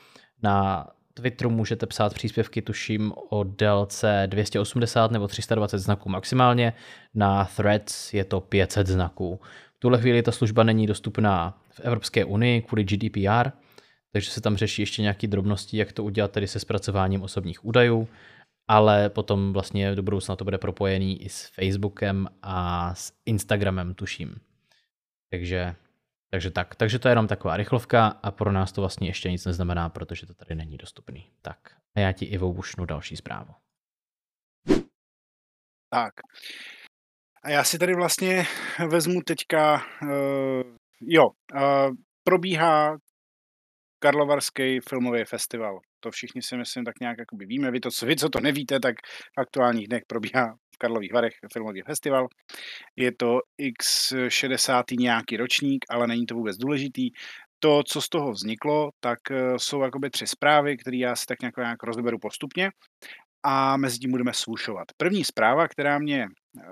[0.42, 0.86] Na
[1.20, 6.72] Twitteru můžete psát příspěvky, tuším, o délce 280 nebo 320 znaků maximálně.
[7.14, 9.40] Na Threads je to 500 znaků.
[9.76, 13.50] V tuhle chvíli ta služba není dostupná v Evropské unii kvůli GDPR,
[14.12, 18.08] takže se tam řeší ještě nějaké drobnosti, jak to udělat tedy se zpracováním osobních údajů,
[18.68, 24.36] ale potom vlastně do budoucna to bude propojený i s Facebookem a s Instagramem, tuším.
[25.30, 25.74] Takže,
[26.30, 26.74] takže tak.
[26.74, 30.26] Takže to je jenom taková rychlovka a pro nás to vlastně ještě nic neznamená, protože
[30.26, 31.32] to tady není dostupný.
[31.42, 31.58] Tak
[31.96, 33.54] a já ti Ivo bušnu další zprávu.
[35.90, 36.14] Tak.
[37.42, 38.44] A já si tady vlastně
[38.88, 41.24] vezmu teďka, uh, jo,
[41.54, 41.94] uh,
[42.24, 42.96] probíhá
[43.98, 45.80] Karlovarský filmový festival.
[46.00, 47.70] To všichni si myslím tak nějak jakoby víme.
[47.70, 48.94] Vy, to, vy, co to nevíte, tak
[49.36, 52.28] v aktuálních dnech probíhá Karlových Varech filmový festival.
[52.96, 54.82] Je to x60.
[54.98, 57.10] nějaký ročník, ale není to vůbec důležitý.
[57.60, 61.42] To, co z toho vzniklo, tak uh, jsou jakoby tři zprávy, které já si tak
[61.42, 62.70] nějak, nějak rozberu postupně
[63.42, 64.84] a mezi tím budeme slušovat.
[64.96, 66.62] První zpráva, která mě uh,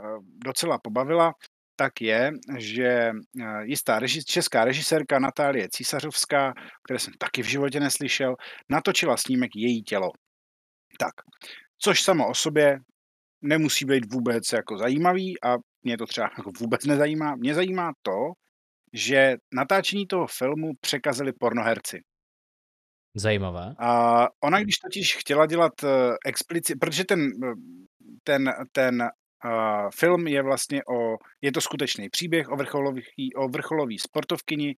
[0.44, 1.32] docela pobavila,
[1.76, 3.10] tak je, že
[3.40, 6.54] uh, jistá režis, česká režisérka Natálie Císařovská,
[6.84, 8.34] které jsem taky v životě neslyšel,
[8.68, 10.10] natočila snímek Její tělo.
[10.98, 11.14] Tak,
[11.78, 12.78] což samo o sobě
[13.42, 17.36] nemusí být vůbec jako zajímavý a mě to třeba jako vůbec nezajímá.
[17.36, 18.32] Mě zajímá to,
[18.92, 22.00] že natáčení toho filmu překazili pornoherci.
[23.14, 23.74] Zajímavé.
[23.78, 25.90] A ona, když totiž chtěla dělat uh,
[26.26, 27.54] explicit, protože ten, eh,
[28.24, 33.98] ten, ten uh, film je vlastně o, je to skutečný příběh o vrcholový, o vrcholový
[33.98, 34.74] sportovkyni,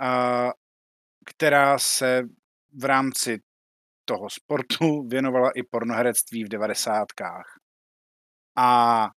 [0.00, 0.50] uh,
[1.26, 2.22] která se
[2.74, 3.38] v rámci
[4.04, 7.57] toho sportu věnovala i pornoherectví v devadesátkách.
[8.58, 9.08] A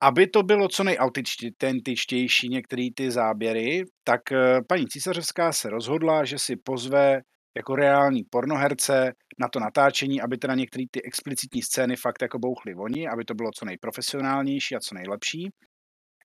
[0.00, 4.20] aby to bylo co nejautentičtější některé ty záběry, tak
[4.68, 7.20] paní Císařovská se rozhodla, že si pozve
[7.56, 12.74] jako reální pornoherce na to natáčení, aby teda některé ty explicitní scény fakt jako bouchly
[12.74, 15.50] oni, aby to bylo co nejprofesionálnější a co nejlepší.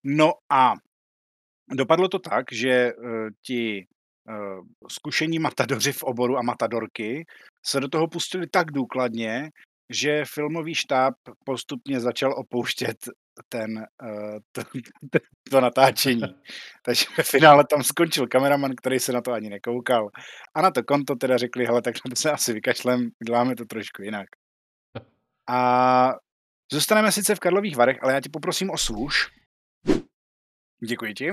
[0.03, 0.73] No a
[1.73, 3.85] dopadlo to tak, že uh, ti
[4.29, 7.25] uh, zkušení matadoři v oboru a matadorky
[7.65, 9.49] se do toho pustili tak důkladně,
[9.91, 11.13] že filmový štáb
[11.45, 12.97] postupně začal opouštět
[13.49, 13.85] ten,
[14.51, 14.63] to,
[15.11, 15.19] to,
[15.49, 16.21] to natáčení.
[16.85, 20.09] Takže ve finále tam skončil kameraman, který se na to ani nekoukal.
[20.55, 24.01] A na to konto teda řekli, hele, tak to se asi vykašlem, děláme to trošku
[24.03, 24.27] jinak.
[25.49, 26.13] A
[26.71, 29.27] zůstaneme sice v Karlových Varech, ale já tě poprosím o svůž.
[30.87, 31.29] Děkuji ti.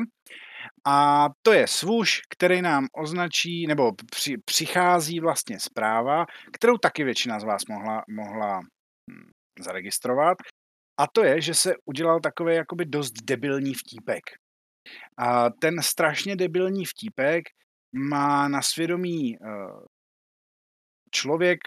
[0.87, 7.41] A to je svůž, který nám označí, nebo při, přichází vlastně zpráva, kterou taky většina
[7.41, 8.61] z vás mohla, mohla
[9.11, 9.31] hm,
[9.61, 10.39] zaregistrovat.
[11.01, 14.23] A to je, že se udělal takový jakoby dost debilní vtípek.
[15.19, 17.45] A ten strašně debilní vtípek
[17.93, 19.85] má na svědomí uh,
[21.11, 21.59] člověk,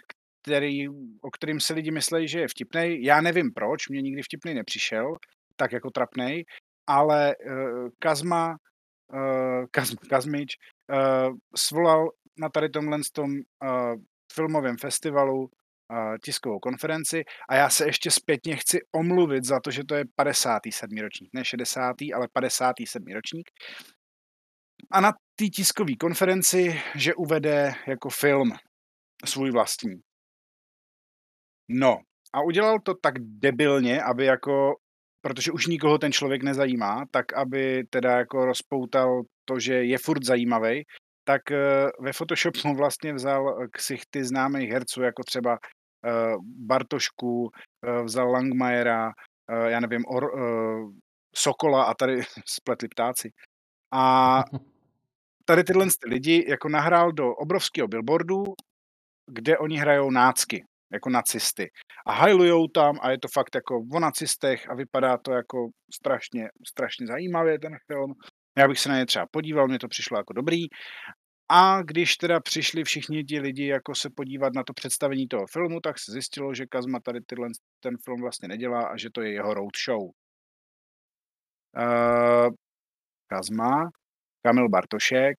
[0.44, 0.90] který,
[1.22, 3.04] o kterým se lidi myslí, že je vtipný.
[3.04, 5.14] Já nevím proč, mě nikdy vtipný nepřišel,
[5.56, 6.46] tak jako trapnej,
[6.88, 8.56] ale uh, Kazma,
[9.14, 10.58] uh, Kaz, Kazmič
[10.92, 12.10] uh, svolal
[12.40, 13.96] na tady tomhle tom, uh,
[14.34, 15.50] filmovém festivalu
[16.24, 20.98] tiskovou konferenci a já se ještě zpětně chci omluvit za to, že to je 57.
[20.98, 23.06] ročník, ne 60., ale 57.
[23.14, 23.50] ročník.
[24.92, 28.52] A na té tiskové konferenci, že uvede jako film
[29.26, 30.02] svůj vlastní.
[31.70, 32.00] No,
[32.34, 34.76] a udělal to tak debilně, aby jako,
[35.22, 40.24] protože už nikoho ten člověk nezajímá, tak aby teda jako rozpoutal to, že je furt
[40.24, 40.84] zajímavý,
[41.24, 45.58] tak eh, ve Photoshopu vlastně vzal ksichty známých herců, jako třeba
[46.06, 47.52] Eh, Bartošku,
[47.86, 49.12] eh, vzal Langmajera,
[49.68, 50.32] já nevím, Or,
[51.36, 53.32] Sokola a tady spletli ptáci.
[53.92, 54.44] A
[55.46, 58.44] tady tyhle lidi jako nahrál do obrovského billboardu,
[59.32, 61.70] kde oni hrajou nácky, jako nacisty.
[62.08, 66.50] A hajlujou tam a je to fakt jako o nacistech a vypadá to jako strašně,
[66.68, 68.14] strašně zajímavě ten film.
[68.58, 70.68] Já bych se na ně třeba podíval, mně to přišlo jako dobrý.
[71.54, 75.80] A když teda přišli všichni ti lidi jako se podívat na to představení toho filmu,
[75.80, 77.48] tak se zjistilo, že Kazma tady tyhle,
[77.80, 80.02] ten film vlastně nedělá a že to je jeho road show.
[81.78, 82.50] Uh,
[83.28, 83.90] Kazma,
[84.46, 85.36] Kamil Bartošek,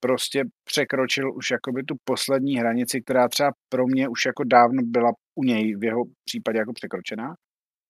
[0.00, 5.10] prostě překročil už jakoby tu poslední hranici, která třeba pro mě už jako dávno byla
[5.34, 7.34] u něj v jeho případě jako překročená.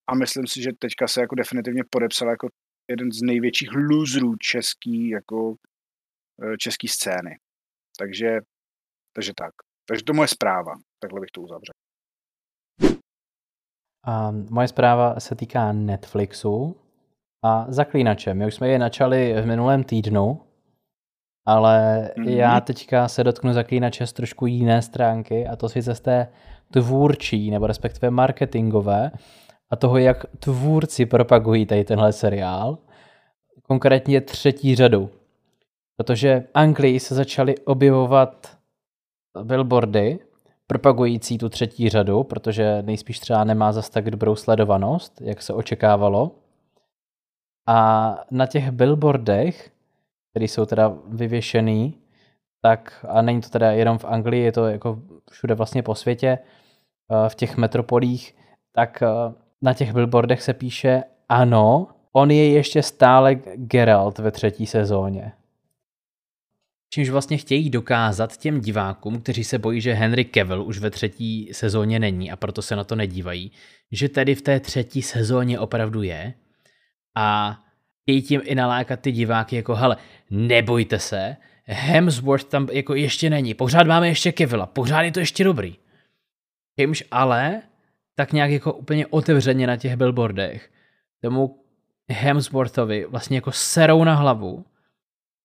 [0.09, 2.47] A myslím si, že teďka se jako definitivně podepsal jako
[2.89, 5.55] jeden z největších loserů český, jako
[6.43, 7.37] eh, český scény.
[7.99, 8.39] Takže,
[9.15, 9.51] takže tak.
[9.87, 10.73] Takže to je moje zpráva.
[11.01, 11.73] Takhle bych to uzavřel.
[14.05, 16.75] A moje zpráva se týká Netflixu
[17.43, 18.33] a Zaklínače.
[18.33, 20.46] My už jsme je načali v minulém týdnu,
[21.47, 22.29] ale mm-hmm.
[22.29, 26.27] já teďka se dotknu Zaklínače z trošku jiné stránky a to sice z té
[26.71, 29.11] tvůrčí, nebo respektive marketingové
[29.69, 32.77] a toho, jak tvůrci propagují tady tenhle seriál,
[33.63, 35.09] konkrétně třetí řadu.
[35.97, 38.57] Protože v Anglii se začaly objevovat
[39.43, 40.19] billboardy
[40.67, 46.31] propagující tu třetí řadu, protože nejspíš třeba nemá zas tak dobrou sledovanost, jak se očekávalo.
[47.67, 49.71] A na těch billboardech,
[50.37, 51.97] které jsou teda vyvěšený,
[52.61, 55.01] tak, a není to teda jenom v Anglii, je to jako
[55.31, 58.35] všude vlastně po světě, eh, v těch metropolích,
[58.75, 59.07] tak eh,
[59.61, 65.31] na těch billboardech se píše ano, on je ještě stále Geralt ve třetí sezóně.
[66.93, 71.49] Čímž vlastně chtějí dokázat těm divákům, kteří se bojí, že Henry Cavill už ve třetí
[71.53, 73.51] sezóně není a proto se na to nedívají,
[73.91, 76.33] že tedy v té třetí sezóně opravdu je
[77.15, 77.57] a
[78.07, 79.97] chtějí tím i nalákat ty diváky jako hele,
[80.29, 85.43] nebojte se, Hemsworth tam jako ještě není, pořád máme ještě Kevilla, pořád je to ještě
[85.43, 85.75] dobrý.
[86.79, 87.61] Čímž ale
[88.15, 90.71] tak nějak jako úplně otevřeně na těch billboardech
[91.21, 91.63] tomu
[92.09, 94.65] Hemsworthovi vlastně jako serou na hlavu,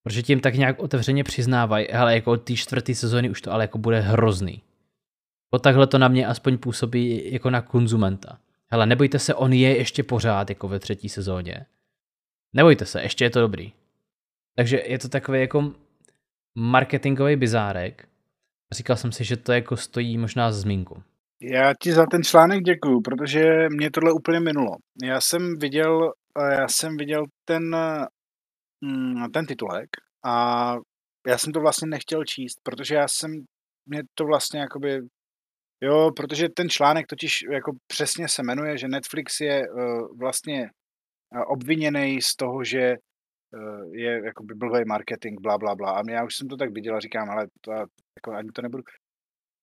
[0.02, 3.64] Protože tím tak nějak otevřeně přiznávají, hele, jako od té čtvrté sezóny už to ale
[3.64, 4.62] jako bude hrozný.
[5.50, 8.38] O takhle to na mě aspoň působí jako na konzumenta.
[8.70, 11.66] Hele, nebojte se, on je ještě pořád jako ve třetí sezóně.
[12.52, 13.72] Nebojte se, ještě je to dobrý.
[14.56, 15.72] Takže je to takový jako
[16.54, 18.08] marketingový bizárek,
[18.72, 21.02] Říkal jsem si, že to jako stojí možná zmínku.
[21.42, 24.76] Já ti za ten článek děkuju, protože mě tohle úplně minulo.
[25.04, 27.76] Já jsem viděl, eh, já jsem viděl ten,
[28.80, 29.88] mm, ten titulek
[30.24, 30.74] a
[31.26, 33.30] já jsem to vlastně nechtěl číst, protože já jsem,
[33.86, 35.00] mě to vlastně jakoby,
[35.80, 40.70] jo, protože ten článek totiž jako přesně se jmenuje, že Netflix je uh, vlastně
[41.46, 42.96] obviněný z toho, že
[43.54, 45.90] uh, je jako blbý marketing, bla, bla, bla.
[45.90, 47.72] A já už jsem to tak viděl a říkám, ale to,
[48.16, 48.82] jako ani to nebudu.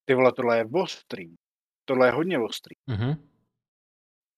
[0.05, 1.35] Ty vole, tohle je ostrý.
[1.85, 2.75] Tohle je hodně ostrý.
[2.89, 3.17] Mm-hmm.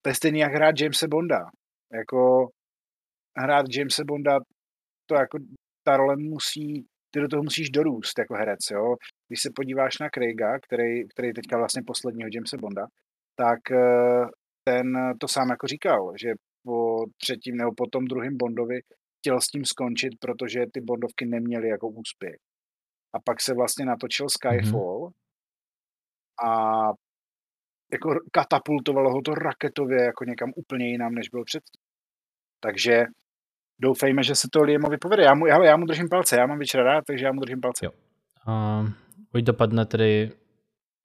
[0.01, 1.45] To je stejný jak hrát Jamesa Bonda.
[1.93, 2.49] Jako
[3.37, 4.39] hrát Jamesa Bonda,
[5.05, 5.37] to jako
[5.83, 8.95] ta role musí, ty do toho musíš dorůst jako herec, jo.
[9.27, 12.87] Když se podíváš na Craiga, který, který teďka vlastně posledního Jamesa Bonda,
[13.35, 14.25] tak eh,
[14.63, 16.33] ten to sám jako říkal, že
[16.63, 18.79] po třetím nebo po tom druhém Bondovi
[19.19, 22.35] chtěl s tím skončit, protože ty Bondovky neměly jako úspěch.
[23.15, 25.13] A pak se vlastně natočil Skyfall mm-hmm.
[26.47, 26.51] a
[27.93, 31.81] jako katapultovalo ho to raketově jako někam úplně jinam, než byl předtím.
[32.63, 33.03] Takže
[33.81, 35.23] doufejme, že se to Liamovi povede.
[35.23, 37.61] Já mu, hele, já mu držím palce, já mám večera rád, takže já mu držím
[37.61, 37.85] palce.
[37.85, 37.91] Jo.
[38.47, 38.89] Uh,
[39.31, 40.31] buď dopadne tedy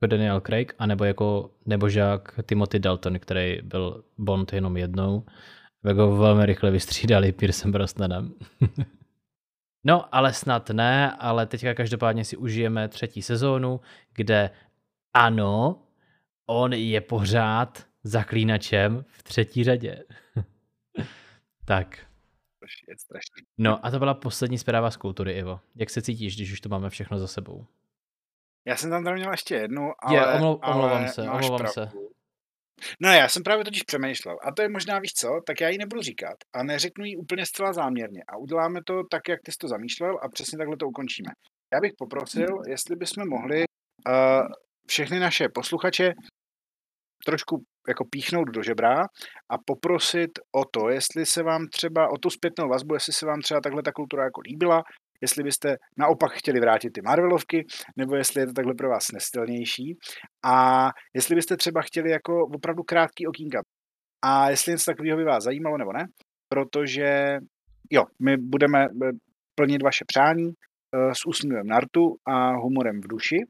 [0.02, 5.24] jako Daniel Craig, anebo jako nebožák Timothy Dalton, který byl Bond jenom jednou.
[5.84, 8.34] Jak ho velmi rychle vystřídali Piercem Brosnanem.
[9.84, 13.80] no, ale snad ne, ale teďka každopádně si užijeme třetí sezónu,
[14.14, 14.50] kde
[15.14, 15.82] ano,
[16.46, 20.04] on je pořád zaklínačem v třetí řadě.
[21.64, 21.98] tak.
[23.58, 25.60] No a to byla poslední zpráva z kultury, Ivo.
[25.74, 27.66] Jak se cítíš, když už to máme všechno za sebou?
[28.66, 30.16] Já jsem tam tady měl ještě jednu, ale...
[30.16, 31.72] Je, omlou, omlouvám se, omlouvám pravdu.
[31.72, 31.90] se.
[33.00, 34.38] No já jsem právě totiž přemýšlel.
[34.42, 37.46] A to je možná, víš co, tak já ji nebudu říkat a neřeknu ji úplně
[37.46, 38.22] zcela záměrně.
[38.28, 41.28] A uděláme to tak, jak ty jsi to zamýšlel a přesně takhle to ukončíme.
[41.74, 43.64] Já bych poprosil, jestli bychom mohli
[44.08, 44.48] uh,
[44.88, 46.12] všechny naše posluchače
[47.26, 49.02] trošku jako píchnout do žebra
[49.48, 53.40] a poprosit o to, jestli se vám třeba, o tu zpětnou vazbu, jestli se vám
[53.40, 54.82] třeba takhle ta kultura jako líbila,
[55.22, 57.66] jestli byste naopak chtěli vrátit ty Marvelovky,
[57.96, 59.98] nebo jestli je to takhle pro vás nestelnější.
[60.44, 63.60] A jestli byste třeba chtěli jako opravdu krátký okýnka.
[64.24, 66.06] A jestli něco takového by vás zajímalo nebo ne,
[66.48, 67.38] protože
[67.90, 69.10] jo, my budeme eh,
[69.54, 73.44] plnit vaše přání eh, s úsměvem na rtu a humorem v duši.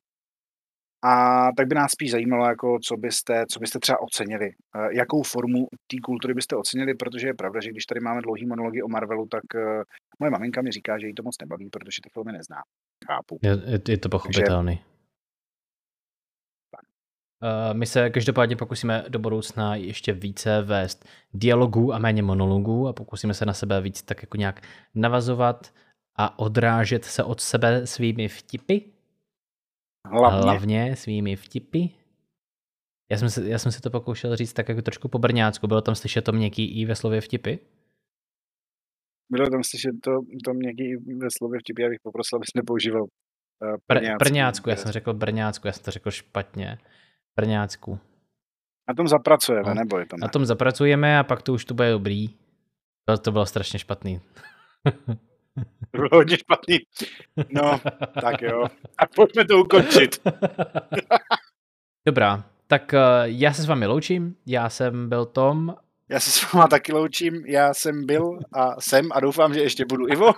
[1.07, 4.51] A tak by nás spíš zajímalo, jako co, byste, co byste třeba ocenili.
[4.51, 8.47] Eh, jakou formu té kultury byste ocenili, protože je pravda, že když tady máme dlouhý
[8.47, 9.83] monology o Marvelu, tak uh,
[10.21, 12.57] moje maminka mi říká, že jí to moc nebaví, protože ty filmy nezná.
[13.07, 13.39] Chápu.
[13.43, 14.81] Je, je, to pochopitelný.
[17.43, 22.93] Uh, my se každopádně pokusíme do budoucna ještě více vést dialogů a méně monologů a
[22.93, 24.61] pokusíme se na sebe víc tak jako nějak
[24.95, 25.73] navazovat
[26.19, 28.96] a odrážet se od sebe svými vtipy,
[30.11, 30.41] Hlavně.
[30.43, 31.89] hlavně svými vtipy.
[33.11, 35.67] Já jsem, se, já jsem si to pokoušel říct tak jako trošku po brňácku.
[35.67, 37.59] Bylo tam slyšet to měkký i ve slově vtipy?
[39.31, 40.11] Bylo tam slyšet to,
[40.45, 43.09] to měkký i ve slově vtipy, já bych poprosil, abys nepoužíval uh,
[43.93, 46.79] Br- brňácku, já jsem řekl brňácku, já jsem to řekl špatně.
[47.37, 47.99] Brňácku.
[48.89, 51.75] Na tom zapracujeme, No, nebo je to Na tom zapracujeme a pak to už to
[51.75, 52.29] bude dobrý.
[53.05, 54.21] To, to bylo strašně špatný.
[55.91, 56.79] To bylo hodně špatný.
[57.51, 57.81] No,
[58.21, 58.65] tak jo.
[58.99, 60.21] A pojďme to ukončit.
[62.07, 64.37] Dobrá, tak uh, já se s vámi loučím.
[64.47, 65.77] Já jsem byl Tom.
[66.09, 67.45] Já se s váma taky loučím.
[67.47, 70.33] Já jsem byl a jsem a doufám, že ještě budu Ivo.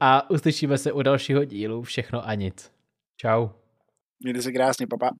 [0.00, 2.72] A uslyšíme se u dalšího dílu Všechno a nic.
[3.16, 3.48] Čau.
[4.20, 5.10] Mějte se krásně, papa.